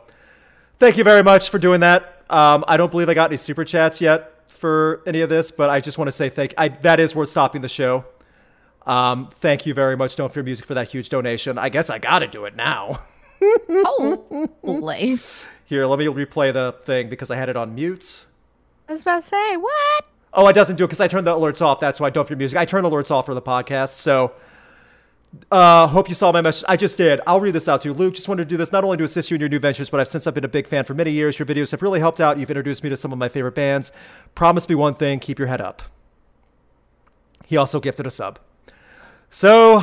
thank 0.78 0.96
you 0.96 1.04
very 1.04 1.22
much 1.22 1.50
for 1.50 1.58
doing 1.58 1.80
that. 1.80 2.22
Um, 2.30 2.64
I 2.68 2.76
don't 2.76 2.90
believe 2.90 3.08
I 3.08 3.14
got 3.14 3.30
any 3.30 3.38
super 3.38 3.64
chats 3.64 4.00
yet 4.00 4.32
for 4.46 5.02
any 5.06 5.20
of 5.20 5.28
this, 5.28 5.50
but 5.50 5.70
I 5.70 5.80
just 5.80 5.98
want 5.98 6.08
to 6.08 6.12
say 6.12 6.28
thank. 6.28 6.54
I 6.56 6.68
that 6.68 7.00
is 7.00 7.14
worth 7.14 7.30
stopping 7.30 7.62
the 7.62 7.68
show. 7.68 8.04
Um, 8.86 9.30
thank 9.40 9.66
you 9.66 9.74
very 9.74 9.96
much, 9.96 10.14
Don't 10.14 10.32
Fear 10.32 10.44
Music, 10.44 10.64
for 10.64 10.74
that 10.74 10.88
huge 10.90 11.08
donation. 11.08 11.58
I 11.58 11.70
guess 11.70 11.90
I 11.90 11.98
got 11.98 12.20
to 12.20 12.28
do 12.28 12.44
it 12.44 12.54
now. 12.54 13.00
Holy. 14.62 15.18
Here, 15.66 15.84
let 15.86 15.98
me 15.98 16.06
replay 16.06 16.52
the 16.52 16.74
thing 16.80 17.08
because 17.08 17.30
I 17.30 17.36
had 17.36 17.48
it 17.48 17.56
on 17.56 17.74
mute. 17.74 18.24
I 18.88 18.92
was 18.92 19.02
about 19.02 19.22
to 19.22 19.28
say, 19.28 19.56
what? 19.56 20.04
Oh, 20.32 20.46
it 20.48 20.52
doesn't 20.52 20.76
do 20.76 20.84
it 20.84 20.86
because 20.88 21.00
I 21.00 21.08
turned 21.08 21.26
the 21.26 21.34
alerts 21.34 21.60
off. 21.60 21.80
That's 21.80 22.00
why 22.00 22.06
I 22.06 22.10
don't 22.10 22.26
fear 22.26 22.36
music. 22.36 22.58
I 22.58 22.64
turn 22.64 22.84
alerts 22.84 23.10
off 23.10 23.26
for 23.26 23.34
the 23.34 23.42
podcast. 23.42 23.98
So, 23.98 24.32
uh, 25.50 25.86
hope 25.86 26.08
you 26.08 26.14
saw 26.14 26.32
my 26.32 26.40
message. 26.40 26.64
I 26.68 26.76
just 26.76 26.96
did. 26.96 27.20
I'll 27.26 27.40
read 27.40 27.54
this 27.54 27.68
out 27.68 27.80
to 27.82 27.88
you. 27.88 27.94
Luke, 27.94 28.14
just 28.14 28.28
wanted 28.28 28.44
to 28.44 28.48
do 28.48 28.56
this 28.56 28.72
not 28.72 28.84
only 28.84 28.96
to 28.96 29.04
assist 29.04 29.30
you 29.30 29.34
in 29.34 29.40
your 29.40 29.48
new 29.48 29.58
ventures, 29.58 29.90
but 29.90 30.00
I've 30.00 30.08
since 30.08 30.26
I've 30.26 30.34
been 30.34 30.44
a 30.44 30.48
big 30.48 30.66
fan 30.66 30.84
for 30.84 30.94
many 30.94 31.10
years. 31.10 31.38
Your 31.38 31.46
videos 31.46 31.72
have 31.72 31.82
really 31.82 32.00
helped 32.00 32.20
out. 32.20 32.38
You've 32.38 32.50
introduced 32.50 32.84
me 32.84 32.90
to 32.90 32.96
some 32.96 33.12
of 33.12 33.18
my 33.18 33.28
favorite 33.28 33.54
bands. 33.54 33.92
Promise 34.34 34.68
me 34.68 34.74
one 34.74 34.94
thing: 34.94 35.18
keep 35.18 35.38
your 35.38 35.48
head 35.48 35.60
up. 35.60 35.82
He 37.44 37.56
also 37.56 37.80
gifted 37.80 38.06
a 38.06 38.10
sub. 38.10 38.38
So, 39.30 39.82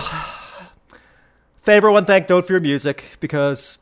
favorite 1.62 1.92
one 1.92 2.06
thank 2.06 2.28
Don't 2.28 2.46
Fear 2.46 2.60
Music 2.60 3.18
because, 3.20 3.80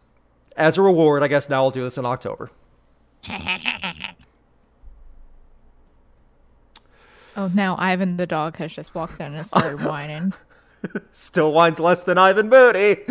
as 0.55 0.77
a 0.77 0.81
reward, 0.81 1.23
I 1.23 1.27
guess 1.27 1.49
now 1.49 1.63
I'll 1.63 1.71
do 1.71 1.83
this 1.83 1.97
in 1.97 2.05
October. 2.05 2.51
Oh, 7.37 7.49
now 7.53 7.75
Ivan 7.79 8.17
the 8.17 8.27
dog 8.27 8.57
has 8.57 8.73
just 8.73 8.93
walked 8.93 9.21
in 9.21 9.33
and 9.33 9.47
started 9.47 9.81
whining. 9.85 10.33
Still 11.11 11.53
whines 11.53 11.79
less 11.79 12.03
than 12.03 12.17
Ivan 12.17 12.49
Booty. 12.49 12.97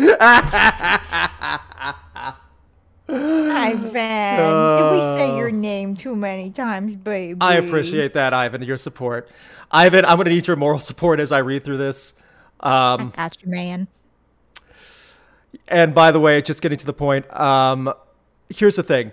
Ivan, 3.07 3.87
did 3.87 4.91
we 4.91 4.99
say 5.17 5.35
your 5.37 5.51
name 5.51 5.95
too 5.95 6.15
many 6.15 6.51
times, 6.51 6.95
baby? 6.95 7.37
I 7.41 7.55
appreciate 7.55 8.13
that, 8.13 8.33
Ivan, 8.33 8.61
your 8.61 8.77
support. 8.77 9.29
Ivan, 9.71 10.05
I'm 10.05 10.17
going 10.17 10.25
to 10.25 10.31
need 10.31 10.47
your 10.47 10.55
moral 10.55 10.79
support 10.79 11.19
as 11.19 11.31
I 11.31 11.39
read 11.39 11.63
through 11.63 11.77
this. 11.77 12.13
Um, 12.59 13.11
Got 13.15 13.41
you, 13.41 13.49
man. 13.49 13.87
And 15.67 15.93
by 15.93 16.11
the 16.11 16.19
way, 16.19 16.41
just 16.41 16.61
getting 16.61 16.77
to 16.77 16.85
the 16.85 16.93
point, 16.93 17.31
um, 17.37 17.93
here's 18.49 18.75
the 18.75 18.83
thing 18.83 19.11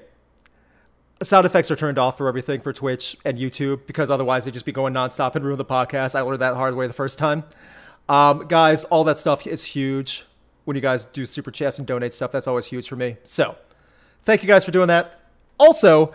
sound 1.23 1.45
effects 1.45 1.71
are 1.71 1.77
turned 1.77 1.99
off 1.99 2.17
for 2.17 2.29
everything 2.29 2.61
for 2.61 2.73
Twitch 2.73 3.17
and 3.25 3.39
YouTube 3.39 3.87
because 3.87 4.11
otherwise 4.11 4.45
they'd 4.45 4.55
just 4.55 4.67
be 4.67 4.73
going 4.73 4.95
nonstop 4.95 5.35
and 5.35 5.45
ruin 5.45 5.59
the 5.59 5.65
podcast. 5.65 6.15
I 6.15 6.21
learned 6.21 6.41
that 6.41 6.55
hard 6.55 6.77
way 6.77 6.87
the 6.87 6.93
first 6.93 7.19
time. 7.19 7.45
Um, 8.09 8.47
guys, 8.47 8.85
all 8.85 9.05
that 9.05 9.19
stuff 9.19 9.47
is 9.47 9.65
huge. 9.65 10.25
When 10.65 10.77
you 10.77 10.81
guys 10.81 11.05
do 11.07 11.27
super 11.27 11.51
chats 11.51 11.79
and 11.79 11.87
donate 11.87 12.13
stuff, 12.13 12.31
that's 12.31 12.47
always 12.47 12.67
huge 12.67 12.89
for 12.89 12.97
me. 12.97 13.17
So, 13.25 13.57
thank 14.23 14.43
you 14.43 14.49
guys 14.49 14.65
for 14.65 14.71
doing 14.71 14.89
that. 14.89 15.21
Also, 15.59 16.13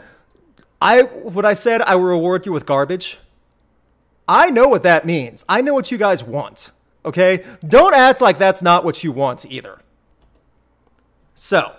I 0.81 1.01
when 1.01 1.45
I 1.45 1.53
said 1.53 1.81
I 1.81 1.95
will 1.95 2.03
reward 2.03 2.45
you 2.45 2.51
with 2.51 2.65
garbage, 2.65 3.17
I 4.27 4.49
know 4.51 4.67
what 4.67 4.83
that 4.83 5.05
means. 5.05 5.43
I 5.49 5.61
know 5.61 5.73
what 5.73 5.91
you 5.91 5.97
guys 5.97 6.23
want. 6.23 6.71
Okay? 7.05 7.43
Don't 7.67 7.93
act 7.93 8.21
like 8.21 8.37
that's 8.37 8.61
not 8.61 8.85
what 8.85 9.03
you 9.03 9.11
want 9.11 9.45
either. 9.45 9.79
So, 11.35 11.73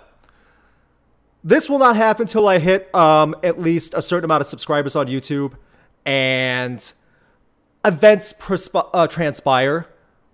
this 1.43 1.69
will 1.69 1.79
not 1.79 1.95
happen 1.95 2.23
until 2.23 2.47
I 2.47 2.59
hit 2.59 2.93
um, 2.93 3.35
at 3.43 3.59
least 3.59 3.93
a 3.93 4.01
certain 4.01 4.25
amount 4.25 4.41
of 4.41 4.47
subscribers 4.47 4.95
on 4.95 5.07
YouTube 5.07 5.53
and 6.05 6.93
events 7.85 8.33
persp- 8.33 8.89
uh, 8.93 9.07
transpire. 9.07 9.87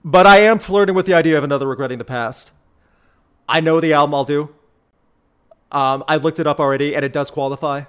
But 0.03 0.25
I 0.25 0.37
am 0.37 0.57
flirting 0.57 0.95
with 0.95 1.05
the 1.05 1.13
idea 1.13 1.37
of 1.37 1.43
another 1.43 1.67
Regretting 1.67 1.99
the 1.99 2.05
Past. 2.05 2.51
I 3.47 3.59
know 3.59 3.79
the 3.79 3.93
album 3.93 4.15
I'll 4.15 4.23
do. 4.23 4.55
Um, 5.71 6.03
I 6.07 6.15
looked 6.15 6.39
it 6.39 6.47
up 6.47 6.59
already, 6.59 6.95
and 6.95 7.05
it 7.05 7.13
does 7.13 7.29
qualify. 7.29 7.83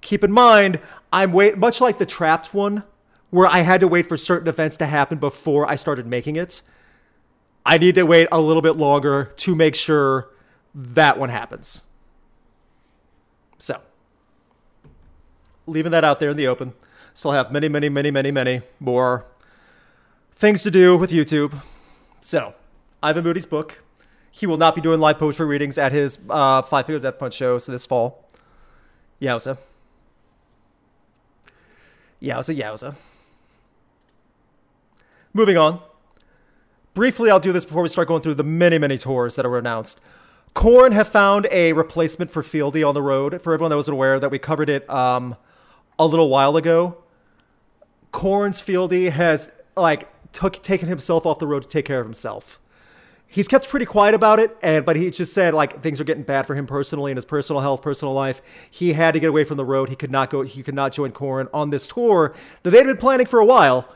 Keep 0.00 0.24
in 0.24 0.32
mind, 0.32 0.80
I'm 1.12 1.32
wait 1.32 1.56
much 1.56 1.80
like 1.80 1.98
the 1.98 2.06
Trapped 2.06 2.52
one, 2.52 2.84
where 3.30 3.46
I 3.46 3.60
had 3.60 3.80
to 3.80 3.88
wait 3.88 4.08
for 4.08 4.16
certain 4.16 4.48
events 4.48 4.76
to 4.78 4.86
happen 4.86 5.18
before 5.18 5.68
I 5.68 5.76
started 5.76 6.06
making 6.06 6.36
it. 6.36 6.62
I 7.64 7.78
need 7.78 7.94
to 7.94 8.02
wait 8.02 8.28
a 8.32 8.40
little 8.40 8.62
bit 8.62 8.76
longer 8.76 9.32
to 9.36 9.54
make 9.54 9.74
sure 9.74 10.30
that 10.74 11.18
one 11.18 11.28
happens. 11.28 11.82
So, 13.58 13.80
leaving 15.66 15.92
that 15.92 16.04
out 16.04 16.20
there 16.20 16.30
in 16.30 16.36
the 16.36 16.46
open. 16.46 16.72
Still 17.12 17.32
have 17.32 17.52
many, 17.52 17.68
many, 17.68 17.88
many, 17.88 18.10
many, 18.10 18.30
many 18.30 18.62
more 18.78 19.26
things 20.34 20.62
to 20.62 20.70
do 20.70 20.96
with 20.96 21.10
YouTube. 21.10 21.60
So, 22.20 22.54
Ivan 23.02 23.24
Moody's 23.24 23.46
book. 23.46 23.82
He 24.30 24.46
will 24.46 24.56
not 24.56 24.74
be 24.74 24.80
doing 24.80 25.00
live 25.00 25.18
poetry 25.18 25.44
readings 25.44 25.76
at 25.76 25.92
his 25.92 26.18
uh, 26.30 26.62
Five 26.62 26.86
Finger 26.86 27.00
Death 27.00 27.18
Punch 27.18 27.34
shows 27.34 27.66
this 27.66 27.84
fall. 27.84 28.28
Yowza. 29.20 29.58
Yowza, 32.22 32.56
yowza. 32.56 32.96
Moving 35.32 35.56
on. 35.56 35.80
Briefly, 36.94 37.30
I'll 37.30 37.40
do 37.40 37.52
this 37.52 37.64
before 37.64 37.82
we 37.82 37.88
start 37.88 38.08
going 38.08 38.22
through 38.22 38.34
the 38.34 38.44
many, 38.44 38.78
many 38.78 38.98
tours 38.98 39.36
that 39.36 39.46
are 39.46 39.58
announced. 39.58 40.00
Korn 40.54 40.92
have 40.92 41.08
found 41.08 41.46
a 41.50 41.72
replacement 41.72 42.30
for 42.30 42.42
Fieldy 42.42 42.86
on 42.86 42.94
the 42.94 43.02
road. 43.02 43.40
For 43.40 43.54
everyone 43.54 43.70
that 43.70 43.76
wasn't 43.76 43.94
aware, 43.94 44.18
that 44.18 44.30
we 44.30 44.38
covered 44.38 44.68
it 44.68 44.88
um, 44.90 45.36
a 45.98 46.06
little 46.06 46.28
while 46.28 46.56
ago. 46.56 46.98
Korn's 48.12 48.60
Fieldy 48.60 49.10
has 49.10 49.52
like 49.76 50.08
took 50.32 50.62
taken 50.62 50.88
himself 50.88 51.24
off 51.26 51.38
the 51.38 51.46
road 51.46 51.62
to 51.62 51.68
take 51.68 51.84
care 51.84 52.00
of 52.00 52.06
himself. 52.06 52.58
he's 53.30 53.46
kept 53.48 53.68
pretty 53.68 53.86
quiet 53.86 54.14
about 54.14 54.40
it, 54.40 54.56
and 54.62 54.84
but 54.84 54.96
he 54.96 55.10
just 55.10 55.32
said 55.32 55.54
like 55.54 55.80
things 55.82 56.00
are 56.00 56.04
getting 56.04 56.24
bad 56.24 56.46
for 56.46 56.54
him 56.54 56.66
personally 56.66 57.12
in 57.12 57.16
his 57.16 57.24
personal 57.24 57.62
health, 57.62 57.80
personal 57.80 58.12
life. 58.12 58.42
He 58.70 58.92
had 58.92 59.14
to 59.14 59.20
get 59.20 59.28
away 59.28 59.44
from 59.44 59.56
the 59.56 59.64
road. 59.64 59.88
He 59.88 59.96
could 59.96 60.10
not 60.10 60.30
go. 60.30 60.42
He 60.42 60.62
could 60.62 60.74
not 60.74 60.92
join 60.92 61.12
Korn 61.12 61.48
on 61.54 61.70
this 61.70 61.86
tour 61.88 62.34
that 62.64 62.70
they'd 62.70 62.84
been 62.84 62.96
planning 62.96 63.26
for 63.26 63.38
a 63.38 63.44
while. 63.44 63.88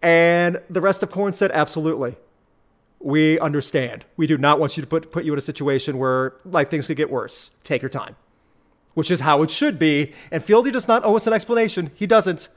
And 0.00 0.60
the 0.70 0.80
rest 0.80 1.02
of 1.02 1.10
Korn 1.10 1.32
said, 1.32 1.50
absolutely. 1.50 2.16
We 3.00 3.38
understand. 3.38 4.04
We 4.16 4.26
do 4.26 4.38
not 4.38 4.58
want 4.58 4.76
you 4.76 4.80
to 4.82 4.86
put 4.86 5.12
put 5.12 5.24
you 5.24 5.32
in 5.32 5.38
a 5.38 5.42
situation 5.42 5.98
where 5.98 6.34
like 6.44 6.70
things 6.70 6.86
could 6.86 6.96
get 6.96 7.10
worse. 7.10 7.50
Take 7.62 7.82
your 7.82 7.88
time. 7.88 8.16
Which 8.94 9.10
is 9.10 9.20
how 9.20 9.42
it 9.42 9.50
should 9.50 9.78
be. 9.78 10.12
And 10.32 10.42
Fieldy 10.42 10.72
does 10.72 10.88
not 10.88 11.04
owe 11.04 11.14
us 11.14 11.26
an 11.26 11.32
explanation. 11.32 11.90
He 11.94 12.06
doesn't. 12.06 12.48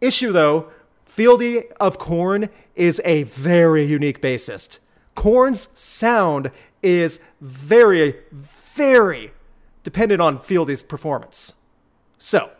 Issue 0.00 0.32
though, 0.32 0.70
Fieldy 1.06 1.64
of 1.78 1.98
Korn 1.98 2.48
is 2.74 3.00
a 3.04 3.24
very 3.24 3.84
unique 3.84 4.20
bassist. 4.20 4.78
Korn's 5.14 5.68
sound 5.74 6.50
is 6.82 7.20
very, 7.40 8.16
very 8.32 9.32
dependent 9.82 10.20
on 10.20 10.38
Fieldy's 10.38 10.82
performance. 10.82 11.54
So, 12.18 12.50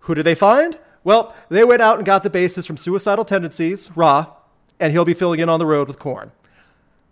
who 0.00 0.14
did 0.14 0.24
they 0.24 0.34
find? 0.34 0.78
Well, 1.04 1.34
they 1.48 1.64
went 1.64 1.82
out 1.82 1.98
and 1.98 2.06
got 2.06 2.22
the 2.22 2.30
bassist 2.30 2.66
from 2.66 2.76
Suicidal 2.76 3.24
Tendencies, 3.24 3.90
Ra, 3.96 4.34
and 4.80 4.92
he'll 4.92 5.04
be 5.04 5.14
filling 5.14 5.40
in 5.40 5.48
on 5.48 5.58
the 5.58 5.66
road 5.66 5.88
with 5.88 5.98
Korn. 5.98 6.32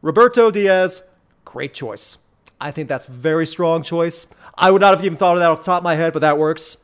Roberto 0.02 0.50
Diaz, 0.50 1.02
great 1.44 1.74
choice. 1.74 2.18
I 2.60 2.70
think 2.70 2.88
that's 2.88 3.08
a 3.08 3.10
very 3.10 3.46
strong 3.46 3.82
choice. 3.82 4.26
I 4.56 4.70
would 4.70 4.80
not 4.80 4.94
have 4.94 5.04
even 5.04 5.18
thought 5.18 5.34
of 5.34 5.40
that 5.40 5.50
off 5.50 5.58
the 5.60 5.64
top 5.64 5.78
of 5.78 5.84
my 5.84 5.94
head, 5.94 6.12
but 6.12 6.20
that 6.20 6.38
works. 6.38 6.78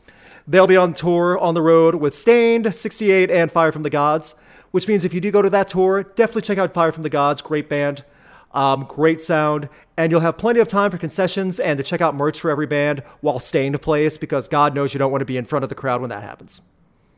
They'll 0.46 0.66
be 0.66 0.76
on 0.76 0.92
tour 0.92 1.38
on 1.38 1.54
the 1.54 1.62
road 1.62 1.94
with 1.94 2.14
Staind, 2.14 2.74
68, 2.74 3.30
and 3.30 3.50
Fire 3.50 3.72
from 3.72 3.82
the 3.82 3.90
Gods, 3.90 4.34
which 4.70 4.88
means 4.88 5.04
if 5.04 5.14
you 5.14 5.20
do 5.20 5.30
go 5.30 5.40
to 5.40 5.50
that 5.50 5.68
tour, 5.68 6.02
definitely 6.02 6.42
check 6.42 6.58
out 6.58 6.74
Fire 6.74 6.92
from 6.92 7.04
the 7.04 7.08
Gods. 7.08 7.40
Great 7.40 7.68
band, 7.68 8.04
um, 8.52 8.84
great 8.84 9.20
sound, 9.20 9.68
and 9.96 10.10
you'll 10.10 10.20
have 10.20 10.36
plenty 10.36 10.60
of 10.60 10.68
time 10.68 10.90
for 10.90 10.98
concessions 10.98 11.60
and 11.60 11.78
to 11.78 11.84
check 11.84 12.00
out 12.00 12.14
merch 12.14 12.40
for 12.40 12.50
every 12.50 12.66
band 12.66 13.00
while 13.20 13.38
Staind 13.38 13.80
plays 13.80 14.18
because 14.18 14.48
God 14.48 14.74
knows 14.74 14.92
you 14.92 14.98
don't 14.98 15.12
want 15.12 15.20
to 15.20 15.26
be 15.26 15.36
in 15.36 15.44
front 15.44 15.62
of 15.62 15.68
the 15.68 15.74
crowd 15.74 16.00
when 16.00 16.10
that 16.10 16.22
happens. 16.22 16.60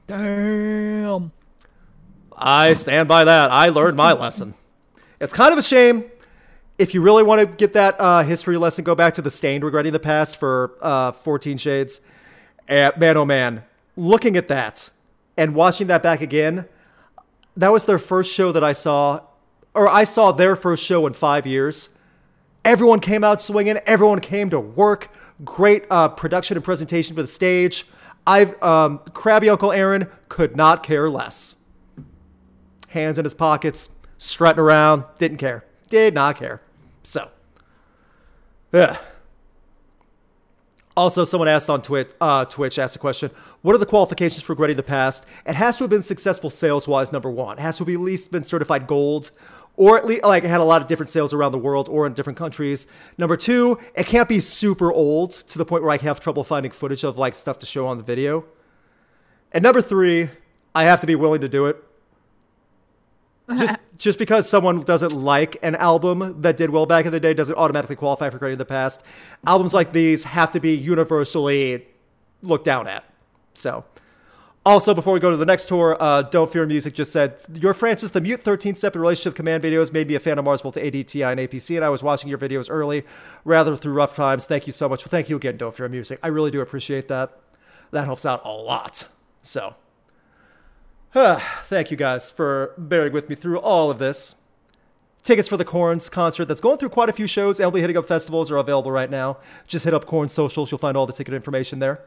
Damn. 0.07 1.33
I 2.37 2.75
stand 2.75 3.09
by 3.09 3.25
that. 3.25 3.51
I 3.51 3.69
learned 3.69 3.97
my 3.97 4.13
lesson. 4.13 4.55
It's 5.25 5.33
kind 5.33 5.53
of 5.53 5.59
a 5.59 5.63
shame. 5.63 6.05
If 6.77 6.93
you 6.93 7.01
really 7.01 7.23
want 7.23 7.41
to 7.41 7.47
get 7.47 7.73
that 7.73 7.99
uh, 7.99 8.25
history 8.25 8.59
lesson, 8.59 8.85
go 8.85 8.95
back 8.95 9.15
to 9.15 9.23
the 9.23 9.31
Staind 9.31 9.65
Regretting 9.65 9.95
the 9.95 9.99
Past 9.99 10.37
for 10.37 10.77
uh, 10.83 11.13
14 11.13 11.57
Shades. 11.57 12.03
And 12.69 12.93
man, 12.99 13.17
oh 13.17 13.25
man, 13.25 13.65
looking 13.97 14.37
at 14.37 14.49
that 14.49 14.91
and 15.39 15.55
watching 15.55 15.87
that 15.87 16.03
back 16.03 16.21
again, 16.21 16.67
that 17.57 17.73
was 17.73 17.87
their 17.87 17.99
first 17.99 18.35
show 18.35 18.53
that 18.53 18.63
I 18.63 18.73
saw, 18.73 19.21
or 19.73 19.89
I 19.89 20.05
saw 20.05 20.31
their 20.31 20.55
first 20.57 20.85
show 20.85 21.07
in 21.07 21.15
five 21.15 21.47
years. 21.47 21.89
Everyone 22.63 23.01
came 23.01 23.25
out 23.25 23.41
swinging. 23.41 23.79
Everyone 23.87 24.21
came 24.21 24.51
to 24.51 24.61
work. 24.61 25.11
Great 25.43 25.87
uh, 25.91 26.09
production 26.09 26.59
and 26.59 26.65
presentation 26.65 27.17
for 27.17 27.23
the 27.23 27.29
stage. 27.29 27.87
I've 28.27 28.63
um, 28.63 28.99
Crabby 29.15 29.49
Uncle 29.49 29.73
Aaron 29.73 30.09
could 30.29 30.55
not 30.55 30.83
care 30.83 31.09
less. 31.09 31.57
Hands 32.89 33.17
in 33.17 33.25
his 33.25 33.35
pockets, 33.35 33.89
strutting 34.25 34.61
around, 34.61 35.05
didn't 35.19 35.39
care, 35.39 35.65
did 35.91 36.15
not 36.15 36.39
care. 36.39 36.63
So, 37.03 37.31
yeah. 38.73 38.99
Also, 40.97 41.25
someone 41.25 41.49
asked 41.49 41.69
on 41.69 41.83
Twitch, 41.83 42.09
uh, 42.21 42.45
Twitch 42.45 42.79
asked 42.79 42.97
a 42.97 42.99
question: 42.99 43.31
What 43.63 43.75
are 43.75 43.79
the 43.79 43.87
qualifications 43.87 44.43
for 44.43 44.53
Regretting 44.53 44.77
the 44.77 44.83
Past? 44.83 45.27
It 45.45 45.55
has 45.57 45.77
to 45.79 45.85
have 45.85 45.91
been 45.91 46.05
successful 46.05 46.51
sales-wise. 46.51 47.13
Number 47.13 47.31
one, 47.31 47.59
it 47.59 47.63
has 47.63 47.79
to 47.79 47.85
have 47.85 47.95
at 47.95 48.01
least 48.01 48.31
been 48.31 48.45
certified 48.45 48.87
gold, 48.87 49.33
or 49.77 49.99
at 49.99 50.07
least 50.07 50.23
like 50.23 50.45
it 50.45 50.51
had 50.51 50.61
a 50.61 50.65
lot 50.65 50.81
of 50.81 50.89
different 50.89 51.11
sales 51.11 51.35
around 51.35 51.53
the 51.53 51.59
world 51.59 51.89
or 51.89 52.07
in 52.07 52.15
different 52.15 52.39
countries. 52.39 52.87
Number 53.19 53.37
two, 53.37 53.79
it 53.97 54.07
can't 54.07 54.29
be 54.29 54.39
super 54.41 54.93
old 54.93 55.33
to 55.33 55.59
the 55.59 55.65
point 55.65 55.83
where 55.83 55.93
I 55.93 55.97
have 55.99 56.21
trouble 56.21 56.45
finding 56.45 56.71
footage 56.71 57.03
of 57.03 57.19
like 57.19 57.35
stuff 57.35 57.59
to 57.59 57.67
show 57.67 57.89
on 57.89 57.99
the 57.99 58.05
video. 58.05 58.45
And 59.51 59.63
number 59.63 59.83
three, 59.83 60.31
I 60.75 60.85
have 60.85 61.01
to 61.01 61.07
be 61.07 61.17
willing 61.17 61.41
to 61.41 61.49
do 61.49 61.67
it. 61.67 61.83
Just, 63.57 63.75
just 63.99 64.19
because 64.19 64.49
someone 64.49 64.83
doesn't 64.83 65.13
like 65.13 65.57
an 65.63 65.75
album 65.77 66.43
that 66.43 66.57
did 66.57 66.71
well 66.71 66.87
back 66.87 67.07
in 67.07 67.13
the 67.13 67.21
day 67.21 67.35
doesn't 67.35 67.57
automatically 67.57 67.97
qualify 67.97 68.31
for 68.31 68.37
Regretting 68.37 68.59
the 68.59 68.65
Past. 68.65 69.03
Albums 69.47 69.75
like 69.75 69.93
these 69.93 70.25
have 70.25 70.51
to 70.53 70.61
be 70.61 70.75
universally 70.75 71.87
looked 72.43 72.65
down 72.65 72.87
at. 72.87 73.05
So, 73.55 73.85
also, 74.67 74.95
before 74.95 75.13
we 75.13 75.21
go 75.21 75.31
to 75.31 75.37
the 75.37 75.45
next 75.45 75.67
tour, 75.67 75.95
uh, 76.01 76.23
Don't 76.23 76.51
Fear 76.51 76.65
Music 76.65 76.95
just 76.95 77.13
said, 77.13 77.39
Your 77.53 77.75
Frances, 77.75 78.13
the 78.13 78.21
Mute 78.21 78.41
13 78.41 78.75
step 78.75 78.95
in 78.95 79.01
relationship 79.03 79.35
command 79.35 79.63
videos 79.63 79.93
made 79.93 80.09
me 80.09 80.15
a 80.15 80.21
fan 80.21 80.39
of 80.39 80.45
Mars 80.47 80.63
Volta 80.63 80.81
ADTI 80.81 81.33
and 81.33 81.41
APC, 81.41 81.77
and 81.77 81.85
I 81.85 81.91
was 81.91 82.03
watching 82.03 82.31
your 82.31 82.39
videos 82.39 82.69
early, 82.71 83.05
rather 83.45 83.77
through 83.77 83.93
rough 83.93 84.15
times. 84.15 84.47
Thank 84.47 84.67
you 84.67 84.73
so 84.73 84.89
much. 84.89 85.05
Well, 85.05 85.11
thank 85.11 85.29
you 85.29 85.37
again, 85.37 85.59
Don't 85.59 85.75
Fear 85.77 85.91
Music. 85.91 86.19
I 86.23 86.29
really 86.29 86.51
do 86.51 86.63
appreciate 86.63 87.09
that. 87.09 87.39
That 87.91 88.07
helps 88.07 88.25
out 88.25 88.41
a 88.47 88.51
lot. 88.51 89.07
So, 89.43 89.75
thank 91.67 91.93
you 91.93 91.97
guys 91.97 92.33
for 92.33 92.75
bearing 92.77 93.13
with 93.13 93.29
me 93.29 93.37
through 93.37 93.61
all 93.61 93.89
of 93.89 94.01
this. 94.01 94.35
Tickets 95.23 95.47
for 95.47 95.57
the 95.57 95.65
Korn's 95.65 96.09
concert 96.09 96.47
that's 96.47 96.61
going 96.61 96.77
through 96.77 96.89
quite 96.89 97.09
a 97.09 97.13
few 97.13 97.29
shows. 97.29 97.61
and 97.61 97.67
will 97.67 97.73
be 97.73 97.81
hitting 97.81 97.97
up 97.97 98.09
festivals 98.09 98.51
are 98.51 98.57
available 98.57 98.91
right 98.91 99.09
now. 99.09 99.37
Just 99.69 99.85
hit 99.85 99.95
up 99.95 100.07
Korn 100.07 100.29
socials. 100.29 100.73
You'll 100.73 100.79
find 100.79 100.97
all 100.97 101.07
the 101.07 101.13
ticket 101.13 101.33
information 101.33 101.79
there. 101.79 102.05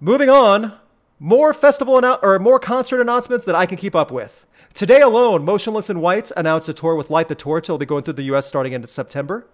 Moving 0.00 0.30
on, 0.30 0.72
more 1.20 1.52
festival 1.52 2.00
annou- 2.00 2.18
or 2.22 2.38
more 2.38 2.58
concert 2.58 3.02
announcements 3.02 3.44
that 3.44 3.54
I 3.54 3.66
can 3.66 3.76
keep 3.76 3.94
up 3.94 4.10
with. 4.10 4.46
Today 4.72 5.02
alone, 5.02 5.44
Motionless 5.44 5.90
in 5.90 6.00
White 6.00 6.32
announced 6.34 6.70
a 6.70 6.72
tour 6.72 6.96
with 6.96 7.10
Light 7.10 7.28
the 7.28 7.34
Torch. 7.34 7.66
They'll 7.66 7.76
be 7.76 7.84
going 7.84 8.04
through 8.04 8.14
the 8.14 8.22
U.S. 8.24 8.46
starting 8.46 8.72
in 8.72 8.86
September. 8.86 9.46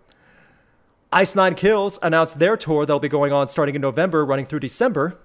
Ice 1.12 1.34
Nine 1.34 1.56
Kills 1.56 1.98
announced 2.04 2.38
their 2.38 2.56
tour 2.56 2.86
that'll 2.86 3.00
be 3.00 3.08
going 3.08 3.32
on 3.32 3.48
starting 3.48 3.74
in 3.74 3.80
November, 3.80 4.24
running 4.24 4.46
through 4.46 4.60
December. 4.60 5.18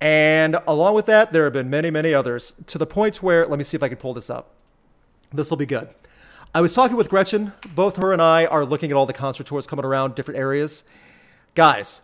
And 0.00 0.58
along 0.66 0.94
with 0.94 1.06
that, 1.06 1.32
there 1.32 1.44
have 1.44 1.52
been 1.52 1.70
many, 1.70 1.90
many 1.90 2.14
others 2.14 2.52
to 2.66 2.78
the 2.78 2.86
point 2.86 3.22
where, 3.22 3.46
let 3.46 3.58
me 3.58 3.64
see 3.64 3.76
if 3.76 3.82
I 3.82 3.88
can 3.88 3.98
pull 3.98 4.14
this 4.14 4.30
up. 4.30 4.54
This 5.32 5.50
will 5.50 5.56
be 5.56 5.66
good. 5.66 5.88
I 6.54 6.60
was 6.60 6.72
talking 6.72 6.96
with 6.96 7.10
Gretchen. 7.10 7.52
Both 7.74 7.96
her 7.96 8.12
and 8.12 8.22
I 8.22 8.46
are 8.46 8.64
looking 8.64 8.90
at 8.90 8.96
all 8.96 9.06
the 9.06 9.12
concert 9.12 9.46
tours 9.46 9.66
coming 9.66 9.84
around 9.84 10.14
different 10.14 10.38
areas. 10.38 10.84
Guys, 11.54 12.02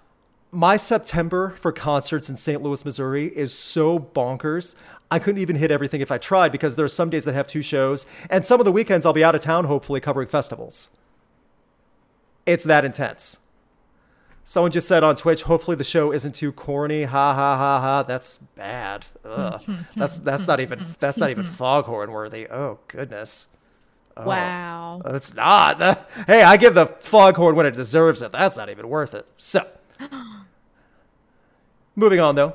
my 0.50 0.76
September 0.76 1.50
for 1.60 1.72
concerts 1.72 2.28
in 2.28 2.36
St. 2.36 2.62
Louis, 2.62 2.84
Missouri 2.84 3.26
is 3.26 3.54
so 3.54 3.98
bonkers. 3.98 4.74
I 5.10 5.18
couldn't 5.18 5.40
even 5.40 5.56
hit 5.56 5.70
everything 5.70 6.00
if 6.00 6.10
I 6.12 6.18
tried 6.18 6.52
because 6.52 6.76
there 6.76 6.84
are 6.84 6.88
some 6.88 7.10
days 7.10 7.24
that 7.24 7.34
have 7.34 7.46
two 7.46 7.62
shows, 7.62 8.06
and 8.28 8.44
some 8.44 8.60
of 8.60 8.64
the 8.64 8.72
weekends 8.72 9.06
I'll 9.06 9.12
be 9.12 9.24
out 9.24 9.34
of 9.34 9.40
town, 9.40 9.64
hopefully 9.64 10.00
covering 10.00 10.28
festivals. 10.28 10.88
It's 12.46 12.64
that 12.64 12.84
intense. 12.84 13.38
Someone 14.46 14.70
just 14.70 14.86
said 14.86 15.02
on 15.02 15.16
Twitch, 15.16 15.42
hopefully 15.42 15.74
the 15.74 15.84
show 15.84 16.12
isn't 16.12 16.34
too 16.34 16.52
corny. 16.52 17.04
Ha 17.04 17.34
ha 17.34 17.56
ha 17.56 17.80
ha. 17.80 18.02
That's 18.02 18.38
bad. 18.38 19.06
Ugh. 19.24 19.62
that's 19.96 20.18
that's 20.18 20.46
not 20.46 20.60
even 20.60 20.84
that's 21.00 21.18
not 21.18 21.30
even 21.30 21.44
foghorn 21.44 22.12
worthy. 22.12 22.46
Oh 22.48 22.78
goodness. 22.88 23.48
Oh, 24.16 24.26
wow. 24.26 25.02
It's 25.06 25.34
not. 25.34 25.80
Hey, 26.26 26.42
I 26.42 26.56
give 26.56 26.74
the 26.74 26.86
foghorn 26.86 27.56
when 27.56 27.66
it 27.66 27.74
deserves 27.74 28.22
it. 28.22 28.32
That's 28.32 28.56
not 28.56 28.68
even 28.68 28.88
worth 28.88 29.14
it. 29.14 29.26
So, 29.38 29.66
moving 31.96 32.20
on 32.20 32.34
though. 32.36 32.54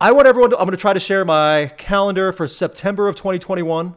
I 0.00 0.12
want 0.12 0.26
everyone 0.26 0.50
to, 0.50 0.58
I'm 0.58 0.64
going 0.64 0.76
to 0.76 0.80
try 0.80 0.92
to 0.92 1.00
share 1.00 1.24
my 1.24 1.70
calendar 1.76 2.32
for 2.32 2.46
September 2.46 3.08
of 3.08 3.14
2021. 3.14 3.94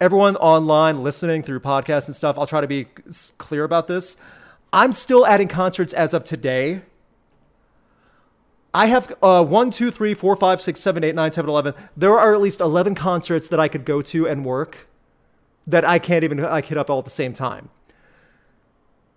Everyone 0.00 0.36
online 0.36 1.02
listening 1.02 1.42
through 1.42 1.60
podcasts 1.60 2.06
and 2.06 2.14
stuff, 2.14 2.36
I'll 2.38 2.46
try 2.46 2.60
to 2.60 2.68
be 2.68 2.86
clear 3.38 3.64
about 3.64 3.86
this. 3.86 4.16
I'm 4.72 4.92
still 4.92 5.26
adding 5.26 5.48
concerts 5.48 5.92
as 5.92 6.12
of 6.12 6.24
today. 6.24 6.82
I 8.74 8.86
have 8.86 9.14
uh, 9.22 9.42
1, 9.42 9.70
2, 9.70 9.90
3, 9.90 10.14
4, 10.14 10.36
5, 10.36 10.62
6, 10.62 10.80
7, 10.80 11.04
8, 11.04 11.14
9, 11.14 11.30
10, 11.30 11.48
11. 11.48 11.74
There 11.96 12.18
are 12.18 12.34
at 12.34 12.40
least 12.40 12.60
11 12.60 12.94
concerts 12.94 13.48
that 13.48 13.58
I 13.58 13.68
could 13.68 13.84
go 13.84 14.02
to 14.02 14.28
and 14.28 14.44
work 14.44 14.88
that 15.66 15.84
I 15.84 15.98
can't 15.98 16.24
even 16.24 16.38
like 16.38 16.66
hit 16.66 16.76
up 16.76 16.90
all 16.90 16.98
at 16.98 17.04
the 17.04 17.10
same 17.10 17.32
time. 17.32 17.70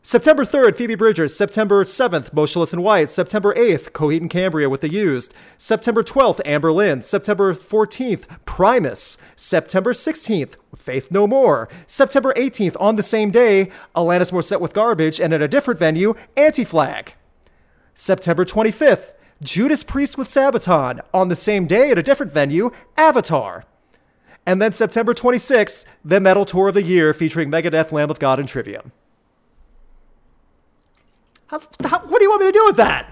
September 0.01 0.45
3rd, 0.45 0.75
Phoebe 0.75 0.95
Bridgers. 0.95 1.35
September 1.35 1.83
7th, 1.83 2.31
Motionless 2.31 2.71
in 2.71 2.81
White. 2.81 3.09
September 3.09 3.53
8th, 3.53 3.91
Coheed 3.91 4.21
and 4.21 4.29
Cambria 4.29 4.69
with 4.69 4.79
The 4.79 4.89
Used. 4.89 5.33
September 5.57 6.03
12th, 6.03 6.39
Anberlin. 6.45 7.03
September 7.03 7.53
14th, 7.53 8.25
Primus. 8.45 9.17
September 9.35 9.91
16th, 9.91 10.55
Faith 10.73 11.11
No 11.11 11.27
More. 11.27 11.67
September 11.85 12.33
18th, 12.37 12.77
on 12.79 12.95
the 12.95 13.03
same 13.03 13.29
day, 13.29 13.69
Alanis 13.93 14.31
Morissette 14.31 14.61
with 14.61 14.73
Garbage, 14.73 15.19
and 15.19 15.33
at 15.33 15.41
a 15.41 15.49
different 15.49 15.79
venue, 15.79 16.15
Anti 16.37 16.63
Flag. 16.63 17.15
September 17.93 18.45
25th, 18.45 19.15
Judas 19.43 19.83
Priest 19.83 20.17
with 20.17 20.29
Sabaton. 20.29 21.01
On 21.13 21.27
the 21.27 21.35
same 21.35 21.67
day, 21.67 21.91
at 21.91 21.97
a 21.97 22.03
different 22.03 22.31
venue, 22.31 22.71
Avatar. 22.95 23.65
And 24.45 24.61
then 24.61 24.71
September 24.71 25.13
26th, 25.13 25.83
the 26.05 26.21
metal 26.21 26.45
tour 26.45 26.69
of 26.69 26.73
the 26.73 26.83
year 26.83 27.13
featuring 27.13 27.51
Megadeth, 27.51 27.91
Lamb 27.91 28.09
of 28.09 28.17
God, 28.17 28.39
and 28.39 28.47
Trivium. 28.47 28.93
How, 31.49 31.59
how, 31.83 31.99
what 31.99 32.19
do 32.19 32.23
you 32.23 32.29
want 32.29 32.41
me 32.41 32.47
to 32.47 32.57
do 32.57 32.65
with 32.65 32.77
that? 32.77 33.11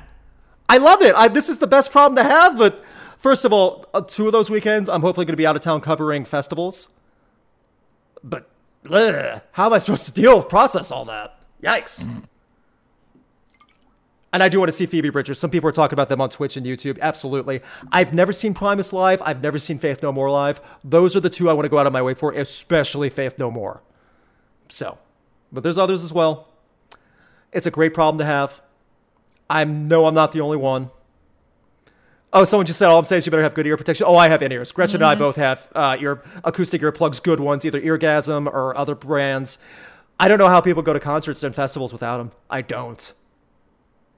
I 0.70 0.78
love 0.78 1.02
it. 1.02 1.16
I, 1.16 1.28
this 1.28 1.50
is 1.50 1.58
the 1.58 1.68
best 1.68 1.92
problem 1.92 2.16
to 2.18 2.24
have. 2.24 2.58
But 2.58 2.84
first 3.18 3.46
of 3.46 3.54
all, 3.54 3.86
uh, 3.94 4.02
two 4.02 4.28
of 4.28 4.32
those 4.32 4.50
weekends, 4.50 4.90
I'm 4.90 5.02
hopefully 5.02 5.26
going 5.26 5.34
to 5.34 5.38
be 5.38 5.48
out 5.48 5.56
of 5.56 5.62
town 5.62 5.82
covering 5.82 6.24
festivals. 6.24 6.90
But 8.24 8.50
Ugh, 8.92 9.42
how 9.52 9.66
am 9.66 9.74
I 9.74 9.80
supposed 9.80 10.06
to 10.06 10.14
deal 10.14 10.38
with 10.38 10.50
process 10.50 10.92
all 10.92 11.06
that? 11.06 11.40
Yikes. 11.64 12.08
And 14.34 14.44
I 14.44 14.50
do 14.50 14.60
want 14.60 14.68
to 14.68 14.74
see 14.74 14.86
Phoebe 14.86 15.10
Bridgers. 15.10 15.40
Some 15.40 15.50
people 15.50 15.70
are 15.70 15.74
talking 15.74 15.94
about 15.94 16.10
them 16.10 16.22
on 16.22 16.30
Twitch 16.30 16.58
and 16.58 16.66
YouTube. 16.66 17.00
Absolutely. 17.00 17.62
I've 17.92 18.14
never 18.14 18.32
seen 18.34 18.54
Primus 18.54 18.94
live. 18.94 19.22
I've 19.24 19.42
never 19.42 19.58
seen 19.58 19.80
Faith 19.80 20.04
No 20.04 20.12
More 20.12 20.30
live. 20.30 20.62
Those 20.84 21.16
are 21.16 21.20
the 21.20 21.30
two 21.30 21.50
I 21.50 21.54
want 21.54 21.66
to 21.66 21.70
go 21.70 21.80
out 21.80 21.88
of 21.88 21.94
my 21.94 22.02
way 22.02 22.14
for, 22.14 22.34
especially 22.34 23.10
Faith 23.10 23.40
No 23.40 23.50
More. 23.50 23.82
So, 24.70 25.00
but 25.52 25.64
there's 25.64 25.78
others 25.78 26.04
as 26.04 26.14
well. 26.14 26.48
It's 27.58 27.66
a 27.66 27.72
great 27.72 27.96
problem 27.96 28.20
to 28.20 28.26
have. 28.26 28.62
I 29.50 29.64
know 29.64 30.06
I'm 30.06 30.14
not 30.14 30.32
the 30.32 30.42
only 30.42 30.58
one. 30.58 30.92
Oh, 32.32 32.44
someone 32.44 32.68
just 32.68 32.78
said, 32.78 32.88
all 32.88 33.00
I'm 33.00 33.06
saying 33.06 33.18
is 33.18 33.26
you 33.26 33.32
better 33.32 33.42
have 33.42 33.56
good 33.56 33.66
ear 33.66 33.76
protection. 33.76 34.06
Oh, 34.08 34.16
I 34.16 34.30
have 34.30 34.44
in 34.44 34.52
ears. 34.52 34.72
Gretchen 34.72 34.98
and 34.98 35.06
I 35.06 35.16
both 35.16 35.38
have 35.38 35.68
uh, 35.74 35.98
ear 36.00 36.22
acoustic 36.44 36.84
earplugs, 36.84 37.24
good 37.24 37.40
ones, 37.40 37.66
either 37.66 37.82
Eargasm 37.82 38.46
or 38.46 38.78
other 38.78 38.94
brands. 38.94 39.58
I 40.20 40.28
don't 40.28 40.38
know 40.38 40.50
how 40.50 40.62
people 40.62 40.84
go 40.84 40.94
to 40.94 41.00
concerts 41.00 41.42
and 41.42 41.56
festivals 41.56 41.92
without 41.92 42.20
them. 42.20 42.32
I 42.48 42.62
don't. 42.62 43.12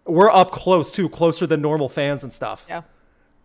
We're 0.03 0.31
up 0.31 0.51
close 0.51 0.91
too, 0.91 1.07
closer 1.07 1.47
than 1.47 1.61
normal 1.61 1.87
fans 1.87 2.23
and 2.23 2.33
stuff. 2.33 2.65
Yeah. 2.67 2.81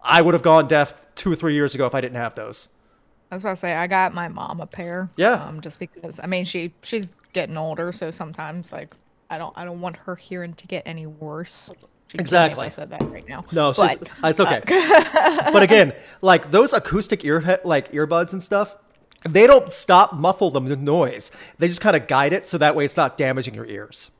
I 0.02 0.22
would 0.22 0.34
have 0.34 0.42
gone 0.42 0.66
deaf 0.66 0.92
two 1.14 1.30
or 1.30 1.36
three 1.36 1.54
years 1.54 1.72
ago 1.72 1.86
if 1.86 1.94
I 1.94 2.00
didn't 2.00 2.16
have 2.16 2.34
those. 2.34 2.68
I 3.30 3.36
was 3.36 3.42
about 3.42 3.50
to 3.50 3.56
say 3.56 3.74
I 3.74 3.86
got 3.86 4.12
my 4.12 4.26
mom 4.26 4.60
a 4.60 4.66
pair. 4.66 5.08
Yeah. 5.16 5.34
Um, 5.34 5.60
just 5.60 5.78
because 5.78 6.18
I 6.20 6.26
mean 6.26 6.44
she 6.44 6.74
she's 6.82 7.12
getting 7.32 7.56
older, 7.56 7.92
so 7.92 8.10
sometimes 8.10 8.72
like 8.72 8.92
I 9.34 9.38
don't 9.38 9.52
I 9.56 9.64
don't 9.64 9.80
want 9.80 9.96
her 9.96 10.14
hearing 10.14 10.54
to 10.54 10.66
get 10.68 10.84
any 10.86 11.06
worse. 11.06 11.70
She'd 12.06 12.20
Exactly. 12.20 12.66
I 12.66 12.68
said 12.68 12.90
that 12.90 13.02
right 13.10 13.28
now. 13.28 13.44
No, 13.50 13.70
it's, 13.70 13.78
but 13.78 14.02
uh, 14.22 14.28
it's 14.28 14.38
okay. 14.38 14.62
Uh, 14.64 15.50
but 15.52 15.64
again, 15.64 15.92
like 16.22 16.52
those 16.52 16.72
acoustic 16.72 17.24
ear 17.24 17.60
like 17.64 17.90
earbuds 17.90 18.32
and 18.32 18.40
stuff, 18.40 18.76
they 19.24 19.48
don't 19.48 19.72
stop 19.72 20.14
muffle 20.14 20.50
the 20.52 20.60
noise. 20.60 21.32
They 21.58 21.66
just 21.66 21.80
kind 21.80 21.96
of 21.96 22.06
guide 22.06 22.32
it 22.32 22.46
so 22.46 22.58
that 22.58 22.76
way 22.76 22.84
it's 22.84 22.96
not 22.96 23.18
damaging 23.18 23.54
your 23.54 23.66
ears. 23.66 24.12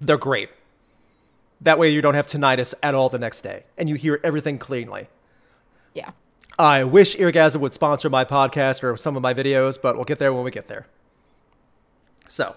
They're 0.00 0.16
great. 0.16 0.50
That 1.60 1.78
way 1.78 1.90
you 1.90 2.00
don't 2.00 2.14
have 2.14 2.28
tinnitus 2.28 2.74
at 2.84 2.94
all 2.94 3.08
the 3.08 3.18
next 3.18 3.40
day 3.40 3.64
and 3.76 3.88
you 3.88 3.96
hear 3.96 4.20
everything 4.22 4.58
cleanly. 4.58 5.08
yeah. 5.94 6.10
I 6.58 6.84
wish 6.84 7.16
Eargasm 7.16 7.60
would 7.60 7.72
sponsor 7.72 8.10
my 8.10 8.24
podcast 8.24 8.84
or 8.84 8.96
some 8.96 9.16
of 9.16 9.22
my 9.22 9.32
videos, 9.32 9.80
but 9.80 9.96
we'll 9.96 10.04
get 10.04 10.18
there 10.18 10.34
when 10.34 10.44
we 10.44 10.50
get 10.50 10.68
there. 10.68 10.86
So, 12.28 12.54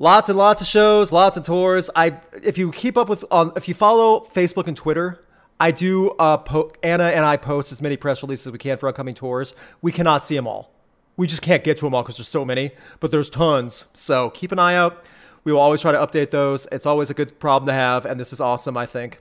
lots 0.00 0.30
and 0.30 0.38
lots 0.38 0.60
of 0.60 0.66
shows, 0.66 1.12
lots 1.12 1.36
of 1.36 1.44
tours. 1.44 1.88
I 1.94 2.16
if 2.42 2.58
you 2.58 2.72
keep 2.72 2.96
up 2.96 3.08
with 3.08 3.24
on 3.30 3.52
if 3.54 3.68
you 3.68 3.74
follow 3.74 4.20
Facebook 4.34 4.66
and 4.66 4.76
Twitter, 4.76 5.22
I 5.60 5.70
do 5.70 6.10
uh 6.18 6.38
po- 6.38 6.72
Anna 6.82 7.04
and 7.04 7.24
I 7.24 7.36
post 7.36 7.70
as 7.70 7.80
many 7.80 7.96
press 7.96 8.22
releases 8.22 8.48
as 8.48 8.52
we 8.52 8.58
can 8.58 8.78
for 8.78 8.88
upcoming 8.88 9.14
tours. 9.14 9.54
We 9.80 9.92
cannot 9.92 10.24
see 10.24 10.34
them 10.34 10.48
all. 10.48 10.72
We 11.16 11.28
just 11.28 11.42
can't 11.42 11.62
get 11.62 11.76
to 11.78 11.84
them 11.84 11.94
all 11.94 12.02
because 12.02 12.16
there's 12.16 12.28
so 12.28 12.44
many, 12.44 12.72
but 12.98 13.10
there's 13.10 13.28
tons. 13.28 13.86
So, 13.92 14.30
keep 14.30 14.52
an 14.52 14.58
eye 14.58 14.74
out. 14.74 15.04
We 15.44 15.52
will 15.52 15.60
always 15.60 15.82
try 15.82 15.92
to 15.92 15.98
update 15.98 16.30
those. 16.30 16.66
It's 16.72 16.86
always 16.86 17.10
a 17.10 17.14
good 17.14 17.38
problem 17.38 17.66
to 17.66 17.74
have 17.74 18.06
and 18.06 18.18
this 18.18 18.32
is 18.32 18.40
awesome, 18.40 18.76
I 18.76 18.86
think. 18.86 19.20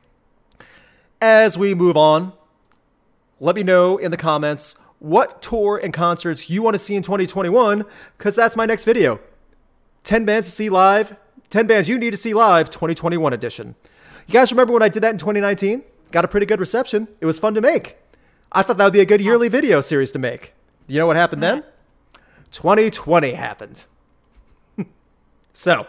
As 1.22 1.58
we 1.58 1.76
move 1.76 1.98
on, 1.98 2.32
let 3.42 3.56
me 3.56 3.64
know 3.64 3.98
in 3.98 4.12
the 4.12 4.18
comments 4.18 4.78
what 5.00 5.42
tour 5.42 5.78
and 5.82 5.94
concerts 5.94 6.50
you 6.50 6.62
want 6.62 6.74
to 6.74 6.78
see 6.78 6.96
in 6.96 7.04
2021 7.04 7.86
because 8.18 8.36
that's 8.36 8.56
my 8.56 8.66
next 8.66 8.86
video 8.86 9.20
10 10.04 10.26
bands 10.26 10.48
to 10.48 10.54
see 10.54 10.70
live 10.70 11.16
10 11.50 11.66
bands 11.66 11.90
you 11.90 11.98
need 11.98 12.12
to 12.12 12.18
see 12.18 12.34
live 12.34 12.70
2021 12.70 13.34
edition. 13.34 13.76
You 14.28 14.34
guys 14.34 14.52
remember 14.52 14.74
when 14.74 14.84
i 14.84 14.90
did 14.90 15.04
that 15.04 15.12
in 15.12 15.18
2019 15.18 15.84
got 16.12 16.26
a 16.26 16.28
pretty 16.28 16.46
good 16.46 16.60
reception. 16.60 17.08
It 17.22 17.26
was 17.26 17.40
fun 17.40 17.54
to 17.54 17.62
make. 17.62 17.98
I 18.52 18.64
thought 18.64 18.78
that 18.78 18.84
would 18.84 18.94
be 18.94 19.00
a 19.00 19.06
good 19.06 19.22
yearly 19.22 19.48
video 19.48 19.82
series 19.82 20.12
to 20.14 20.20
make. 20.20 20.54
You 20.88 21.00
know 21.00 21.08
what 21.08 21.16
happened 21.16 21.44
then? 21.44 21.64
2020 22.52 23.34
happened. 23.34 23.86
So 25.52 25.88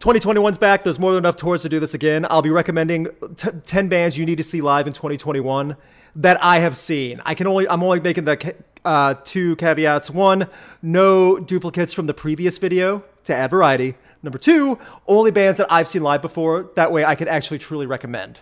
2021's 0.00 0.56
back. 0.56 0.82
There's 0.82 0.98
more 0.98 1.12
than 1.12 1.18
enough 1.18 1.36
tours 1.36 1.62
to 1.62 1.68
do 1.68 1.78
this 1.80 1.92
again. 1.92 2.24
I'll 2.30 2.40
be 2.40 2.50
recommending 2.50 3.08
t- 3.36 3.50
10 3.66 3.88
bands 3.88 4.16
you 4.16 4.24
need 4.24 4.38
to 4.38 4.44
see 4.44 4.62
live 4.62 4.86
in 4.86 4.92
2021 4.92 5.76
that 6.16 6.42
I 6.42 6.60
have 6.60 6.76
seen. 6.76 7.20
I 7.26 7.34
can 7.34 7.46
only 7.46 7.68
I'm 7.68 7.82
only 7.82 8.00
making 8.00 8.24
the 8.24 8.54
uh, 8.88 9.14
two 9.22 9.54
caveats. 9.56 10.10
One, 10.10 10.48
no 10.80 11.38
duplicates 11.38 11.92
from 11.92 12.06
the 12.06 12.14
previous 12.14 12.56
video 12.56 13.04
to 13.24 13.34
add 13.34 13.50
variety. 13.50 13.96
Number 14.22 14.38
two, 14.38 14.78
only 15.06 15.30
bands 15.30 15.58
that 15.58 15.70
I've 15.70 15.86
seen 15.86 16.02
live 16.02 16.22
before. 16.22 16.70
That 16.74 16.90
way 16.90 17.04
I 17.04 17.14
can 17.14 17.28
actually 17.28 17.58
truly 17.58 17.86
recommend. 17.86 18.40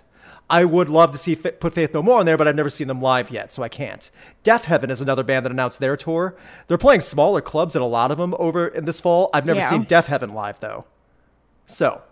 I 0.49 0.65
would 0.65 0.89
love 0.89 1.11
to 1.11 1.19
see 1.19 1.35
put 1.35 1.75
Faith 1.75 1.93
No 1.93 2.03
More 2.05 2.21
on 2.21 2.27
there, 2.27 2.37
but 2.37 2.47
I've 2.47 2.55
never 2.55 2.71
seen 2.71 2.87
them 2.87 3.01
live 3.01 3.31
yet, 3.31 3.51
so 3.51 3.65
I 3.65 3.69
can't. 3.69 4.09
Deafheaven 4.45 4.91
is 4.91 5.01
another 5.01 5.25
band 5.25 5.45
that 5.45 5.51
announced 5.51 5.81
their 5.81 5.97
tour. 5.97 6.37
They're 6.69 6.79
playing 6.79 7.01
smaller 7.01 7.41
clubs 7.41 7.75
in 7.75 7.83
a 7.83 7.87
lot 7.87 8.13
of 8.13 8.19
them 8.19 8.33
over 8.39 8.69
in 8.69 8.85
this 8.85 9.01
fall. 9.01 9.29
I've 9.35 9.45
never 9.45 9.59
Yeah. 9.59 9.69
seen 9.71 9.85
Deafheaven 9.85 10.33
live 10.33 10.61
though. 10.61 10.85
So 11.67 12.03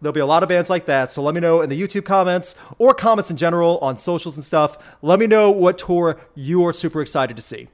there'll 0.00 0.12
be 0.12 0.20
a 0.20 0.26
lot 0.26 0.42
of 0.42 0.48
bands 0.48 0.70
like 0.70 0.86
that. 0.86 1.10
So 1.10 1.22
let 1.22 1.34
me 1.34 1.40
know 1.40 1.60
in 1.60 1.68
the 1.68 1.80
YouTube 1.80 2.04
comments 2.04 2.54
or 2.78 2.94
comments 2.94 3.30
in 3.30 3.36
general 3.36 3.78
on 3.78 3.96
socials 3.96 4.36
and 4.36 4.44
stuff. 4.44 4.78
Let 5.02 5.18
me 5.18 5.26
know 5.26 5.50
what 5.50 5.78
tour 5.78 6.20
you 6.34 6.64
are 6.66 6.72
super 6.72 7.00
excited 7.00 7.36
to 7.36 7.42
see. 7.42 7.68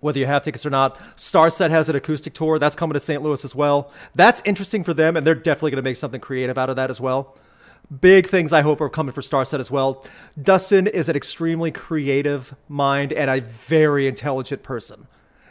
Whether 0.00 0.18
you 0.18 0.26
have 0.26 0.42
tickets 0.42 0.66
or 0.66 0.70
not, 0.70 0.98
Starset 1.16 1.70
has 1.70 1.88
an 1.88 1.94
acoustic 1.94 2.34
tour 2.34 2.58
that's 2.58 2.74
coming 2.74 2.94
to 2.94 3.00
St. 3.00 3.22
Louis 3.22 3.44
as 3.44 3.54
well. 3.54 3.92
That's 4.14 4.42
interesting 4.44 4.82
for 4.82 4.92
them, 4.92 5.16
and 5.16 5.24
they're 5.24 5.36
definitely 5.36 5.70
going 5.70 5.82
to 5.82 5.88
make 5.88 5.94
something 5.94 6.20
creative 6.20 6.58
out 6.58 6.68
of 6.68 6.74
that 6.74 6.90
as 6.90 7.00
well. 7.00 7.38
Big 8.00 8.26
things 8.26 8.52
I 8.52 8.62
hope 8.62 8.80
are 8.80 8.88
coming 8.88 9.12
for 9.12 9.20
Starset 9.20 9.60
as 9.60 9.70
well. 9.70 10.04
Dustin 10.40 10.88
is 10.88 11.08
an 11.08 11.14
extremely 11.14 11.70
creative 11.70 12.56
mind 12.68 13.12
and 13.12 13.30
a 13.30 13.40
very 13.40 14.08
intelligent 14.08 14.64
person. 14.64 15.06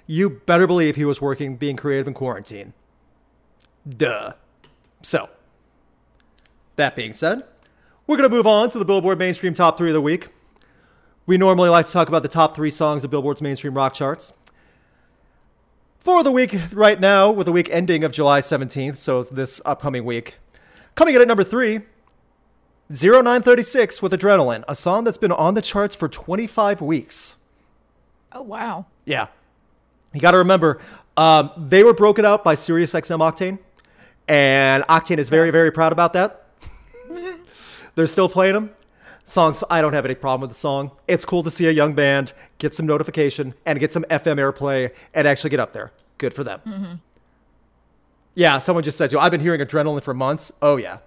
You 0.06 0.30
better 0.30 0.68
believe 0.68 0.98
he 0.98 1.06
was 1.06 1.22
working 1.22 1.56
being 1.56 1.78
creative 1.78 2.08
in 2.08 2.14
quarantine. 2.14 2.74
Duh. 3.88 4.34
So, 5.02 5.30
that 6.82 6.96
being 6.96 7.14
said, 7.14 7.44
we're 8.06 8.18
going 8.18 8.30
to 8.30 8.36
move 8.36 8.48
on 8.48 8.70
to 8.72 8.80
the 8.80 8.86
Billboard 8.86 9.18
Mainstream 9.18 9.54
Top 9.54 9.78
3 9.78 9.90
of 9.90 9.94
the 9.94 10.02
Week. 10.02 10.30
We 11.26 11.38
normally 11.38 11.70
like 11.70 11.86
to 11.86 11.92
talk 11.92 12.08
about 12.08 12.24
the 12.24 12.28
top 12.28 12.56
three 12.56 12.72
songs 12.72 13.04
of 13.04 13.12
Billboard's 13.12 13.42
mainstream 13.42 13.76
rock 13.76 13.94
charts. 13.94 14.34
For 16.00 16.24
the 16.24 16.32
week 16.32 16.56
right 16.74 17.00
now, 17.00 17.30
with 17.30 17.46
the 17.46 17.52
week 17.52 17.70
ending 17.72 18.04
of 18.04 18.12
July 18.12 18.42
17th, 18.42 18.98
so 18.98 19.20
it's 19.20 19.30
this 19.30 19.62
upcoming 19.66 20.04
week. 20.04 20.36
Coming 20.96 21.14
in 21.16 21.22
at 21.22 21.28
number 21.28 21.44
three, 21.44 21.82
0936 22.90 24.02
with 24.02 24.12
Adrenaline, 24.12 24.64
a 24.68 24.74
song 24.74 25.04
that's 25.04 25.20
been 25.20 25.32
on 25.32 25.54
the 25.54 25.62
charts 25.62 25.96
for 25.96 26.10
25 26.10 26.82
weeks. 26.82 27.38
Oh 28.32 28.42
wow. 28.42 28.88
Yeah. 29.06 29.28
You 30.12 30.20
got 30.20 30.32
to 30.32 30.38
remember, 30.40 30.80
um, 31.16 31.52
they 31.56 31.84
were 31.84 31.94
broken 31.94 32.26
out 32.26 32.44
by 32.44 32.56
SiriusXM 32.56 33.20
Octane, 33.20 33.60
and 34.28 34.84
Octane 34.86 35.20
is 35.20 35.30
very, 35.30 35.52
very 35.52 35.72
proud 35.72 35.94
about 35.94 36.14
that. 36.14 36.48
They're 37.96 38.08
still 38.08 38.30
playing 38.30 38.54
them. 38.54 38.72
Songs, 39.24 39.64
I 39.70 39.82
don't 39.82 39.94
have 39.94 40.06
any 40.06 40.16
problem 40.16 40.42
with 40.42 40.50
the 40.50 40.56
song. 40.56 40.92
It's 41.08 41.26
cool 41.26 41.44
to 41.44 41.52
see 41.52 41.68
a 41.68 41.72
young 41.72 41.94
band 41.94 42.34
get 42.58 42.74
some 42.74 42.86
notification 42.86 43.54
and 43.66 43.80
get 43.80 43.92
some 43.92 44.04
FM 44.06 44.38
airplay 44.38 44.92
and 45.14 45.28
actually 45.28 45.52
get 45.52 45.60
up 45.60 45.74
there. 45.74 45.92
Good 46.18 46.34
for 46.34 46.44
them. 46.44 47.02
Yeah, 48.34 48.58
someone 48.60 48.84
just 48.84 48.98
said, 48.98 49.12
"Yo, 49.12 49.20
I've 49.20 49.32
been 49.32 49.42
hearing 49.42 49.62
Adrenaline 49.62 50.02
for 50.02 50.14
months." 50.14 50.52
Oh 50.62 50.78
yeah. 50.78 51.00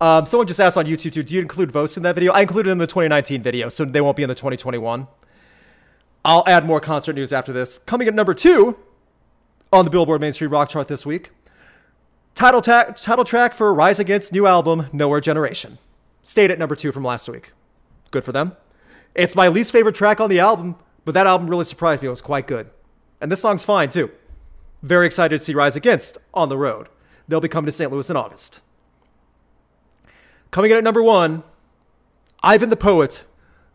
Um, 0.00 0.26
someone 0.26 0.46
just 0.46 0.60
asked 0.60 0.76
on 0.76 0.86
YouTube 0.86 1.12
too. 1.12 1.22
Do 1.22 1.34
you 1.34 1.40
include 1.40 1.70
Vos 1.72 1.96
in 1.96 2.02
that 2.02 2.14
video? 2.14 2.32
I 2.32 2.42
included 2.42 2.70
them 2.70 2.76
in 2.76 2.78
the 2.78 2.86
2019 2.86 3.42
video, 3.42 3.68
so 3.68 3.84
they 3.84 4.00
won't 4.00 4.16
be 4.16 4.22
in 4.22 4.28
the 4.28 4.34
2021. 4.34 5.06
I'll 6.24 6.44
add 6.46 6.66
more 6.66 6.80
concert 6.80 7.14
news 7.14 7.32
after 7.32 7.52
this. 7.52 7.78
Coming 7.78 8.08
at 8.08 8.14
number 8.14 8.34
two 8.34 8.76
on 9.72 9.84
the 9.84 9.90
Billboard 9.90 10.20
Mainstream 10.20 10.50
Rock 10.50 10.68
Chart 10.68 10.86
this 10.88 11.06
week, 11.06 11.30
title, 12.34 12.60
ta- 12.60 12.92
title 12.96 13.24
track 13.24 13.54
for 13.54 13.72
Rise 13.72 13.98
Against 13.98 14.32
new 14.32 14.46
album 14.46 14.86
Nowhere 14.92 15.20
Generation. 15.20 15.78
Stayed 16.22 16.50
at 16.50 16.58
number 16.58 16.76
two 16.76 16.92
from 16.92 17.04
last 17.04 17.28
week. 17.28 17.52
Good 18.10 18.24
for 18.24 18.32
them. 18.32 18.56
It's 19.14 19.34
my 19.34 19.48
least 19.48 19.72
favorite 19.72 19.94
track 19.94 20.20
on 20.20 20.30
the 20.30 20.40
album, 20.40 20.76
but 21.04 21.12
that 21.14 21.26
album 21.26 21.50
really 21.50 21.64
surprised 21.64 22.02
me. 22.02 22.06
It 22.06 22.10
was 22.10 22.22
quite 22.22 22.46
good. 22.46 22.70
And 23.20 23.30
this 23.30 23.40
song's 23.40 23.64
fine 23.64 23.90
too. 23.90 24.10
Very 24.82 25.06
excited 25.06 25.38
to 25.38 25.44
see 25.44 25.54
Rise 25.54 25.76
Against 25.76 26.18
on 26.32 26.48
the 26.48 26.56
road. 26.56 26.88
They'll 27.28 27.40
be 27.40 27.48
coming 27.48 27.66
to 27.66 27.72
St. 27.72 27.90
Louis 27.90 28.08
in 28.08 28.16
August. 28.16 28.60
Coming 30.50 30.70
in 30.70 30.76
at 30.76 30.84
number 30.84 31.02
one, 31.02 31.44
Ivan 32.42 32.68
the 32.68 32.76
Poet 32.76 33.24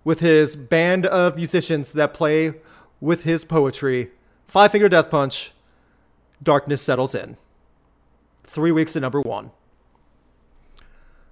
with 0.03 0.19
his 0.19 0.55
band 0.55 1.05
of 1.05 1.35
musicians 1.35 1.91
that 1.91 2.13
play 2.13 2.53
with 3.01 3.23
his 3.23 3.45
poetry. 3.45 4.11
Five 4.47 4.71
Finger 4.71 4.89
Death 4.89 5.09
Punch, 5.09 5.51
Darkness 6.41 6.81
Settles 6.81 7.15
In. 7.15 7.37
Three 8.43 8.71
weeks 8.71 8.95
at 8.95 9.01
number 9.01 9.21
one. 9.21 9.51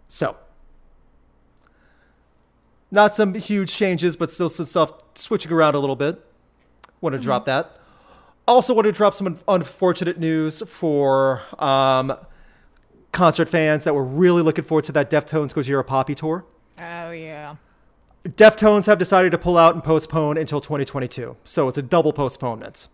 So, 0.07 0.37
not 2.91 3.15
some 3.15 3.33
huge 3.33 3.75
changes, 3.75 4.15
but 4.15 4.31
still 4.31 4.49
some 4.49 4.65
stuff 4.65 4.93
switching 5.15 5.51
around 5.51 5.75
a 5.75 5.79
little 5.79 5.95
bit. 5.95 6.23
Want 7.01 7.13
to 7.13 7.19
drop 7.19 7.45
that. 7.45 7.79
Also, 8.47 8.73
want 8.73 8.85
to 8.85 8.91
drop 8.91 9.13
some 9.13 9.39
unfortunate 9.47 10.19
news 10.19 10.61
for 10.67 11.41
um, 11.61 12.15
concert 13.11 13.49
fans 13.49 13.83
that 13.85 13.95
were 13.95 14.03
really 14.03 14.41
looking 14.41 14.63
forward 14.63 14.83
to 14.85 14.91
that 14.91 15.09
Deftones 15.09 15.51
Gojira 15.53 15.85
Poppy 15.85 16.13
tour. 16.13 16.45
Oh 16.79 17.11
yeah. 17.11 17.55
Deftones 18.23 18.87
have 18.87 18.97
decided 18.97 19.31
to 19.31 19.37
pull 19.37 19.57
out 19.57 19.75
and 19.75 19.83
postpone 19.83 20.37
until 20.37 20.59
2022. 20.59 21.37
So 21.43 21.67
it's 21.67 21.77
a 21.77 21.81
double 21.81 22.11
postponement. 22.11 22.87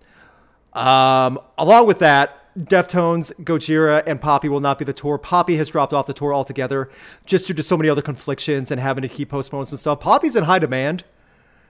Um, 0.74 1.39
along 1.58 1.88
with 1.88 2.00
that, 2.00 2.41
Deftones, 2.58 3.32
Gojira, 3.43 4.04
and 4.06 4.20
Poppy 4.20 4.49
will 4.49 4.60
not 4.60 4.78
be 4.78 4.84
the 4.86 4.93
tour. 4.93 5.18
Poppy 5.18 5.56
has 5.58 5.70
dropped 5.70 5.93
off 5.93 6.06
the 6.06 6.14
tour 6.14 6.34
altogether 6.34 6.89
just 7.26 7.47
due 7.47 7.54
to 7.54 7.64
so 7.64 7.78
many 7.78 7.88
other 7.89 8.02
conflictions 8.02 8.72
and 8.72 8.80
having 8.82 9.02
to 9.04 9.08
keep 9.08 9.30
postponements 9.30 9.72
and 9.72 9.80
stuff. 9.80 9.99
Poppy's 10.02 10.36
in 10.36 10.43
high 10.43 10.60
demand. 10.60 11.04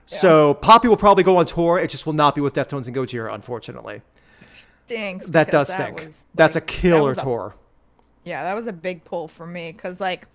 So 0.06 0.54
Poppy 0.54 0.88
will 0.88 0.96
probably 0.96 1.22
go 1.24 1.36
on 1.36 1.46
tour. 1.46 1.78
It 1.78 1.88
just 1.88 2.04
will 2.04 2.12
not 2.12 2.34
be 2.34 2.40
with 2.40 2.54
Deftones 2.54 2.86
and 2.88 2.96
Gojira, 2.96 3.32
unfortunately. 3.32 4.02
Stinks. 4.86 5.28
That 5.28 5.50
does 5.50 5.72
stink. 5.72 6.04
was, 6.04 6.26
That's 6.34 6.56
a 6.56 6.58
like, 6.58 6.66
that 6.66 6.72
killer 6.72 7.08
was 7.10 7.18
a- 7.18 7.22
tour. 7.22 7.54
yeah, 8.24 8.42
that 8.42 8.54
was 8.54 8.66
a 8.66 8.72
big 8.72 9.04
pull 9.04 9.28
for 9.28 9.46
me 9.46 9.70
because, 9.72 10.00
like, 10.00 10.26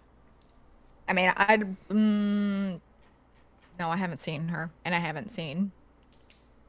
I 1.09 1.13
mean, 1.13 1.31
I'd. 1.35 1.75
Mm, 1.89 2.79
no, 3.79 3.89
I 3.89 3.97
haven't 3.97 4.19
seen 4.21 4.47
her, 4.47 4.71
and 4.85 4.95
I 4.95 4.99
haven't 4.99 5.29
seen 5.31 5.71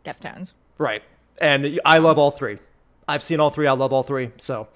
Deftones. 0.04 0.52
Right. 0.76 1.02
And 1.40 1.80
I 1.84 1.98
love 1.98 2.18
all 2.18 2.32
three. 2.32 2.58
I've 3.08 3.22
seen 3.22 3.40
all 3.40 3.50
three. 3.50 3.66
I 3.66 3.72
love 3.72 3.92
all 3.92 4.02
three. 4.02 4.30
So 4.36 4.68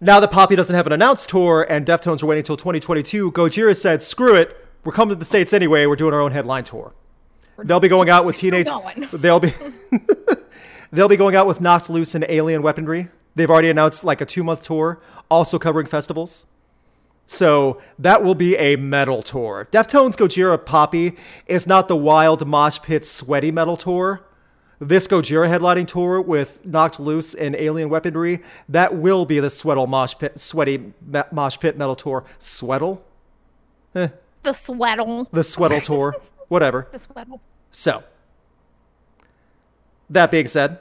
now 0.00 0.20
that 0.20 0.30
Poppy 0.30 0.56
doesn't 0.56 0.74
have 0.74 0.86
an 0.86 0.92
announced 0.92 1.28
tour 1.28 1.66
and 1.68 1.84
Deftones 1.84 2.22
are 2.22 2.26
waiting 2.26 2.40
until 2.40 2.56
2022, 2.56 3.32
Gojira 3.32 3.76
said, 3.76 4.02
screw 4.02 4.36
it. 4.36 4.56
We're 4.84 4.92
coming 4.92 5.14
to 5.14 5.18
the 5.18 5.24
States 5.24 5.52
anyway. 5.52 5.86
We're 5.86 5.96
doing 5.96 6.14
our 6.14 6.20
own 6.20 6.32
headline 6.32 6.64
tour. 6.64 6.94
They'll 7.58 7.80
be 7.80 7.88
going 7.88 8.08
out 8.08 8.24
with 8.24 8.36
teenage. 8.38 8.68
They'll 9.12 9.40
be. 9.40 9.52
they'll 10.92 11.08
be 11.08 11.16
going 11.16 11.34
out 11.34 11.46
with 11.46 11.60
Knocked 11.60 11.90
Loose 11.90 12.14
and 12.14 12.24
Alien 12.28 12.62
Weaponry. 12.62 13.08
They've 13.34 13.50
already 13.50 13.70
announced 13.70 14.04
like 14.04 14.20
a 14.20 14.26
two 14.26 14.44
month 14.44 14.62
tour, 14.62 15.00
also 15.30 15.58
covering 15.58 15.86
festivals. 15.86 16.46
So 17.26 17.80
that 17.98 18.22
will 18.22 18.34
be 18.34 18.56
a 18.56 18.76
metal 18.76 19.22
tour. 19.22 19.68
Deftones 19.72 20.16
Gojira 20.16 20.62
Poppy 20.62 21.16
is 21.46 21.66
not 21.66 21.88
the 21.88 21.96
wild 21.96 22.46
mosh 22.46 22.78
pit 22.80 23.06
sweaty 23.06 23.50
metal 23.50 23.76
tour. 23.76 24.22
This 24.82 25.06
Gojira 25.06 25.48
headlining 25.48 25.86
tour 25.86 26.20
with 26.20 26.66
Knocked 26.66 26.98
Loose 26.98 27.34
and 27.34 27.54
Alien 27.54 27.88
Weaponry, 27.88 28.42
that 28.68 28.92
will 28.92 29.24
be 29.24 29.38
the 29.38 29.46
sweatal 29.46 29.86
mosh 29.86 30.16
pit, 30.18 30.40
sweaty 30.40 30.92
mosh 31.30 31.56
pit 31.60 31.78
metal 31.78 31.94
tour. 31.94 32.24
Sweatal? 32.40 32.98
Eh. 33.94 34.08
The 34.42 34.50
sweatle. 34.50 35.28
The 35.30 35.42
sweatal 35.42 35.80
tour. 35.84 36.16
Whatever. 36.48 36.88
The 36.90 36.98
sweatle. 36.98 37.38
So, 37.70 38.02
that 40.10 40.32
being 40.32 40.48
said, 40.48 40.80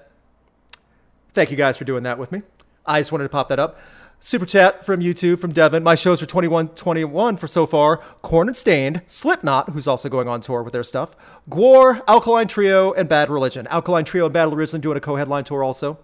thank 1.35 1.51
you 1.51 1.57
guys 1.57 1.77
for 1.77 1.83
doing 1.83 2.01
that 2.01 2.17
with 2.17 2.31
me. 2.31 2.41
I 2.83 3.01
just 3.01 3.11
wanted 3.11 3.25
to 3.25 3.29
pop 3.29 3.49
that 3.49 3.59
up. 3.59 3.77
Super 4.24 4.45
chat 4.45 4.86
from 4.86 4.99
YouTube 4.99 5.39
from 5.39 5.51
Devin. 5.51 5.82
My 5.82 5.95
shows 5.95 6.22
are 6.22 6.28
21 6.28 6.69
21 6.69 7.38
for 7.38 7.47
so 7.47 7.65
far. 7.65 7.97
Korn 8.22 8.47
and 8.47 8.55
Staind, 8.55 9.01
Slipknot, 9.07 9.72
who's 9.72 9.88
also 9.88 10.09
going 10.09 10.28
on 10.28 10.41
tour 10.41 10.61
with 10.61 10.74
their 10.74 10.84
stuff, 10.84 11.15
Gwar, 11.49 12.03
Alkaline 12.07 12.47
Trio, 12.47 12.93
and 12.93 13.09
Bad 13.09 13.32
Religion. 13.32 13.65
Alkaline 13.72 14.05
Trio 14.05 14.26
and 14.26 14.34
Bad 14.34 14.51
Religion 14.51 14.80
doing 14.80 14.95
a 14.95 14.99
co 14.99 15.15
headline 15.15 15.43
tour 15.43 15.63
also. 15.63 15.97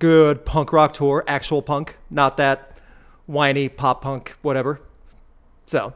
Good 0.00 0.44
punk 0.44 0.72
rock 0.72 0.94
tour, 0.94 1.22
actual 1.28 1.62
punk, 1.62 1.96
not 2.10 2.36
that 2.38 2.76
whiny 3.26 3.68
pop 3.68 4.02
punk, 4.02 4.34
whatever. 4.42 4.80
So, 5.66 5.94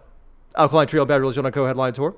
Alkaline 0.55 0.87
Trio 0.87 1.05
Bad 1.05 1.23
Religion 1.23 1.45
on 1.45 1.49
a 1.49 1.53
co 1.53 1.67
headline 1.67 1.93
tour. 1.93 2.15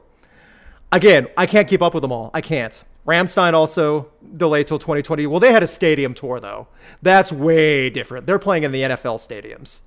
Again, 0.95 1.27
I 1.37 1.47
can't 1.47 1.67
keep 1.67 1.83
up 1.83 1.93
with 1.93 2.03
them 2.03 2.13
all. 2.13 2.31
I 2.33 2.41
can't. 2.41 2.85
Rammstein 3.05 3.53
also 3.53 4.13
delayed 4.37 4.69
till 4.69 4.79
2020. 4.79 5.27
Well, 5.27 5.41
they 5.41 5.53
had 5.53 5.65
a 5.65 5.67
stadium 5.67 6.15
tour 6.15 6.39
though. 6.39 6.69
That's 7.03 7.33
way 7.33 7.91
different. 7.91 8.27
They're 8.27 8.39
playing 8.39 8.63
in 8.63 8.71
the 8.71 8.83
NFL 8.83 9.19
stadiums. 9.19 9.81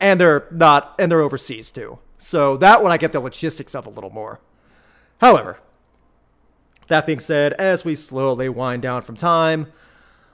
And 0.00 0.18
they're 0.18 0.46
not 0.50 0.94
and 0.98 1.12
they're 1.12 1.20
overseas 1.20 1.70
too. 1.70 1.98
So 2.16 2.56
that 2.56 2.82
one 2.82 2.90
I 2.90 2.96
get 2.96 3.12
the 3.12 3.20
logistics 3.20 3.74
of 3.74 3.86
a 3.86 3.90
little 3.90 4.08
more. 4.08 4.40
However, 5.20 5.58
that 6.88 7.04
being 7.04 7.20
said, 7.20 7.52
as 7.52 7.84
we 7.84 7.94
slowly 7.94 8.48
wind 8.48 8.80
down 8.80 9.02
from 9.02 9.16
time, 9.16 9.70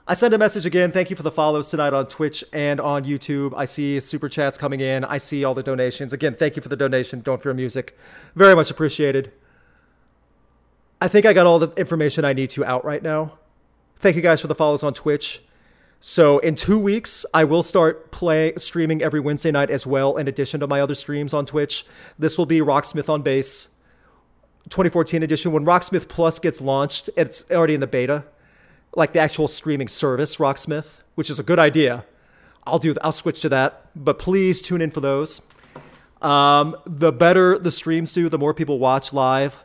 I 0.07 0.13
send 0.13 0.33
a 0.33 0.37
message 0.37 0.65
again. 0.65 0.93
Thank 0.93 1.09
you 1.09 1.17
for 1.17 1.23
the 1.23 1.31
follows 1.31 1.69
tonight 1.69 1.93
on 1.93 2.07
Twitch 2.07 2.45
and 2.53 2.79
on 2.79 3.03
YouTube. 3.03 3.53
I 3.57 3.65
see 3.65 3.99
super 3.99 4.29
chats 4.29 4.57
coming 4.57 4.79
in. 4.79 5.03
I 5.03 5.17
see 5.17 5.43
all 5.43 5.53
the 5.53 5.63
donations. 5.63 6.13
Again, 6.13 6.33
thank 6.33 6.55
you 6.55 6.61
for 6.61 6.69
the 6.69 6.77
donation. 6.77 7.19
Don't 7.19 7.43
fear 7.43 7.53
music. 7.53 7.97
Very 8.35 8.55
much 8.55 8.71
appreciated. 8.71 9.33
I 10.99 11.07
think 11.07 11.25
I 11.25 11.33
got 11.33 11.45
all 11.45 11.59
the 11.59 11.71
information 11.79 12.25
I 12.25 12.33
need 12.33 12.49
to 12.51 12.65
out 12.65 12.83
right 12.83 13.03
now. 13.03 13.33
Thank 13.99 14.15
you 14.15 14.21
guys 14.21 14.41
for 14.41 14.47
the 14.47 14.55
follows 14.55 14.83
on 14.83 14.93
Twitch. 14.93 15.41
So 15.99 16.39
in 16.39 16.55
two 16.55 16.79
weeks, 16.79 17.25
I 17.33 17.43
will 17.43 17.63
start 17.63 18.11
play 18.11 18.53
streaming 18.57 19.01
every 19.01 19.19
Wednesday 19.19 19.51
night 19.51 19.69
as 19.69 19.85
well, 19.85 20.17
in 20.17 20.27
addition 20.27 20.59
to 20.59 20.67
my 20.67 20.81
other 20.81 20.95
streams 20.95 21.33
on 21.33 21.45
Twitch. 21.45 21.85
This 22.17 22.37
will 22.37 22.45
be 22.45 22.59
Rocksmith 22.59 23.09
on 23.09 23.21
bass, 23.21 23.69
2014 24.69 25.23
edition. 25.23 25.51
When 25.51 25.65
Rocksmith 25.65 26.07
Plus 26.07 26.39
gets 26.39 26.61
launched, 26.61 27.09
it's 27.15 27.49
already 27.51 27.75
in 27.75 27.79
the 27.79 27.87
beta, 27.87 28.25
like 28.95 29.13
the 29.13 29.19
actual 29.19 29.47
streaming 29.47 29.87
service, 29.87 30.37
Rocksmith, 30.37 31.01
which 31.15 31.29
is 31.29 31.39
a 31.39 31.43
good 31.43 31.59
idea. 31.59 32.05
I'll 32.65 32.79
do. 32.79 32.95
I'll 33.01 33.11
switch 33.11 33.41
to 33.41 33.49
that, 33.49 33.87
but 33.95 34.19
please 34.19 34.61
tune 34.61 34.81
in 34.81 34.91
for 34.91 35.01
those. 35.01 35.41
Um, 36.21 36.75
the 36.85 37.11
better 37.11 37.57
the 37.57 37.71
streams 37.71 38.13
do, 38.13 38.29
the 38.29 38.39
more 38.39 38.53
people 38.53 38.79
watch 38.79 39.13
live, 39.13 39.57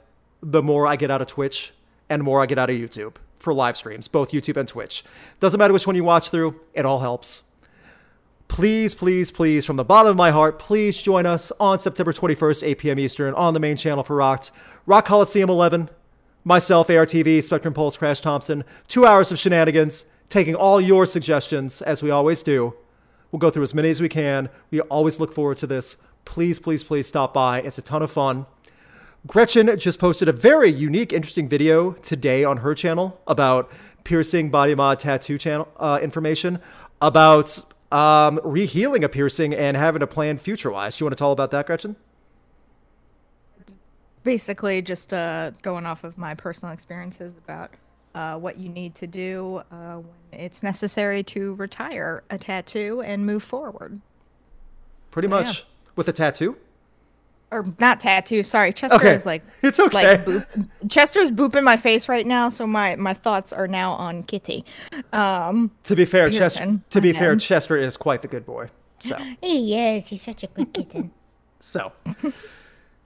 the 0.43 0.63
more 0.63 0.87
I 0.87 0.97
get 0.97 1.11
out 1.11 1.23
of 1.23 1.29
Twitch 1.29 1.73
and 2.09 2.21
the 2.21 2.25
more 2.25 2.43
I 2.43 2.47
get 2.47 2.59
out 2.59 2.69
of 2.69 2.77
YouTube 2.77 3.17
for 3.39 3.55
live 3.55 3.77
streams, 3.77 4.09
both 4.09 4.33
YouTube 4.33 4.57
and 4.57 4.69
Twitch. 4.69 5.05
Doesn't 5.41 5.59
matter 5.59 5.73
which 5.73 5.87
one 5.87 5.97
you 5.97 6.05
watch 6.05 6.31
through, 6.31 6.61
it 6.75 6.85
all 6.85 7.01
helps. 7.01 7.45
Please, 8.49 8.95
please, 8.95 9.31
please, 9.31 9.65
from 9.65 9.77
the 9.77 9.85
bottom 9.85 10.11
of 10.11 10.17
my 10.17 10.31
heart, 10.31 10.59
please 10.59 11.01
join 11.01 11.25
us 11.25 11.51
on 11.59 11.79
September 11.79 12.13
21st, 12.13 12.67
8 12.67 12.79
p.m. 12.79 12.99
Eastern, 12.99 13.35
on 13.35 13.55
the 13.55 13.61
main 13.61 13.77
channel 13.77 14.05
for 14.05 14.17
Rocked. 14.17 14.51
Rock 14.85 15.07
Coliseum 15.07 15.49
11, 15.49 15.89
myself, 16.45 16.89
ARTV, 16.89 17.43
Spectrum 17.43 17.73
Pulse, 17.73 17.97
Crash 17.97 18.21
Thompson, 18.21 18.65
two 18.89 19.07
hours 19.07 19.33
of 19.33 19.39
shenanigans, 19.39 20.05
taking 20.29 20.55
all 20.55 20.81
your 20.81 21.07
suggestions, 21.07 21.81
as 21.81 22.03
we 22.03 22.11
always 22.11 22.43
do. 22.43 22.75
We'll 23.31 23.39
go 23.41 23.49
through 23.49 23.63
as 23.63 23.75
many 23.75 23.89
as 23.89 24.03
we 24.03 24.11
can. 24.11 24.51
We 24.71 24.81
always 24.83 25.19
look 25.19 25.33
forward 25.33 25.57
to 25.59 25.67
this. 25.67 25.97
Please, 26.27 26.59
please, 26.59 26.85
please 26.85 27.07
stop 27.07 27.33
by. 27.33 27.63
It's 27.63 27.79
a 27.79 27.83
ton 27.83 28.03
of 28.03 28.11
fun. 28.11 28.45
Gretchen 29.27 29.77
just 29.79 29.99
posted 29.99 30.29
a 30.29 30.33
very 30.33 30.71
unique, 30.71 31.13
interesting 31.13 31.49
video 31.49 31.93
today 31.93 32.45
on 32.45 32.59
her 32.59 32.75
channel 32.75 33.21
about 33.27 33.71
piercing 34.05 34.51
body 34.51 34.75
mod 34.75 34.99
tattoo 34.99 35.39
channel 35.39 35.69
uh, 35.77 36.01
information 36.03 36.59
about 37.01 37.59
um, 37.93 38.39
rehealing 38.39 39.05
a 39.05 39.09
piercing 39.09 39.55
and 39.55 39.77
having 39.77 40.03
a 40.03 40.07
plan 40.07 40.39
future 40.39 40.71
wise. 40.73 40.99
You 40.99 41.07
want 41.07 41.13
to 41.13 41.21
tell 41.21 41.33
about 41.33 41.51
that, 41.53 41.67
Gretchen? 41.67 41.97
basically 44.25 44.81
just 44.81 45.13
uh, 45.13 45.51
going 45.63 45.85
off 45.85 46.05
of 46.05 46.17
my 46.17 46.33
personal 46.33 46.73
experiences 46.73 47.33
about 47.45 47.73
uh, 48.15 48.37
what 48.39 48.57
you 48.57 48.69
need 48.69 48.95
to 48.95 49.05
do 49.09 49.61
uh, 49.73 49.97
when 49.97 50.41
it's 50.41 50.63
necessary 50.63 51.25
to 51.25 51.55
retire 51.55 52.23
a 52.31 52.39
tattoo 52.39 53.03
and 53.05 53.27
move 53.27 53.43
forward. 53.43 54.01
Pretty 55.11 55.27
Yeah. 55.27 55.41
much 55.41 55.67
with 55.97 56.07
a 56.09 56.13
tattoo. 56.13 56.57
Or 57.53 57.67
not 57.79 58.01
tattoo. 58.01 58.43
Sorry, 58.43 58.73
Chester 58.73 58.97
Okay. 58.97 59.13
is 59.15 59.27
like 59.27 59.45
It's 59.63 59.79
okay. 59.79 59.95
like 60.17 60.25
boop. 60.25 60.69
Chester's 60.91 61.31
booping 61.31 61.63
my 61.63 61.77
face 61.77 62.09
right 62.09 62.27
now, 62.27 62.49
so 62.49 62.67
my 62.67 62.97
my 62.97 63.13
thoughts 63.15 63.53
are 63.53 63.69
now 63.69 63.93
on 63.93 64.23
Kitty. 64.25 64.65
Um, 65.13 65.71
To 65.85 65.95
be 65.95 66.05
fair, 66.07 66.31
Chester. 66.31 66.81
To 66.91 67.01
be 67.01 67.13
fair. 67.13 67.37
Chester 67.37 67.77
is 67.77 67.97
quite 67.97 68.23
the 68.23 68.29
good 68.29 68.47
boy. 68.47 68.71
So, 69.01 69.17
He 69.43 69.79
is. 69.79 70.07
He's 70.09 70.23
such 70.23 70.43
a 70.43 70.47
good 70.49 70.73
kitten. 70.73 71.11
so. 71.61 71.93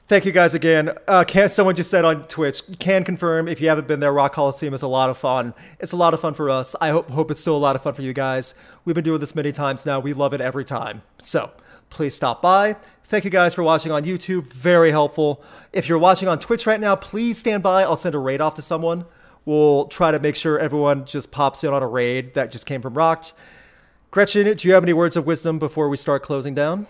Thank 0.09 0.25
you 0.25 0.31
guys 0.31 0.55
again. 0.55 0.93
Uh, 1.09 1.25
can 1.25 1.49
someone 1.49 1.75
just 1.75 1.91
said 1.91 2.05
on 2.05 2.29
Twitch 2.29 2.63
can 2.79 3.03
confirm 3.03 3.49
if 3.49 3.61
you 3.61 3.69
haven't 3.69 3.89
been 3.89 3.99
there, 3.99 4.13
Rock 4.13 4.35
Coliseum 4.35 4.73
is 4.73 4.83
a 4.83 4.87
lot 4.87 5.11
of 5.11 5.19
fun. 5.19 5.53
It's 5.81 5.91
a 5.91 5.97
lot 5.97 6.15
of 6.15 6.21
fun 6.21 6.33
for 6.35 6.49
us. 6.49 6.77
I 6.81 6.91
hope 6.91 7.11
hope 7.11 7.33
it's 7.33 7.41
still 7.41 7.57
a 7.57 7.59
lot 7.59 7.75
of 7.75 7.83
fun 7.83 7.95
for 7.95 8.03
you 8.03 8.13
guys. 8.13 8.55
We've 8.85 8.95
been 8.95 9.03
doing 9.03 9.19
this 9.19 9.35
many 9.35 9.51
times 9.51 9.85
now. 9.85 9.99
We 9.99 10.13
love 10.13 10.33
it 10.33 10.41
every 10.41 10.65
time. 10.65 11.03
So 11.19 11.51
please 11.91 12.15
stop 12.15 12.41
by. 12.41 12.77
Thank 13.09 13.25
you 13.25 13.31
guys 13.31 13.55
for 13.55 13.63
watching 13.63 13.93
on 13.93 14.05
YouTube. 14.05 14.47
Very 14.53 14.91
helpful. 14.91 15.43
If 15.73 15.89
you're 15.89 15.99
watching 15.99 16.27
on 16.29 16.39
Twitch 16.41 16.67
right 16.67 16.81
now, 16.81 16.97
please 16.97 17.39
stand 17.39 17.63
by. 17.63 17.83
I'll 17.85 17.97
send 17.97 18.15
a 18.15 18.19
raid 18.19 18.41
off 18.41 18.55
to 18.55 18.63
someone. 18.63 19.05
We'll 19.45 19.87
try 19.87 20.11
to 20.11 20.19
make 20.19 20.35
sure 20.35 20.59
everyone 20.59 21.05
just 21.05 21.31
pops 21.31 21.63
in 21.63 21.73
on 21.73 21.83
a 21.83 21.87
raid 21.87 22.35
that 22.35 22.51
just 22.51 22.67
came 22.67 22.83
from 22.83 22.95
Rocked. 22.95 23.33
Gretchen, 24.11 24.57
do 24.57 24.67
you 24.67 24.75
have 24.75 24.83
any 24.83 24.93
words 24.93 25.17
of 25.17 25.25
wisdom 25.25 25.59
before 25.61 25.89
we 25.89 25.97
start 25.97 26.23
closing 26.23 26.55
down? 26.55 26.89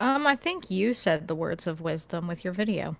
um, 0.00 0.26
I 0.26 0.34
think 0.34 0.70
you 0.70 0.92
said 0.92 1.28
the 1.28 1.34
words 1.36 1.66
of 1.66 1.80
wisdom 1.80 2.26
with 2.26 2.42
your 2.44 2.52
video. 2.52 2.96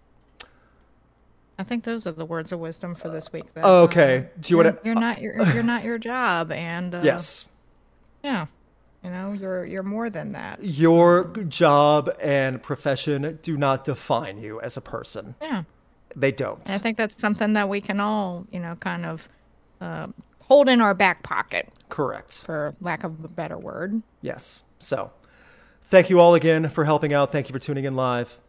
I 1.59 1.63
think 1.65 1.85
those 1.85 2.07
are 2.07 2.13
the 2.13 2.25
words 2.25 2.53
of 2.53 2.61
wisdom 2.61 2.95
for 2.95 3.09
this 3.09 3.33
week. 3.33 3.53
That, 3.55 3.65
Okay. 3.65 4.29
Do 4.41 4.51
you 4.53 4.57
you're, 4.59 4.65
want 4.65 4.83
to? 4.83 4.87
You're 4.87 4.95
not 4.95 5.21
your. 5.21 5.43
You're 5.55 5.63
not 5.63 5.83
your 5.85 5.99
job, 5.99 6.53
and 6.53 6.95
uh, 6.95 7.01
Yes. 7.03 7.47
yeah, 8.23 8.47
you 9.07 9.13
know, 9.13 9.33
you're 9.33 9.65
you're 9.65 9.85
more 9.85 10.11
than 10.11 10.33
that. 10.33 10.59
Your 10.65 11.27
job 11.49 12.11
and 12.21 12.61
profession 12.61 13.39
do 13.41 13.57
not 13.57 13.85
define 13.85 14.39
you 14.39 14.61
as 14.61 14.77
a 14.77 14.81
person. 14.81 15.37
Yeah. 15.41 15.63
They 16.17 16.33
don't. 16.33 16.61
And 16.65 16.73
I 16.73 16.79
think 16.79 16.97
that's 16.97 17.21
something 17.21 17.53
that 17.53 17.69
we 17.69 17.81
can 17.81 18.01
all, 18.01 18.49
you 18.51 18.59
know, 18.59 18.75
kind 18.81 19.07
of 19.07 19.29
uh, 19.81 20.09
hold 20.41 20.69
in 20.69 20.81
our 20.81 20.93
back 20.93 21.23
pocket, 21.23 21.69
Correct. 21.89 22.45
for 22.45 22.75
lack 22.81 23.05
of 23.05 23.23
a 23.25 23.29
better 23.29 23.57
word. 23.57 24.03
Yes. 24.23 24.65
So, 24.81 25.13
thank 25.85 26.11
you 26.11 26.19
all 26.19 26.35
again 26.35 26.69
for 26.69 26.85
helping 26.85 27.13
out. 27.13 27.31
Thank 27.31 27.49
you 27.49 27.53
for 27.53 27.61
tuning 27.61 27.85
in 27.85 27.95
live. 27.95 28.41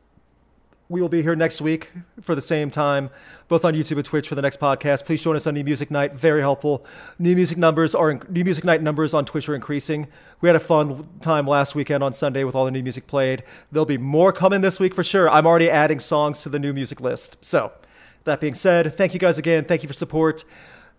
We 0.90 1.02
will 1.02 1.10
be 1.10 1.22
here 1.22 1.36
next 1.36 1.60
week 1.60 1.92
for 2.22 2.34
the 2.34 2.42
same 2.42 2.70
time, 2.70 3.10
both 3.48 3.66
on 3.66 3.74
YouTube 3.74 3.98
and 3.98 4.06
Twitch 4.06 4.28
for 4.28 4.36
the 4.36 4.42
next 4.42 4.60
podcast. 4.60 5.06
Please 5.06 5.22
join 5.22 5.36
us 5.36 5.46
on 5.46 5.54
New 5.54 5.64
Music 5.64 5.92
Night. 5.92 6.14
Very 6.14 6.40
helpful. 6.40 6.86
New 7.20 7.36
music 7.36 7.58
numbers 7.58 7.94
are 7.94 8.20
new 8.30 8.46
music 8.46 8.64
night 8.64 8.82
numbers 8.82 9.14
on 9.14 9.26
Twitch 9.26 9.50
are 9.50 9.56
increasing. 9.56 10.08
We 10.40 10.48
had 10.48 10.56
a 10.56 10.62
fun 10.62 11.10
time 11.20 11.46
last 11.46 11.76
weekend 11.76 12.04
on 12.04 12.14
Sunday 12.14 12.44
with 12.46 12.56
all 12.56 12.64
the 12.64 12.72
new 12.72 12.84
music 12.84 13.06
played. 13.06 13.44
There'll 13.72 13.86
be 13.86 13.98
more 13.98 14.32
coming 14.32 14.62
this 14.62 14.80
week 14.80 14.96
for 14.96 15.04
sure. 15.04 15.30
I'm 15.30 15.46
already 15.46 15.70
adding 15.70 16.00
songs 16.00 16.42
to 16.44 16.50
the 16.50 16.60
new 16.60 16.72
music 16.74 17.02
list. 17.02 17.44
So, 17.44 17.74
that 18.24 18.40
being 18.40 18.56
said, 18.56 18.96
thank 18.96 19.14
you 19.14 19.20
guys 19.20 19.38
again. 19.38 19.66
Thank 19.66 19.84
you 19.84 19.88
for 19.88 19.94
support. 19.94 20.46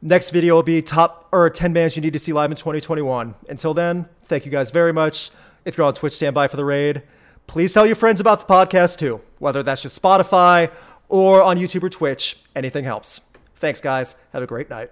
Next 0.01 0.30
video 0.30 0.55
will 0.55 0.62
be 0.62 0.80
top 0.80 1.28
or 1.32 1.49
10 1.51 1.72
bands 1.72 1.97
you 1.97 2.03
need 2.03 2.12
to 2.12 2.18
see 2.18 2.32
live 2.32 2.51
in 2.51 2.57
2021. 2.57 3.34
Until 3.49 3.74
then, 3.74 4.09
thank 4.26 4.45
you 4.45 4.51
guys 4.51 4.70
very 4.70 4.93
much. 4.93 5.30
If 5.64 5.76
you're 5.76 5.86
on 5.86 5.95
Twitch, 5.95 6.12
stand 6.12 6.34
by 6.34 6.47
for 6.47 6.57
the 6.57 6.64
raid. 6.64 7.03
Please 7.49 7.72
tell 7.74 7.86
your 7.86 7.96
friends 7.96 8.20
about 8.20 8.46
the 8.46 8.46
podcast 8.46 8.99
too, 8.99 9.20
whether 9.38 9.62
that's 9.62 9.82
just 9.82 10.01
Spotify 10.01 10.70
or 11.09 11.42
on 11.42 11.57
YouTube 11.57 11.82
or 11.82 11.88
Twitch. 11.88 12.38
Anything 12.55 12.84
helps. 12.84 13.22
Thanks, 13.57 13.80
guys. 13.80 14.14
Have 14.32 14.42
a 14.42 14.46
great 14.46 14.70
night. 14.70 14.90